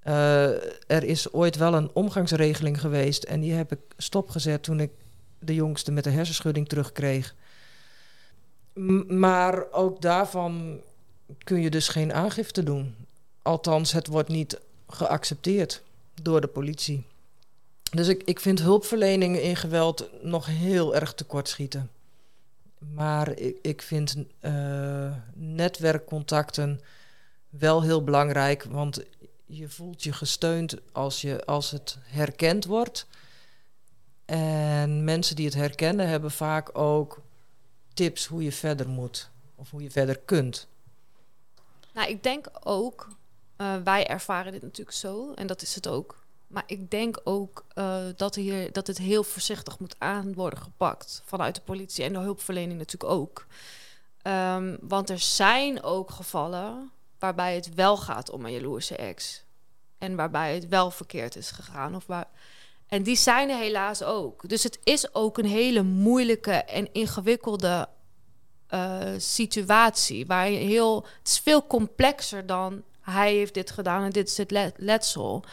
Eh, 0.00 0.48
er 0.86 1.04
is 1.04 1.32
ooit 1.32 1.56
wel 1.56 1.74
een 1.74 1.90
omgangsregeling 1.92 2.80
geweest 2.80 3.24
en 3.24 3.40
die 3.40 3.52
heb 3.52 3.72
ik 3.72 3.80
stopgezet 3.96 4.62
toen 4.62 4.80
ik 4.80 4.90
de 5.38 5.54
jongste 5.54 5.92
met 5.92 6.04
de 6.04 6.10
hersenschudding 6.10 6.68
terugkreeg. 6.68 7.34
Maar 9.08 9.72
ook 9.72 10.02
daarvan 10.02 10.80
kun 11.38 11.60
je 11.60 11.70
dus 11.70 11.88
geen 11.88 12.12
aangifte 12.12 12.62
doen. 12.62 12.94
Althans, 13.42 13.92
het 13.92 14.06
wordt 14.06 14.28
niet 14.28 14.60
geaccepteerd 14.88 15.82
door 16.22 16.40
de 16.40 16.46
politie. 16.46 17.08
Dus 17.90 18.08
ik, 18.08 18.22
ik 18.22 18.40
vind 18.40 18.60
hulpverlening 18.60 19.38
in 19.38 19.56
geweld 19.56 20.22
nog 20.22 20.46
heel 20.46 20.94
erg 20.94 21.14
tekortschieten. 21.14 21.90
Maar 22.78 23.38
ik, 23.38 23.56
ik 23.62 23.82
vind 23.82 24.16
eh, 24.40 25.14
netwerkcontacten 25.34 26.80
wel 27.48 27.82
heel 27.82 28.04
belangrijk, 28.04 28.64
want 28.64 29.02
je 29.46 29.68
voelt 29.68 30.02
je 30.02 30.12
gesteund 30.12 30.76
als, 30.92 31.20
je, 31.20 31.44
als 31.44 31.70
het 31.70 31.98
herkend 32.02 32.64
wordt. 32.64 33.06
En 34.24 35.04
mensen 35.04 35.36
die 35.36 35.44
het 35.44 35.54
herkennen 35.54 36.08
hebben 36.08 36.30
vaak 36.30 36.78
ook 36.78 37.22
tips 37.94 38.26
hoe 38.26 38.42
je 38.42 38.52
verder 38.52 38.88
moet 38.88 39.30
of 39.54 39.70
hoe 39.70 39.82
je 39.82 39.90
verder 39.90 40.18
kunt. 40.18 40.66
Nou, 41.94 42.08
ik 42.08 42.22
denk 42.22 42.50
ook, 42.62 43.08
eh, 43.56 43.76
wij 43.76 44.06
ervaren 44.06 44.52
dit 44.52 44.62
natuurlijk 44.62 44.96
zo 44.96 45.32
en 45.34 45.46
dat 45.46 45.62
is 45.62 45.74
het 45.74 45.88
ook. 45.88 46.19
Maar 46.50 46.62
ik 46.66 46.90
denk 46.90 47.20
ook 47.24 47.64
eh, 47.74 48.04
dat, 48.16 48.34
hier, 48.34 48.72
dat 48.72 48.86
het 48.86 48.98
heel 48.98 49.22
voorzichtig 49.22 49.78
moet 49.78 49.94
aan 49.98 50.34
worden 50.34 50.58
gepakt 50.58 51.22
vanuit 51.24 51.54
de 51.54 51.60
politie 51.60 52.04
en 52.04 52.12
de 52.12 52.18
hulpverlening 52.18 52.78
natuurlijk 52.78 53.12
ook. 53.12 53.46
Ehm, 54.22 54.76
want 54.80 55.10
er 55.10 55.18
zijn 55.18 55.82
ook 55.82 56.10
gevallen 56.10 56.90
waarbij 57.18 57.54
het 57.54 57.74
wel 57.74 57.96
gaat 57.96 58.30
om 58.30 58.44
een 58.44 58.52
jaloerse 58.52 58.96
ex. 58.96 59.44
En 59.98 60.16
waarbij 60.16 60.54
het 60.54 60.68
wel 60.68 60.90
verkeerd 60.90 61.36
is 61.36 61.50
gegaan. 61.50 61.94
Of 61.94 62.06
waar... 62.06 62.28
En 62.86 63.02
die 63.02 63.16
zijn 63.16 63.50
er 63.50 63.58
helaas 63.58 64.02
ook. 64.02 64.48
Dus 64.48 64.62
het 64.62 64.78
is 64.84 65.14
ook 65.14 65.38
een 65.38 65.46
hele 65.46 65.82
moeilijke 65.82 66.52
en 66.52 66.92
ingewikkelde 66.92 67.88
eh, 68.66 69.00
situatie. 69.16 70.26
Waar 70.26 70.50
je 70.50 70.58
heel. 70.58 71.06
Het 71.18 71.28
is 71.28 71.38
veel 71.38 71.66
complexer 71.66 72.46
dan 72.46 72.84
hij 73.00 73.34
heeft 73.34 73.54
dit 73.54 73.70
gedaan 73.70 74.02
en 74.02 74.10
dit 74.10 74.28
is 74.28 74.36
het 74.36 74.50
le- 74.50 74.72
letsel. 74.76 75.44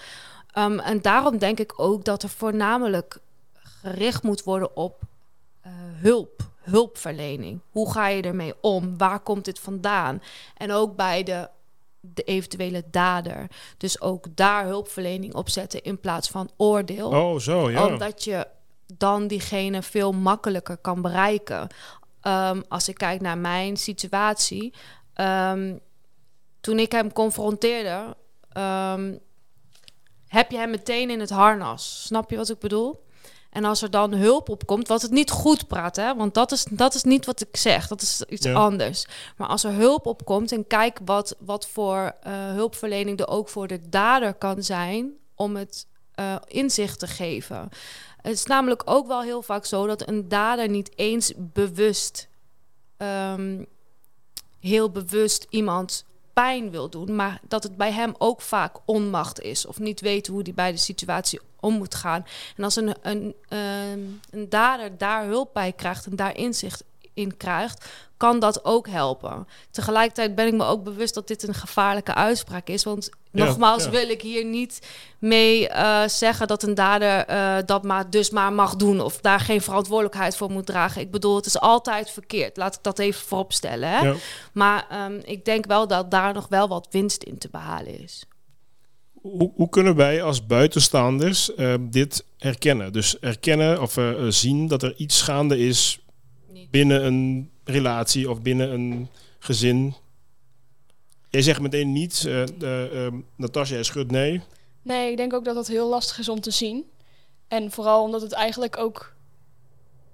Um, 0.57 0.79
en 0.79 1.01
daarom 1.01 1.37
denk 1.37 1.59
ik 1.59 1.79
ook 1.79 2.05
dat 2.05 2.23
er 2.23 2.29
voornamelijk 2.29 3.19
gericht 3.53 4.23
moet 4.23 4.43
worden 4.43 4.75
op 4.75 5.01
uh, 5.65 5.71
hulp, 6.01 6.41
hulpverlening. 6.61 7.59
Hoe 7.71 7.91
ga 7.91 8.07
je 8.07 8.21
ermee 8.21 8.53
om? 8.61 8.97
Waar 8.97 9.19
komt 9.19 9.45
dit 9.45 9.59
vandaan? 9.59 10.21
En 10.57 10.71
ook 10.71 10.95
bij 10.95 11.23
de, 11.23 11.49
de 11.99 12.23
eventuele 12.23 12.83
dader. 12.91 13.47
Dus 13.77 14.01
ook 14.01 14.25
daar 14.35 14.65
hulpverlening 14.65 15.33
op 15.33 15.49
zetten 15.49 15.83
in 15.83 15.99
plaats 15.99 16.29
van 16.29 16.49
oordeel. 16.57 17.09
Oh, 17.09 17.39
zo, 17.39 17.71
ja. 17.71 17.85
Omdat 17.87 18.23
je 18.23 18.47
dan 18.93 19.27
diegene 19.27 19.81
veel 19.81 20.11
makkelijker 20.11 20.77
kan 20.77 21.01
bereiken. 21.01 21.67
Um, 22.21 22.63
als 22.67 22.89
ik 22.89 22.95
kijk 22.95 23.21
naar 23.21 23.37
mijn 23.37 23.77
situatie. 23.77 24.73
Um, 25.15 25.79
toen 26.59 26.79
ik 26.79 26.91
hem 26.91 27.13
confronteerde, 27.13 28.15
um, 28.57 29.19
heb 30.27 30.51
je 30.51 30.57
hem 30.57 30.69
meteen 30.69 31.09
in 31.09 31.19
het 31.19 31.29
harnas. 31.29 32.03
Snap 32.05 32.29
je 32.29 32.37
wat 32.37 32.49
ik 32.49 32.59
bedoel? 32.59 33.05
En 33.49 33.65
als 33.65 33.81
er 33.81 33.91
dan 33.91 34.13
hulp 34.13 34.49
op 34.49 34.65
komt, 34.65 34.87
wat 34.87 35.01
het 35.01 35.11
niet 35.11 35.31
goed 35.31 35.67
praat, 35.67 35.95
hè? 35.95 36.15
want 36.15 36.33
dat 36.33 36.51
is, 36.51 36.65
dat 36.69 36.93
is 36.93 37.03
niet 37.03 37.25
wat 37.25 37.41
ik 37.41 37.57
zeg, 37.57 37.87
dat 37.87 38.01
is 38.01 38.23
iets 38.29 38.45
ja. 38.45 38.53
anders. 38.53 39.05
Maar 39.37 39.47
als 39.47 39.63
er 39.63 39.71
hulp 39.71 40.05
op 40.05 40.25
komt 40.25 40.51
en 40.51 40.67
kijk 40.67 40.99
wat, 41.05 41.35
wat 41.39 41.67
voor 41.67 41.95
uh, 42.27 42.33
hulpverlening 42.51 43.19
er 43.19 43.27
ook 43.27 43.49
voor 43.49 43.67
de 43.67 43.89
dader 43.89 44.33
kan 44.33 44.63
zijn 44.63 45.11
om 45.35 45.55
het 45.55 45.87
uh, 46.19 46.35
inzicht 46.47 46.99
te 46.99 47.07
geven. 47.07 47.69
Het 48.21 48.33
is 48.33 48.45
namelijk 48.45 48.81
ook 48.85 49.07
wel 49.07 49.21
heel 49.21 49.41
vaak 49.41 49.65
zo 49.65 49.87
dat 49.87 50.07
een 50.07 50.27
dader 50.27 50.69
niet 50.69 50.91
eens 50.95 51.33
bewust, 51.37 52.27
um, 52.97 53.65
heel 54.59 54.91
bewust 54.91 55.45
iemand 55.49 56.05
pijn 56.43 56.71
wil 56.71 56.89
doen, 56.89 57.15
maar 57.15 57.39
dat 57.47 57.63
het 57.63 57.77
bij 57.77 57.91
hem 57.91 58.13
ook 58.17 58.41
vaak 58.41 58.75
onmacht 58.85 59.41
is 59.41 59.65
of 59.65 59.79
niet 59.79 60.01
weten 60.01 60.33
hoe 60.33 60.41
hij 60.41 60.53
bij 60.53 60.71
de 60.71 60.77
situatie 60.77 61.39
om 61.59 61.73
moet 61.73 61.95
gaan. 61.95 62.25
En 62.57 62.63
als 62.63 62.75
een, 62.75 62.95
een, 63.01 63.35
een, 63.47 64.21
een 64.29 64.49
dader 64.49 64.97
daar 64.97 65.25
hulp 65.25 65.53
bij 65.53 65.71
krijgt 65.71 66.05
en 66.05 66.15
daar 66.15 66.37
inzicht 66.37 66.83
in 67.17 67.37
krijgt, 67.37 67.85
kan 68.17 68.39
dat 68.39 68.65
ook 68.65 68.87
helpen. 68.87 69.47
Tegelijkertijd 69.71 70.35
ben 70.35 70.47
ik 70.47 70.53
me 70.53 70.65
ook 70.65 70.83
bewust 70.83 71.13
dat 71.13 71.27
dit 71.27 71.47
een 71.47 71.53
gevaarlijke 71.53 72.13
uitspraak 72.13 72.67
is. 72.67 72.83
Want 72.83 73.09
ja, 73.31 73.45
nogmaals 73.45 73.83
ja. 73.83 73.89
wil 73.89 74.09
ik 74.09 74.21
hier 74.21 74.45
niet 74.45 74.87
mee 75.19 75.69
uh, 75.69 76.07
zeggen 76.07 76.47
dat 76.47 76.63
een 76.63 76.73
dader 76.73 77.29
uh, 77.29 77.57
dat 77.65 77.83
maar 77.83 78.09
dus 78.09 78.29
maar 78.29 78.53
mag 78.53 78.75
doen 78.75 79.01
of 79.01 79.17
daar 79.21 79.39
geen 79.39 79.61
verantwoordelijkheid 79.61 80.37
voor 80.37 80.51
moet 80.51 80.65
dragen. 80.65 81.01
Ik 81.01 81.11
bedoel, 81.11 81.35
het 81.35 81.45
is 81.45 81.59
altijd 81.59 82.09
verkeerd. 82.09 82.57
Laat 82.57 82.75
ik 82.75 82.83
dat 82.83 82.99
even 82.99 83.21
vooropstellen. 83.21 83.89
Hè? 83.89 83.99
Ja. 83.99 84.15
Maar 84.51 85.05
um, 85.05 85.21
ik 85.23 85.45
denk 85.45 85.65
wel 85.65 85.87
dat 85.87 86.11
daar 86.11 86.33
nog 86.33 86.47
wel 86.47 86.67
wat 86.67 86.87
winst 86.91 87.23
in 87.23 87.37
te 87.37 87.49
behalen 87.51 88.03
is. 88.03 88.25
Hoe, 89.21 89.51
hoe 89.55 89.69
kunnen 89.69 89.95
wij 89.95 90.23
als 90.23 90.45
buitenstaanders 90.45 91.51
uh, 91.57 91.73
dit 91.79 92.25
herkennen? 92.37 92.93
Dus 92.93 93.17
herkennen 93.21 93.81
of 93.81 93.97
uh, 93.97 94.25
zien 94.27 94.67
dat 94.67 94.83
er 94.83 94.93
iets 94.95 95.21
gaande 95.21 95.57
is. 95.59 95.99
Binnen 96.69 97.05
een 97.05 97.51
relatie 97.63 98.29
of 98.29 98.41
binnen 98.41 98.71
een 98.71 99.07
gezin. 99.39 99.93
Jij 101.29 101.41
zegt 101.41 101.59
meteen 101.59 101.91
niet, 101.91 102.23
uh, 102.27 102.43
uh, 102.59 103.07
Natasja, 103.35 103.73
jij 103.73 103.83
schudt 103.83 104.11
nee. 104.11 104.41
Nee, 104.81 105.11
ik 105.11 105.17
denk 105.17 105.33
ook 105.33 105.45
dat 105.45 105.55
dat 105.55 105.67
heel 105.67 105.89
lastig 105.89 106.19
is 106.19 106.29
om 106.29 106.41
te 106.41 106.51
zien. 106.51 106.85
En 107.47 107.71
vooral 107.71 108.03
omdat 108.03 108.21
het 108.21 108.31
eigenlijk 108.31 108.77
ook... 108.77 109.15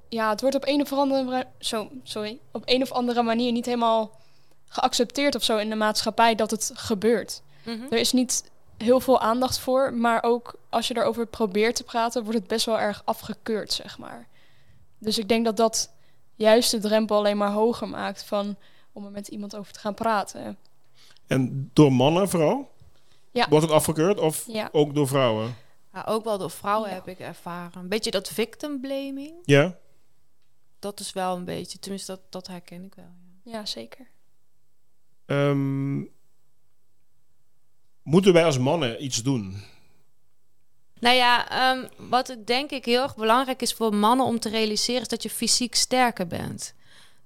Ja, 0.10 0.30
het 0.30 0.42
wordt 0.42 0.56
op 0.56 0.68
een 0.68 0.82
of 0.82 0.94
andere, 0.94 1.48
zo, 1.60 1.92
sorry, 2.04 2.40
op 2.52 2.62
een 2.66 2.82
of 2.82 2.92
andere 2.92 3.24
manier 3.24 3.52
niet 3.52 3.66
helemaal 3.66 4.20
geaccepteerd 4.68 5.36
of 5.36 5.44
zo 5.44 5.58
in 5.58 5.70
de 5.70 5.76
maatschappij 5.76 6.36
dat 6.36 6.52
het 6.52 6.72
gebeurt. 6.74 7.42
Mm 7.66 7.78
-hmm. 7.78 7.88
Er 7.90 7.98
is 7.98 8.12
niet 8.12 8.52
heel 8.78 9.00
veel 9.00 9.22
aandacht 9.22 9.60
voor, 9.60 9.94
maar 9.94 10.24
ook 10.24 10.56
als 10.70 10.88
je 10.88 10.98
erover 10.98 11.28
probeert 11.28 11.76
te 11.76 11.84
praten, 11.84 12.24
wordt 12.24 12.40
het 12.40 12.48
best 12.48 12.66
wel 12.66 12.80
erg 12.80 13.02
afgekeurd, 13.06 13.74
zeg 13.74 13.98
maar. 13.98 14.28
Dus 14.98 15.18
ik 15.18 15.28
denk 15.28 15.46
dat 15.46 15.58
dat 15.58 15.94
juist 16.36 16.72
de 16.72 16.80
drempel 16.80 17.18
alleen 17.18 17.38
maar 17.38 17.52
hoger 17.52 17.88
maakt 17.88 18.24
van 18.24 18.56
om 18.92 19.06
er 19.06 19.12
met 19.12 19.28
iemand 19.28 19.56
over 19.56 19.74
te 19.74 19.80
gaan 19.80 19.94
praten. 19.94 20.58
En 21.28 21.70
door 21.74 21.94
mannen 21.94 22.30
vooral? 22.30 22.72
Ja. 23.32 23.50
Wordt 23.50 23.66
het 23.66 23.74
afgekeurd 23.74 24.20
of 24.20 24.46
ja. 24.48 24.70
ook 24.72 24.96
door 24.96 25.08
vrouwen? 25.08 25.56
Ja, 25.94 26.04
ook 26.08 26.24
wel 26.24 26.38
door 26.38 26.52
vrouwen 26.52 26.90
ja. 26.90 26.96
heb 26.96 27.08
ik 27.08 27.20
ervaren. 27.20 27.82
Een 27.82 27.90
beetje 27.90 28.12
dat 28.12 28.30
victim 28.30 28.82
blaming. 28.82 29.34
Ja. 29.44 29.78
Dat 30.80 31.00
is 31.00 31.14
wel 31.14 31.36
een 31.36 31.46
beetje, 31.46 31.80
tenminste 31.80 32.12
dat, 32.12 32.22
dat 32.30 32.48
herken 32.48 32.84
ik 32.84 32.96
wel. 32.96 33.14
Ja, 33.44 33.52
ja 33.52 33.66
zeker. 33.66 34.08
Um, 35.26 36.10
moeten 38.02 38.34
wij 38.34 38.46
als 38.46 38.58
mannen 38.58 39.04
iets 39.04 39.24
doen? 39.24 39.62
Nou 41.04 41.16
ja, 41.16 41.72
um, 41.72 41.88
wat 41.98 42.36
denk 42.46 42.72
ik 42.72 42.86
heel 42.86 43.02
erg 43.02 43.16
belangrijk 43.16 43.62
is 43.62 43.74
voor 43.74 43.96
mannen 43.96 44.26
om 44.26 44.40
te 44.40 44.50
realiseren, 44.50 45.02
is 45.02 45.08
dat 45.08 45.24
je 45.24 45.30
fysiek 45.30 45.76
sterker 45.76 46.28
bent. 46.28 46.74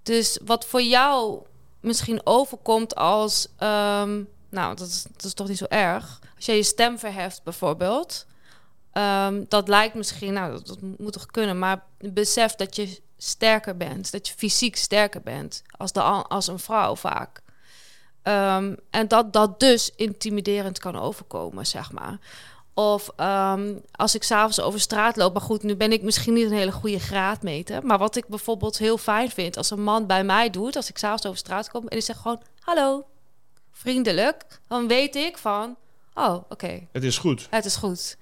Dus 0.03 0.39
wat 0.45 0.65
voor 0.65 0.81
jou 0.81 1.41
misschien 1.79 2.21
overkomt 2.23 2.95
als, 2.95 3.47
um, 3.59 4.29
nou, 4.49 4.75
dat 4.75 5.07
is, 5.23 5.33
toch 5.33 5.47
niet 5.47 5.57
zo 5.57 5.65
erg. 5.69 6.19
Als 6.35 6.45
jij 6.45 6.55
je 6.55 6.63
stem 6.63 6.99
verheft 6.99 7.43
bijvoorbeeld, 7.43 8.25
um, 8.93 9.45
dat 9.47 9.67
lijkt 9.67 9.95
misschien, 9.95 10.33
nou, 10.33 10.59
dat, 10.63 10.81
moet 10.81 11.13
toch 11.13 11.25
kunnen, 11.25 11.59
maar 11.59 11.83
besef 11.97 12.55
dat 12.55 12.75
je 12.75 13.01
sterker 13.17 13.77
bent, 13.77 14.11
dat 14.11 14.27
je 14.27 14.33
fysiek 14.37 14.75
sterker 14.75 15.21
bent 15.21 15.63
als, 15.77 15.91
de, 15.91 16.01
als 16.01 16.47
een 16.47 16.59
vrouw 16.59 16.95
vaak. 16.95 17.41
En 18.89 19.07
dat 19.07 19.33
dat 19.33 19.59
dus 19.59 19.91
intimiderend 19.95 20.79
kan 20.79 20.99
overkomen, 20.99 21.65
zeg 21.65 21.91
maar. 21.91 22.19
Of 22.77 23.09
um, 23.17 23.81
als 23.91 24.15
ik 24.15 24.23
s'avonds 24.23 24.59
over 24.59 24.79
straat 24.79 25.15
loop, 25.15 25.33
maar 25.33 25.41
goed, 25.41 25.63
nu 25.63 25.75
ben 25.75 25.91
ik 25.91 26.01
misschien 26.01 26.33
niet 26.33 26.45
een 26.45 26.57
hele 26.57 26.71
goede 26.71 26.99
graadmeter. 26.99 27.85
Maar 27.85 27.97
wat 27.97 28.15
ik 28.15 28.27
bijvoorbeeld 28.27 28.77
heel 28.77 28.97
fijn 28.97 29.29
vind, 29.29 29.57
als 29.57 29.71
een 29.71 29.83
man 29.83 30.05
bij 30.05 30.23
mij 30.23 30.49
doet, 30.49 30.75
als 30.75 30.89
ik 30.89 30.97
s'avonds 30.97 31.25
over 31.25 31.37
straat 31.37 31.69
kom 31.69 31.81
en 31.81 31.89
die 31.89 32.01
zegt 32.01 32.19
gewoon 32.19 32.41
hallo, 32.59 33.05
vriendelijk, 33.71 34.45
dan 34.67 34.87
weet 34.87 35.15
ik 35.15 35.37
van, 35.37 35.75
oh, 36.13 36.33
oké. 36.33 36.45
Okay. 36.49 36.87
Het 36.91 37.03
is 37.03 37.17
goed. 37.17 37.47
Het 37.49 37.65
is 37.65 37.75
goed. 37.75 38.17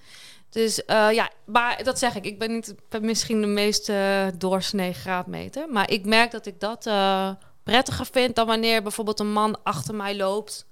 Dus 0.49 0.81
uh, 0.87 1.11
ja, 1.11 1.29
maar 1.45 1.83
dat 1.83 1.99
zeg 1.99 2.15
ik, 2.15 2.25
ik 2.25 2.39
ben 2.39 2.51
niet 2.51 2.75
ben 2.89 3.05
misschien 3.05 3.41
de 3.41 3.47
meest 3.47 3.89
uh, 3.89 4.27
doorsnee 4.37 4.93
graadmeter. 4.93 5.69
Maar 5.69 5.91
ik 5.91 6.05
merk 6.05 6.31
dat 6.31 6.45
ik 6.45 6.59
dat 6.59 6.85
uh, 6.85 7.29
prettiger 7.63 8.05
vind 8.11 8.35
dan 8.35 8.47
wanneer 8.47 8.83
bijvoorbeeld 8.83 9.19
een 9.19 9.31
man 9.31 9.63
achter 9.63 9.95
mij 9.95 10.15
loopt. 10.15 10.65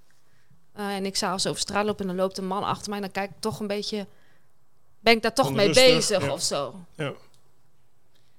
Uh, 0.75 0.95
en 0.95 1.05
ik 1.05 1.15
s'avonds 1.15 1.47
over 1.47 1.61
straat 1.61 1.85
loop 1.85 1.99
en 1.99 2.07
dan 2.07 2.15
loopt 2.15 2.37
een 2.37 2.47
man 2.47 2.63
achter 2.63 2.89
mij. 2.89 2.99
Dan 2.99 3.11
kijk 3.11 3.29
ik 3.29 3.39
toch 3.39 3.59
een 3.59 3.67
beetje... 3.67 4.07
Ben 4.99 5.13
ik 5.13 5.21
daar 5.21 5.33
toch 5.33 5.53
mee 5.53 5.73
bezig 5.73 6.25
ja. 6.25 6.31
of 6.31 6.41
zo? 6.41 6.75
Ja. 6.95 7.13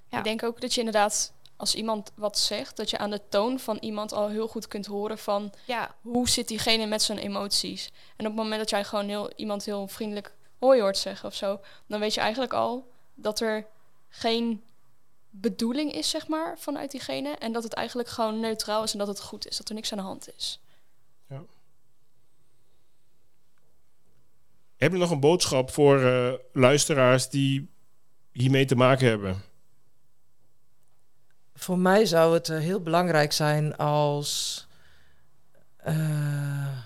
ja. 0.08 0.18
Ik 0.18 0.24
denk 0.24 0.42
ook 0.42 0.60
dat 0.60 0.74
je 0.74 0.78
inderdaad 0.78 1.32
als 1.56 1.74
iemand 1.74 2.12
wat 2.14 2.38
zegt, 2.38 2.76
dat 2.76 2.90
je 2.90 2.98
aan 2.98 3.10
de 3.10 3.20
toon 3.28 3.58
van 3.58 3.76
iemand 3.80 4.12
al 4.12 4.28
heel 4.28 4.48
goed 4.48 4.68
kunt 4.68 4.86
horen 4.86 5.18
van 5.18 5.52
Ja, 5.66 5.94
hoe 6.00 6.28
zit 6.28 6.48
diegene 6.48 6.86
met 6.86 7.02
zijn 7.02 7.18
emoties. 7.18 7.90
En 8.16 8.26
op 8.26 8.32
het 8.32 8.42
moment 8.42 8.60
dat 8.60 8.70
jij 8.70 8.84
gewoon 8.84 9.08
heel, 9.08 9.32
iemand 9.36 9.64
heel 9.64 9.88
vriendelijk 9.88 10.34
hoi 10.58 10.80
hoort 10.80 10.98
zeggen 10.98 11.28
of 11.28 11.34
zo, 11.34 11.60
dan 11.86 12.00
weet 12.00 12.14
je 12.14 12.20
eigenlijk 12.20 12.52
al 12.52 12.90
dat 13.14 13.40
er 13.40 13.66
geen 14.08 14.64
bedoeling 15.30 15.92
is, 15.92 16.10
zeg 16.10 16.28
maar, 16.28 16.58
vanuit 16.58 16.90
diegene. 16.90 17.30
En 17.30 17.52
dat 17.52 17.62
het 17.62 17.72
eigenlijk 17.72 18.08
gewoon 18.08 18.40
neutraal 18.40 18.82
is 18.82 18.92
en 18.92 18.98
dat 18.98 19.08
het 19.08 19.20
goed 19.20 19.46
is, 19.46 19.56
dat 19.56 19.68
er 19.68 19.74
niks 19.74 19.92
aan 19.92 19.98
de 19.98 20.04
hand 20.04 20.28
is. 20.36 20.60
Heb 24.84 24.92
je 24.92 24.98
nog 24.98 25.10
een 25.10 25.20
boodschap 25.20 25.70
voor 25.70 26.02
eh, 26.02 26.32
luisteraars 26.52 27.28
die 27.28 27.68
hiermee 28.32 28.64
te 28.64 28.76
maken 28.76 29.08
hebben? 29.08 29.42
Voor 31.54 31.78
mij 31.78 32.06
zou 32.06 32.34
het 32.34 32.48
eh, 32.48 32.58
heel 32.58 32.80
belangrijk 32.80 33.32
zijn 33.32 33.76
als, 33.76 34.66
eh, 35.76 36.78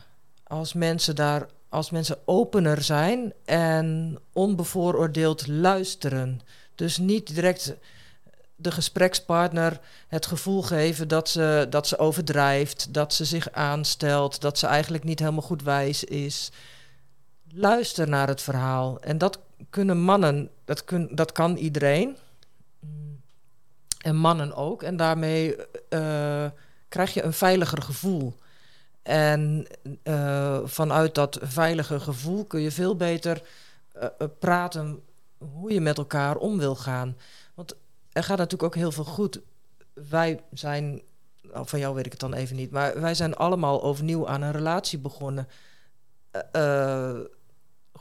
als 0.45 0.73
mensen 0.73 1.17
daar 1.17 1.47
als 1.69 1.91
mensen 1.91 2.19
opener 2.25 2.83
zijn 2.83 3.33
en 3.45 4.19
onbevooroordeeld 4.33 5.47
luisteren. 5.47 6.41
Dus 6.75 6.99
niet 6.99 7.35
direct 7.35 7.75
de 8.57 8.71
gesprekspartner 8.71 9.81
het 10.09 10.27
gevoel 10.27 10.63
geven 10.63 11.09
dat 11.09 11.29
ze, 11.29 11.67
dat 11.71 11.87
ze 11.87 11.99
overdrijft, 11.99 12.95
dat 12.95 13.15
ze 13.15 13.25
zich 13.25 13.53
aanstelt, 13.53 14.41
dat 14.41 14.59
ze 14.59 14.67
eigenlijk 14.67 15.05
niet 15.05 15.19
helemaal 15.19 15.43
goed 15.43 15.63
wijs 15.63 16.05
is. 16.05 16.51
Luister 17.53 18.09
naar 18.09 18.29
het 18.29 18.43
verhaal. 18.43 19.01
En 19.01 19.19
dat 19.19 19.39
kunnen 19.71 20.01
mannen, 20.01 20.51
dat, 20.65 20.85
kun, 20.85 21.09
dat 21.13 21.33
kan 21.33 21.57
iedereen. 21.57 22.17
En 23.99 24.17
mannen 24.17 24.55
ook. 24.55 24.83
En 24.83 24.97
daarmee 24.97 25.57
eh, 25.89 26.47
krijg 26.89 27.15
je 27.15 27.23
een 27.23 27.33
veiliger 27.33 27.83
gevoel. 27.83 28.35
En 29.03 29.67
uh, 30.05 30.59
vanuit 30.65 31.15
dat 31.15 31.39
veilige 31.43 32.01
gevoel 32.01 32.45
kun 32.45 32.61
je 32.61 32.71
veel 32.71 32.97
beter 32.97 33.43
uh, 33.97 34.09
praten 34.39 35.03
hoe 35.39 35.73
je 35.73 35.81
met 35.81 35.99
elkaar 35.99 36.37
om 36.37 36.59
wil 36.59 36.75
gaan. 36.75 37.17
Want 37.55 37.75
er 38.13 38.23
gaat 38.23 38.39
natuurlijk 38.39 38.63
ook 38.63 38.75
heel 38.75 38.93
veel 38.93 39.05
goed. 39.05 39.41
Wij 40.09 40.41
zijn, 40.53 41.03
nou, 41.43 41.69
van 41.69 41.79
jou 41.79 41.95
weet 41.95 42.07
ik 42.07 42.13
het 42.13 42.21
dan 42.21 42.35
even 42.35 42.57
niet, 42.57 42.71
maar 42.71 43.01
wij 43.01 43.15
zijn 43.15 43.35
allemaal 43.35 43.83
overnieuw 43.83 44.29
aan 44.29 44.43
een 44.43 44.53
relatie 44.53 44.99
begonnen. 44.99 45.49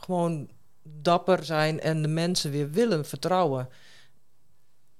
Gewoon 0.00 0.50
dapper 0.82 1.44
zijn 1.44 1.80
en 1.80 2.02
de 2.02 2.08
mensen 2.08 2.50
weer 2.50 2.70
willen 2.70 3.06
vertrouwen. 3.06 3.68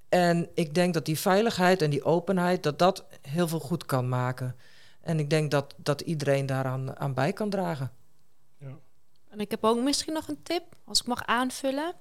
En 0.09 0.49
ik 0.55 0.74
denk 0.74 0.94
dat 0.94 1.05
die 1.05 1.18
veiligheid 1.18 1.82
en 1.82 1.90
die 1.90 2.05
openheid, 2.05 2.62
dat 2.62 2.78
dat 2.78 3.05
heel 3.22 3.49
veel 3.49 3.61
goed 3.61 3.86
kan 3.86 4.09
maken. 4.09 4.57
En 5.01 5.18
ik 5.18 5.30
denk 5.30 5.51
dat, 5.51 5.74
dat 5.76 6.01
iedereen 6.01 6.46
daaraan 6.46 6.99
aan 6.99 7.14
bij 7.14 7.32
kan 7.32 7.51
dragen. 7.51 7.92
Ja. 8.59 8.78
En 9.28 9.40
ik 9.40 9.51
heb 9.51 9.64
ook 9.64 9.78
misschien 9.78 10.12
nog 10.12 10.28
een 10.28 10.42
tip, 10.42 10.62
als 10.84 11.01
ik 11.01 11.07
mag 11.07 11.26
aanvullen. 11.26 11.94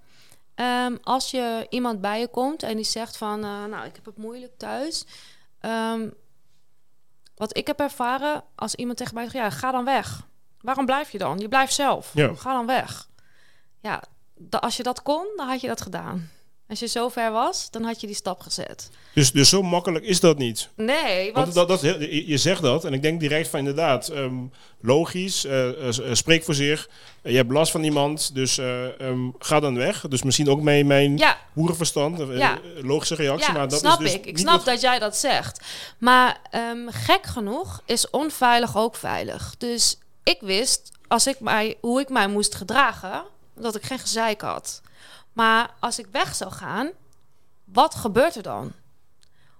Um, 0.55 0.97
als 1.03 1.31
je 1.31 1.67
iemand 1.69 2.01
bij 2.01 2.19
je 2.19 2.27
komt 2.27 2.63
en 2.63 2.75
die 2.75 2.85
zegt 2.85 3.17
van, 3.17 3.45
uh, 3.45 3.65
nou, 3.65 3.85
ik 3.85 3.95
heb 3.95 4.05
het 4.05 4.17
moeilijk 4.17 4.57
thuis. 4.57 5.05
Um, 5.61 6.13
wat 7.35 7.57
ik 7.57 7.67
heb 7.67 7.79
ervaren, 7.79 8.43
als 8.55 8.75
iemand 8.75 8.97
tegen 8.97 9.13
mij 9.13 9.23
zegt, 9.23 9.35
ja, 9.35 9.49
ga 9.49 9.71
dan 9.71 9.85
weg. 9.85 10.27
Waarom 10.61 10.85
blijf 10.85 11.11
je 11.11 11.17
dan? 11.17 11.39
Je 11.39 11.47
blijft 11.47 11.73
zelf. 11.73 12.11
Ja. 12.13 12.33
Ga 12.35 12.53
dan 12.53 12.65
weg. 12.65 13.07
Ja, 13.81 14.03
als 14.49 14.77
je 14.77 14.83
dat 14.83 15.01
kon, 15.01 15.25
dan 15.35 15.47
had 15.47 15.61
je 15.61 15.67
dat 15.67 15.81
gedaan. 15.81 16.29
Als 16.69 16.79
je 16.79 16.87
zo 16.87 17.09
ver 17.09 17.31
was, 17.31 17.71
dan 17.71 17.83
had 17.83 18.01
je 18.01 18.07
die 18.07 18.15
stap 18.15 18.39
gezet. 18.39 18.89
Dus, 19.13 19.31
dus 19.31 19.49
zo 19.49 19.61
makkelijk 19.61 20.05
is 20.05 20.19
dat 20.19 20.37
niet? 20.37 20.69
Nee. 20.75 21.33
Want 21.33 21.53
dat, 21.53 21.67
dat, 21.67 21.81
je 22.09 22.37
zegt 22.37 22.61
dat 22.61 22.85
en 22.85 22.93
ik 22.93 23.01
denk 23.01 23.19
direct 23.19 23.47
van 23.47 23.59
inderdaad, 23.59 24.09
um, 24.09 24.51
logisch, 24.81 25.45
uh, 25.45 25.67
uh, 25.67 25.89
spreek 26.11 26.43
voor 26.43 26.53
zich. 26.53 26.89
je 27.23 27.35
hebt 27.35 27.51
last 27.51 27.71
van 27.71 27.83
iemand, 27.83 28.35
dus 28.35 28.57
um, 28.57 29.35
ga 29.39 29.59
dan 29.59 29.75
weg. 29.75 30.07
Dus 30.07 30.23
misschien 30.23 30.49
ook 30.49 30.61
mijn, 30.61 30.87
mijn 30.87 31.17
ja. 31.17 31.37
hoerenverstand, 31.53 32.37
ja. 32.37 32.59
logische 32.81 33.15
reactie. 33.15 33.47
Ja, 33.47 33.57
maar 33.57 33.67
dat 33.67 33.79
snap 33.79 34.01
is 34.01 34.05
dus 34.05 34.13
ik. 34.13 34.25
Ik 34.25 34.37
snap 34.37 34.65
dat 34.65 34.81
jij 34.81 34.99
dat 34.99 35.17
zegt. 35.17 35.65
Maar 35.97 36.37
um, 36.71 36.87
gek 36.91 37.25
genoeg 37.25 37.81
is 37.85 38.09
onveilig 38.09 38.77
ook 38.77 38.95
veilig. 38.95 39.55
Dus 39.57 39.97
ik 40.27 40.41
wist, 40.41 40.91
als 41.07 41.27
ik 41.27 41.39
mij, 41.39 41.77
hoe 41.81 41.99
ik 41.99 42.09
mij 42.09 42.27
moest 42.27 42.55
gedragen, 42.55 43.23
dat 43.53 43.75
ik 43.75 43.83
geen 43.83 43.99
gezeik 43.99 44.41
had. 44.41 44.81
Maar 45.33 45.73
als 45.79 45.99
ik 45.99 46.07
weg 46.11 46.35
zou 46.35 46.51
gaan, 46.51 46.89
wat 47.63 47.95
gebeurt 47.95 48.35
er 48.35 48.43
dan? 48.43 48.71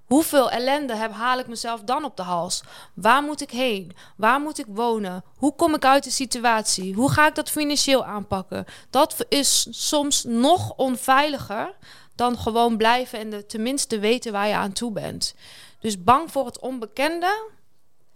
Hoeveel 0.06 0.52
ellende 0.52 0.96
heb, 0.96 1.12
haal 1.12 1.40
ik 1.40 1.48
mezelf 1.48 1.82
dan 1.82 2.04
op 2.04 2.18
de 2.18 2.24
hals? 2.24 2.64
Waar 2.94 3.24
moet 3.24 3.42
ik 3.42 3.52
heen? 3.52 3.96
Waar 4.16 4.40
moet 4.40 4.60
ik 4.60 4.66
wonen? 4.68 5.24
Hoe 5.36 5.56
kom 5.56 5.76
ik 5.76 5.86
uit 5.86 6.04
de 6.04 6.10
situatie? 6.10 6.94
Hoe 6.94 7.12
ga 7.12 7.28
ik 7.28 7.36
dat 7.36 7.50
financieel 7.50 8.06
aanpakken? 8.06 8.66
Dat 8.90 9.26
is 9.30 9.68
soms 9.70 10.24
nog 10.24 10.74
onveiliger 10.76 11.76
dan 12.16 12.38
gewoon 12.38 12.78
blijven 12.78 13.20
en 13.20 13.30
de, 13.30 13.46
tenminste 13.46 14.00
weten 14.00 14.32
waar 14.32 14.48
je 14.48 14.56
aan 14.56 14.74
toe 14.74 14.92
bent. 14.92 15.36
Dus 15.80 16.04
bang 16.04 16.32
voor 16.32 16.46
het 16.46 16.60
onbekende. 16.60 17.50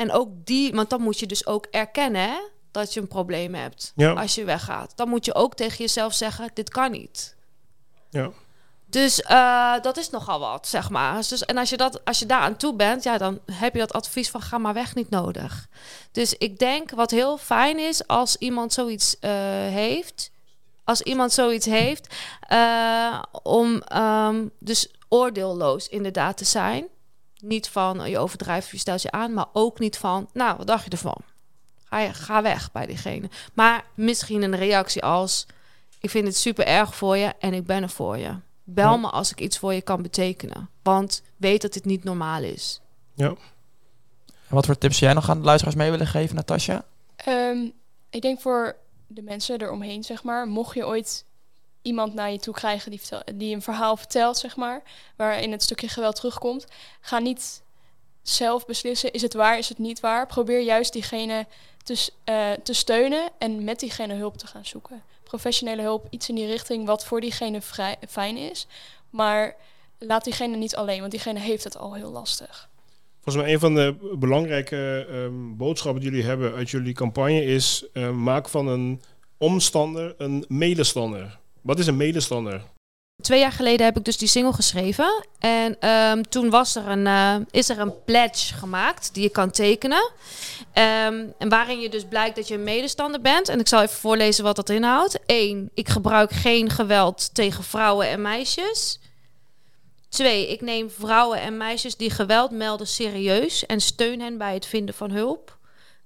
En 0.02 0.12
ook 0.12 0.30
die, 0.44 0.74
want 0.74 0.90
dan 0.90 1.02
moet 1.02 1.20
je 1.20 1.26
dus 1.26 1.46
ook 1.46 1.66
erkennen 1.66 2.22
hè, 2.22 2.38
dat 2.72 2.94
je 2.94 3.00
een 3.00 3.08
probleem 3.08 3.54
hebt 3.54 3.94
ja. 3.96 4.14
als 4.14 4.36
je 4.36 4.44
weggaat. 4.44 4.94
Dan 4.96 5.10
moet 5.10 5.26
je 5.26 5.34
ook 5.34 5.56
tegen 5.56 5.78
jezelf 5.78 6.14
zeggen: 6.14 6.50
dit 6.54 6.70
kan 6.70 6.92
niet. 6.92 7.36
Ja. 8.10 8.32
Dus 8.86 9.20
uh, 9.20 9.80
dat 9.82 9.98
is 9.98 10.10
nogal 10.10 10.40
wat, 10.40 10.68
zeg 10.68 10.90
maar. 10.90 11.16
Dus, 11.30 11.46
en 11.46 11.58
als 11.58 11.70
je, 11.70 11.78
dat, 11.78 12.06
als 12.06 12.20
je 12.20 12.26
daar 12.26 12.42
aan 12.42 12.58
toe 12.58 12.76
bent, 12.76 13.04
ja, 13.04 13.18
dan 13.18 13.40
heb 13.52 13.74
je 13.74 13.80
dat 13.80 13.94
advies 13.94 14.30
van 14.30 14.42
ga 14.42 14.58
maar 14.58 14.74
weg 14.74 14.96
niet 14.96 15.10
nodig. 15.10 15.68
Dus 16.12 16.34
ik 16.34 16.60
denk 16.60 16.92
wat 16.92 17.12
heel 17.12 17.38
fijn 17.38 17.80
is 17.80 18.08
als 18.08 18.36
iemand 18.38 18.74
zoiets 18.74 19.16
uh, 19.22 19.32
heeft, 19.68 20.32
als 20.84 21.02
iemand 21.02 21.32
zoiets 21.32 21.66
heeft, 21.66 22.16
uh, 22.52 23.22
om 23.44 23.84
um, 23.96 24.52
dus 24.60 24.92
oordeelloos 25.10 25.88
inderdaad 25.88 26.38
te 26.38 26.46
zijn. 26.46 26.88
Niet 27.42 27.70
van 27.70 28.10
je 28.10 28.18
overdrijft, 28.18 28.70
je 28.70 28.78
stelt 28.78 29.02
je 29.02 29.12
aan, 29.12 29.34
maar 29.34 29.46
ook 29.54 29.80
niet 29.80 29.98
van, 29.98 30.30
nou, 30.34 30.58
wat 30.58 30.68
dacht 30.68 30.84
je 30.84 30.90
ervan? 30.90 31.18
Ga, 31.84 32.00
je, 32.00 32.14
ga 32.14 32.42
weg 32.42 32.72
bij 32.72 32.86
diegene. 32.86 33.30
Maar 33.54 33.84
misschien 33.94 34.42
een 34.42 34.56
reactie 34.56 35.04
als 35.04 35.46
ik 36.00 36.10
vind 36.10 36.28
het 36.28 36.38
super 36.38 36.66
erg 36.66 36.96
voor 36.96 37.18
je 37.18 37.34
en 37.40 37.54
ik 37.54 37.66
ben 37.66 37.84
er 37.84 37.90
voor 37.90 38.18
je. 38.18 38.36
Bel 38.64 38.92
Ja. 38.92 38.98
me 38.98 39.08
als 39.10 39.32
ik 39.32 39.40
iets 39.40 39.58
voor 39.58 39.74
je 39.74 39.82
kan 39.82 40.02
betekenen. 40.02 40.70
Want 40.84 41.22
weet 41.38 41.62
dat 41.62 41.74
dit 41.74 41.86
niet 41.86 42.04
normaal 42.04 42.44
is. 42.44 42.82
Ja. 43.14 43.28
En 44.28 44.56
wat 44.58 44.66
voor 44.66 44.78
tips 44.78 44.98
zou 44.98 45.06
jij 45.12 45.20
nog 45.22 45.30
aan 45.30 45.38
de 45.40 45.46
luisteraars 45.46 45.78
mee 45.78 45.92
willen 45.92 46.08
geven, 46.08 46.36
Natasja? 46.36 46.86
Ehm, 47.16 47.58
ik 48.10 48.22
denk 48.22 48.42
voor 48.42 48.76
de 49.08 49.22
mensen 49.22 49.62
eromheen, 49.62 50.04
zeg 50.04 50.24
maar, 50.24 50.48
mocht 50.48 50.76
je 50.76 50.86
ooit 50.88 51.26
iemand 51.82 52.14
naar 52.14 52.32
je 52.32 52.40
toe 52.40 52.54
krijgen 52.54 52.92
die, 52.92 53.02
die 53.36 53.56
een 53.56 53.62
verhaal 53.62 53.98
vertelt, 53.98 54.38
zeg 54.38 54.56
maar, 54.56 54.82
waarin 55.16 55.52
het 55.52 55.64
stukje 55.64 55.88
geweld 55.88 56.16
terugkomt, 56.16 56.66
ga 57.02 57.20
niet 57.20 57.62
zelf 58.22 58.66
beslissen, 58.66 59.12
is 59.12 59.22
het 59.22 59.34
waar, 59.34 59.58
is 59.58 59.70
het 59.70 59.78
niet 59.78 60.00
waar. 60.00 60.28
Probeer 60.28 60.62
juist 60.62 60.94
diegene 60.94 61.46
te, 61.84 62.10
eh, 62.24 62.52
te 62.64 62.74
steunen 62.74 63.30
en 63.38 63.64
met 63.64 63.80
diegene 63.80 64.14
hulp 64.14 64.38
te 64.38 64.48
gaan 64.48 64.66
zoeken. 64.66 65.04
Professionele 65.24 65.82
hulp, 65.82 66.08
iets 66.10 66.30
in 66.30 66.36
die 66.36 66.46
richting 66.46 66.86
wat 66.86 67.06
voor 67.06 67.22
diegene 67.22 67.62
fijn 68.08 68.38
is. 68.38 68.68
Maar 69.10 69.56
laat 69.98 70.24
diegene 70.24 70.58
niet 70.58 70.76
alleen, 70.76 71.00
want 71.00 71.12
diegene 71.12 71.40
heeft 71.40 71.64
het 71.64 71.78
al 71.78 71.94
heel 71.94 72.12
lastig. 72.12 72.70
Volgens 73.22 73.44
mij 73.44 73.54
een 73.54 73.60
van 73.60 73.76
de 73.76 74.16
belangrijke 74.20 75.08
ehm, 75.10 75.56
boodschappen 75.56 76.02
die 76.02 76.12
jullie 76.12 76.26
hebben 76.26 76.54
uit 76.54 76.70
jullie 76.70 76.94
campagne 76.94 77.46
is 77.46 77.86
ehm, 77.94 78.24
maak 78.24 78.50
van 78.50 78.68
een 78.68 79.02
omstander 79.38 80.16
een 80.18 80.46
medestander. 80.48 81.40
Wat 81.62 81.80
is 81.80 81.88
een 81.88 81.98
medestander? 81.98 82.62
Twee 83.22 83.40
jaar 83.40 83.52
geleden 83.52 83.86
heb 83.86 83.98
ik 83.98 84.06
dus 84.06 84.18
die 84.18 84.28
single 84.28 84.54
geschreven. 84.54 85.26
En 85.40 85.80
ehm, 85.80 86.22
toen 86.22 86.50
was 86.50 86.76
er 86.76 86.88
een, 86.88 87.08
eh, 87.08 87.36
is 87.52 87.70
er 87.70 87.80
een 87.80 88.04
pledge 88.06 88.54
gemaakt 88.54 89.14
die 89.14 89.24
je 89.24 89.30
kan 89.30 89.52
tekenen. 89.52 90.12
Ehm, 90.74 91.26
en 91.38 91.50
waarin 91.50 91.80
je 91.80 91.90
dus 91.90 92.06
blijkt 92.06 92.36
dat 92.36 92.48
je 92.48 92.54
een 92.54 92.64
medestander 92.64 93.22
bent. 93.22 93.50
En 93.50 93.60
ik 93.60 93.68
zal 93.68 93.82
even 93.82 94.00
voorlezen 94.00 94.44
wat 94.44 94.56
dat 94.56 94.70
inhoudt. 94.70 95.20
1. 95.26 95.70
Ik 95.74 95.90
gebruik 95.90 96.32
geen 96.32 96.70
geweld 96.70 97.36
tegen 97.36 97.64
vrouwen 97.64 98.08
en 98.08 98.22
meisjes. 98.22 99.00
2. 100.10 100.48
Ik 100.48 100.62
neem 100.62 100.90
vrouwen 100.90 101.42
en 101.42 101.58
meisjes 101.58 101.96
die 101.96 102.10
geweld 102.10 102.52
melden 102.52 102.88
serieus 102.88 103.66
en 103.66 103.82
steun 103.82 104.20
hen 104.20 104.38
bij 104.38 104.54
het 104.54 104.66
vinden 104.66 104.96
van 104.96 105.12
hulp. 105.12 105.58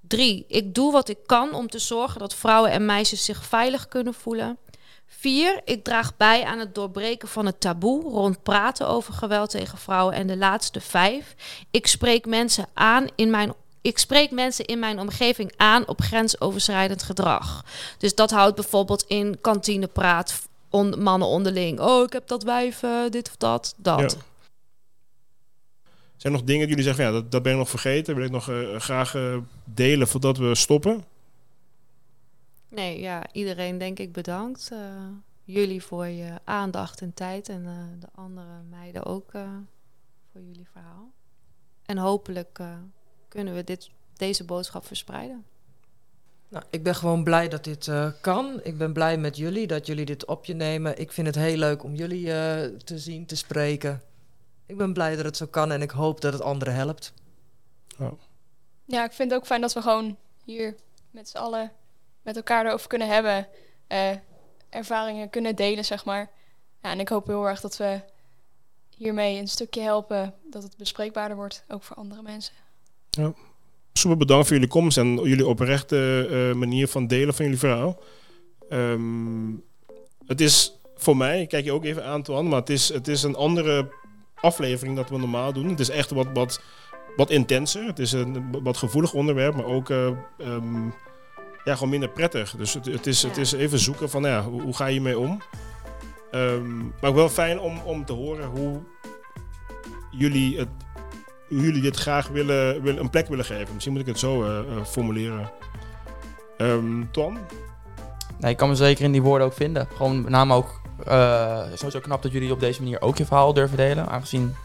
3. 0.07 0.45
Ik 0.47 0.75
doe 0.75 0.91
wat 0.91 1.09
ik 1.09 1.17
kan 1.25 1.53
om 1.53 1.69
te 1.69 1.79
zorgen 1.79 2.19
dat 2.19 2.35
vrouwen 2.35 2.71
en 2.71 2.85
meisjes 2.85 3.25
zich 3.25 3.45
veilig 3.45 3.87
kunnen 3.87 4.13
voelen. 4.13 4.57
4. 5.07 5.61
Ik 5.65 5.83
draag 5.83 6.17
bij 6.17 6.43
aan 6.43 6.59
het 6.59 6.75
doorbreken 6.75 7.27
van 7.27 7.45
het 7.45 7.59
taboe 7.59 8.03
rond 8.03 8.43
praten 8.43 8.87
over 8.87 9.13
geweld 9.13 9.49
tegen 9.49 9.77
vrouwen. 9.77 10.15
En 10.15 10.27
de 10.27 10.37
laatste 10.37 10.81
5. 10.81 11.35
Ik 11.71 11.87
spreek 11.87 12.25
mensen 12.25 12.67
aan 12.73 13.07
in 13.15 13.29
mijn 13.29 13.53
ik 13.81 13.97
spreek 13.97 14.31
mensen 14.31 14.65
in 14.65 14.79
mijn 14.79 14.99
omgeving 14.99 15.53
aan 15.57 15.87
op 15.87 16.01
grensoverschrijdend 16.01 17.03
gedrag. 17.03 17.65
Dus 17.97 18.15
dat 18.15 18.31
houdt 18.31 18.55
bijvoorbeeld 18.55 19.05
in 19.07 19.37
kantinepraat, 19.41 20.47
on, 20.69 21.03
mannen 21.03 21.27
onderling. 21.27 21.79
Oh, 21.79 22.03
ik 22.03 22.13
heb 22.13 22.27
dat 22.27 22.43
wijf, 22.43 22.79
dit 23.09 23.27
of 23.27 23.35
dat, 23.37 23.73
dat. 23.77 24.17
Zijn 26.17 26.33
er 26.33 26.39
nog 26.39 26.43
dingen 26.43 26.67
die 26.67 26.75
jullie 26.75 26.83
zeggen, 26.83 27.05
ja, 27.05 27.11
dat, 27.11 27.31
dat 27.31 27.43
ben 27.43 27.51
ik 27.51 27.57
nog 27.57 27.69
vergeten, 27.69 28.15
wil 28.15 28.25
ik 28.25 28.31
nog 28.31 28.49
eh, 28.49 28.79
graag 28.79 29.15
eh, 29.15 29.37
delen 29.63 30.07
voordat 30.07 30.37
we 30.37 30.55
stoppen? 30.55 31.03
Nee, 32.75 32.99
ja, 32.99 33.23
iedereen 33.31 33.77
denk 33.77 33.99
ik 33.99 34.11
bedankt. 34.13 34.69
eh, 34.71 34.79
jullie 35.43 35.83
voor 35.83 36.05
je 36.07 36.39
aandacht 36.43 37.01
en 37.01 37.13
tijd 37.13 37.49
en 37.49 37.65
eh, 37.65 37.99
de 38.01 38.07
andere 38.15 38.61
meiden 38.69 39.05
ook 39.05 39.33
eh, 39.33 39.49
voor 40.31 40.41
jullie 40.41 40.67
verhaal. 40.71 41.11
En 41.85 41.97
hopelijk 41.97 42.59
eh, 42.59 42.77
kunnen 43.27 43.53
we 43.53 43.63
dit, 43.63 43.89
deze 44.13 44.43
boodschap 44.45 44.85
verspreiden. 44.85 45.45
Nou, 46.49 46.63
ik 46.69 46.83
ben 46.83 46.95
gewoon 46.95 47.23
blij 47.23 47.47
dat 47.49 47.63
dit 47.63 47.87
eh, 47.87 48.11
kan. 48.21 48.59
Ik 48.63 48.77
ben 48.77 48.93
blij 48.93 49.17
met 49.17 49.37
jullie 49.37 49.67
dat 49.67 49.85
jullie 49.85 50.05
dit 50.05 50.25
op 50.25 50.45
je 50.45 50.53
nemen. 50.53 50.99
Ik 50.99 51.11
vind 51.11 51.27
het 51.27 51.35
heel 51.35 51.57
leuk 51.57 51.83
om 51.83 51.95
jullie 51.95 52.33
eh, 52.33 52.75
te 52.77 52.99
zien, 52.99 53.25
te 53.25 53.35
spreken. 53.35 54.01
Ik 54.65 54.77
ben 54.77 54.93
blij 54.93 55.15
dat 55.15 55.25
het 55.25 55.37
zo 55.37 55.45
kan 55.45 55.71
en 55.71 55.81
ik 55.81 55.91
hoop 55.91 56.21
dat 56.21 56.33
het 56.33 56.41
anderen 56.41 56.73
helpt. 56.73 57.13
Ja, 58.85 59.03
ik 59.05 59.11
vind 59.13 59.31
het 59.31 59.39
ook 59.39 59.45
fijn 59.45 59.61
dat 59.61 59.73
we 59.73 59.81
gewoon 59.81 60.17
hier 60.43 60.75
met 61.11 61.29
z'n 61.29 61.37
allen 61.37 61.71
met 62.25 62.35
elkaar 62.35 62.65
erover 62.65 62.87
kunnen 62.87 63.07
hebben. 63.07 63.47
eh, 63.87 64.11
ervaringen 64.69 65.29
kunnen 65.29 65.55
delen, 65.55 65.85
zeg 65.85 66.05
maar. 66.05 66.29
Ja, 66.81 66.91
en 66.91 66.99
ik 66.99 67.09
hoop 67.09 67.27
heel 67.27 67.47
erg 67.47 67.61
dat 67.61 67.77
we 67.77 67.99
hiermee 68.97 69.39
een 69.39 69.47
stukje 69.47 69.81
helpen 69.81 70.33
dat 70.49 70.63
het 70.63 70.77
bespreekbaarder 70.77 71.37
wordt, 71.37 71.63
ook 71.67 71.83
voor 71.83 71.95
andere 71.95 72.21
mensen. 72.21 72.53
Super 73.93 74.17
bedankt 74.17 74.45
voor 74.47 74.55
jullie 74.55 74.71
komst 74.71 74.97
en 74.97 75.15
jullie 75.15 75.47
oprechte 75.47 76.27
eh, 76.29 76.57
manier 76.57 76.87
van 76.87 77.07
delen 77.07 77.33
van 77.33 77.45
jullie 77.45 77.59
verhaal. 77.59 77.99
Ehm, 78.69 79.51
het 80.25 80.41
is 80.41 80.79
voor 80.95 81.17
mij, 81.17 81.41
ik 81.41 81.49
kijk 81.49 81.65
je 81.65 81.71
ook 81.71 81.83
even 81.83 82.05
aan, 82.05 82.23
Twan, 82.23 82.47
maar 82.47 82.59
het 82.59 82.69
is, 82.69 82.89
het 82.89 83.07
is 83.07 83.23
een 83.23 83.35
andere 83.35 83.89
aflevering 84.35 84.95
dat 84.95 85.09
we 85.09 85.17
normaal 85.17 85.53
doen. 85.53 85.69
Het 85.69 85.79
is 85.79 85.89
echt 85.89 86.11
wat, 86.11 86.27
wat, 86.33 86.61
wat 87.15 87.29
intenser. 87.29 87.85
Het 87.85 87.99
is 87.99 88.11
een 88.11 88.63
wat 88.63 88.77
gevoelig 88.77 89.13
onderwerp, 89.13 89.55
maar 89.55 89.65
ook 89.65 89.89
eh, 89.89 90.07
ehm, 90.37 90.89
ja, 91.65 91.73
gewoon 91.73 91.89
minder 91.89 92.09
prettig. 92.09 92.55
Dus 92.57 92.73
het, 92.73 92.85
het, 92.85 93.07
is, 93.07 93.23
het 93.23 93.37
is 93.37 93.51
even 93.51 93.79
zoeken 93.79 94.09
van 94.09 94.23
ja, 94.23 94.43
hoe, 94.43 94.61
hoe 94.61 94.75
ga 94.75 94.85
je 94.85 94.91
hiermee 94.91 95.19
om? 95.19 95.41
Ehm, 96.31 96.77
maar 96.77 97.09
ook 97.09 97.15
wel 97.15 97.29
fijn 97.29 97.59
om, 97.59 97.79
om 97.79 98.05
te 98.05 98.13
horen 98.13 98.45
hoe 98.45 98.81
jullie, 100.11 100.57
het, 100.57 100.67
hoe 101.47 101.61
jullie 101.61 101.81
dit 101.81 101.95
graag 101.95 102.27
willen, 102.27 102.81
willen, 102.81 103.01
een 103.01 103.09
plek 103.09 103.27
willen 103.27 103.45
geven. 103.45 103.73
Misschien 103.73 103.93
moet 103.93 104.01
ik 104.01 104.07
het 104.07 104.19
zo 104.19 104.43
eh, 104.43 104.59
eh, 104.59 104.85
formuleren. 104.85 105.51
Ehm 106.57 107.03
Twan? 107.11 107.37
Nee, 108.39 108.51
ik 108.51 108.57
kan 108.57 108.69
me 108.69 108.75
zeker 108.75 109.03
in 109.03 109.11
die 109.11 109.21
woorden 109.21 109.47
ook 109.47 109.53
vinden. 109.53 109.87
Gewoon 109.95 110.21
met 110.21 110.31
name 110.31 110.53
ook 110.53 110.81
eh, 111.05 111.61
sowieso 111.73 111.99
knap 111.99 112.21
dat 112.21 112.31
jullie 112.31 112.51
op 112.51 112.59
deze 112.59 112.81
manier 112.81 113.01
ook 113.01 113.17
je 113.17 113.25
verhaal 113.25 113.53
durven 113.53 113.77
delen. 113.77 114.07
Aangezien 114.07 114.55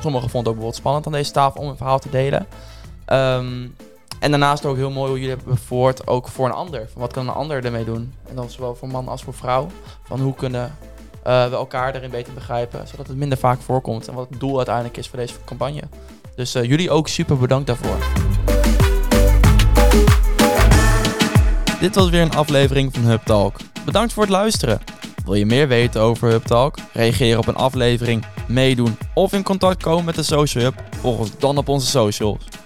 sommigen 0.00 0.02
vonden 0.02 0.20
het 0.20 0.36
ook 0.36 0.42
bijvoorbeeld 0.44 0.74
spannend 0.74 1.06
aan 1.06 1.12
deze 1.12 1.32
tafel 1.32 1.60
om 1.60 1.68
een 1.68 1.76
verhaal 1.76 1.98
te 1.98 2.10
delen. 2.10 2.46
Ehm, 3.04 3.68
en 4.18 4.30
daarnaast 4.30 4.66
ook 4.66 4.76
heel 4.76 4.90
mooi 4.90 5.08
hoe 5.08 5.20
jullie 5.20 5.34
hebben 5.34 5.54
bevoord 5.54 6.06
ook 6.06 6.28
voor 6.28 6.46
een 6.46 6.52
ander. 6.52 6.88
Van 6.92 7.00
wat 7.00 7.12
kan 7.12 7.28
een 7.28 7.34
ander 7.34 7.64
ermee 7.64 7.84
doen? 7.84 8.14
En 8.28 8.34
dan 8.36 8.50
zowel 8.50 8.74
voor 8.74 8.88
man 8.88 9.08
als 9.08 9.22
voor 9.22 9.34
vrouw. 9.34 9.66
Van 10.02 10.20
hoe 10.20 10.34
kunnen 10.34 10.76
eh, 11.22 11.48
we 11.48 11.54
elkaar 11.54 11.94
erin 11.94 12.10
beter 12.10 12.32
begrijpen, 12.32 12.88
zodat 12.88 13.06
het 13.06 13.16
minder 13.16 13.38
vaak 13.38 13.60
voorkomt. 13.60 14.08
En 14.08 14.14
wat 14.14 14.28
het 14.30 14.40
doel 14.40 14.56
uiteindelijk 14.56 14.96
is 14.96 15.08
voor 15.08 15.18
deze 15.18 15.34
campagne. 15.44 15.82
Dus 16.34 16.54
eh, 16.54 16.64
jullie 16.64 16.90
ook 16.90 17.08
super 17.08 17.38
bedankt 17.38 17.66
daarvoor. 17.66 17.96
Dit 21.80 21.94
was 21.94 22.10
weer 22.10 22.22
een 22.22 22.34
aflevering 22.34 22.94
van 22.94 23.02
Hub 23.02 23.22
Talk. 23.24 23.56
Bedankt 23.84 24.12
voor 24.12 24.22
het 24.22 24.32
luisteren. 24.32 24.80
Wil 25.24 25.34
je 25.34 25.46
meer 25.46 25.68
weten 25.68 26.00
over 26.00 26.30
Hub 26.30 26.44
Talk? 26.44 26.78
Reageren 26.92 27.38
op 27.38 27.46
een 27.46 27.56
aflevering, 27.56 28.24
meedoen 28.46 28.98
of 29.14 29.32
in 29.32 29.42
contact 29.42 29.82
komen 29.82 30.04
met 30.04 30.14
de 30.14 30.22
Social 30.22 30.64
Hub? 30.64 30.74
Volg 31.00 31.18
ons 31.18 31.38
dan 31.38 31.58
op 31.58 31.68
onze 31.68 31.86
socials. 31.86 32.57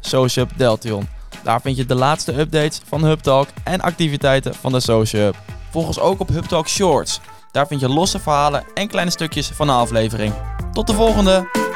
Social 0.00 0.46
Hub 0.46 0.58
Deltion. 0.58 1.08
Daar 1.42 1.60
vind 1.60 1.76
je 1.76 1.86
de 1.86 1.94
laatste 1.94 2.38
updates 2.38 2.80
van 2.86 3.04
Hub 3.04 3.20
Talk 3.20 3.48
en 3.64 3.80
activiteiten 3.80 4.54
van 4.54 4.72
de 4.72 4.80
Social 4.80 5.22
Hub. 5.22 5.36
Volg 5.70 5.86
ons 5.86 6.00
ook 6.00 6.20
op 6.20 6.28
Hub 6.28 6.44
Talk 6.44 6.68
Shorts. 6.68 7.20
Daar 7.52 7.66
vind 7.66 7.80
je 7.80 7.88
losse 7.88 8.18
verhalen 8.18 8.64
en 8.74 8.88
kleine 8.88 9.10
stukjes 9.10 9.46
van 9.46 9.66
de 9.66 9.72
aflevering. 9.72 10.34
Tot 10.72 10.86
de 10.86 10.94
volgende! 10.94 11.67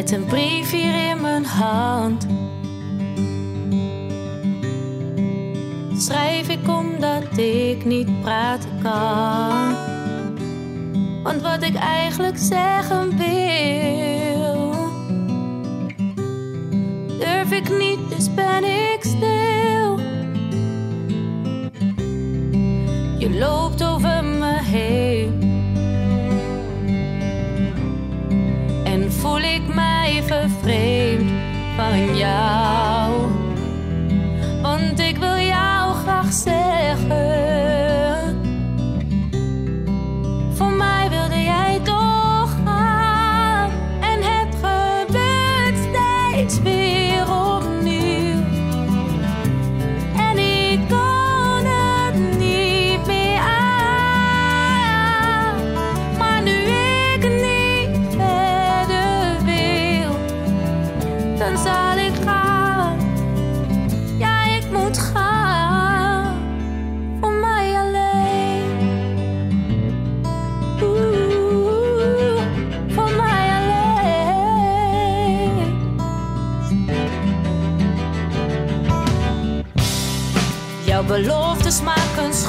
Met 0.00 0.10
een 0.10 0.24
brief 0.24 0.70
hier 0.70 1.10
in 1.10 1.20
mijn 1.20 1.44
hand. 1.44 2.26
Schrijf 5.96 6.48
ik 6.48 6.68
omdat 6.68 7.38
ik 7.38 7.84
niet 7.84 8.20
praten 8.20 8.70
kan. 8.82 9.74
Want 11.22 11.42
wat 11.42 11.62
ik 11.62 11.74
eigenlijk 11.74 12.38
zeggen 12.38 13.16
wil, 13.16 14.74
durf 17.18 17.50
ik 17.50 17.78
niet, 17.78 17.98
dus 18.16 18.34
ben 18.34 18.64
ik 18.64 18.98
stil. 19.00 19.98
Je 23.18 23.30
loopt 23.38 23.84
over 23.84 24.19
ik 29.54 29.74
mij 29.74 30.22
vervreemd 30.26 31.30
van 31.76 32.16
jou. 32.16 33.30
Want 34.62 34.98
ik 34.98 35.16
wil 35.16 35.36
jou 35.38 35.94
graag 35.94 36.32
zeggen. 36.32 36.59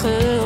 Maken 0.04 0.41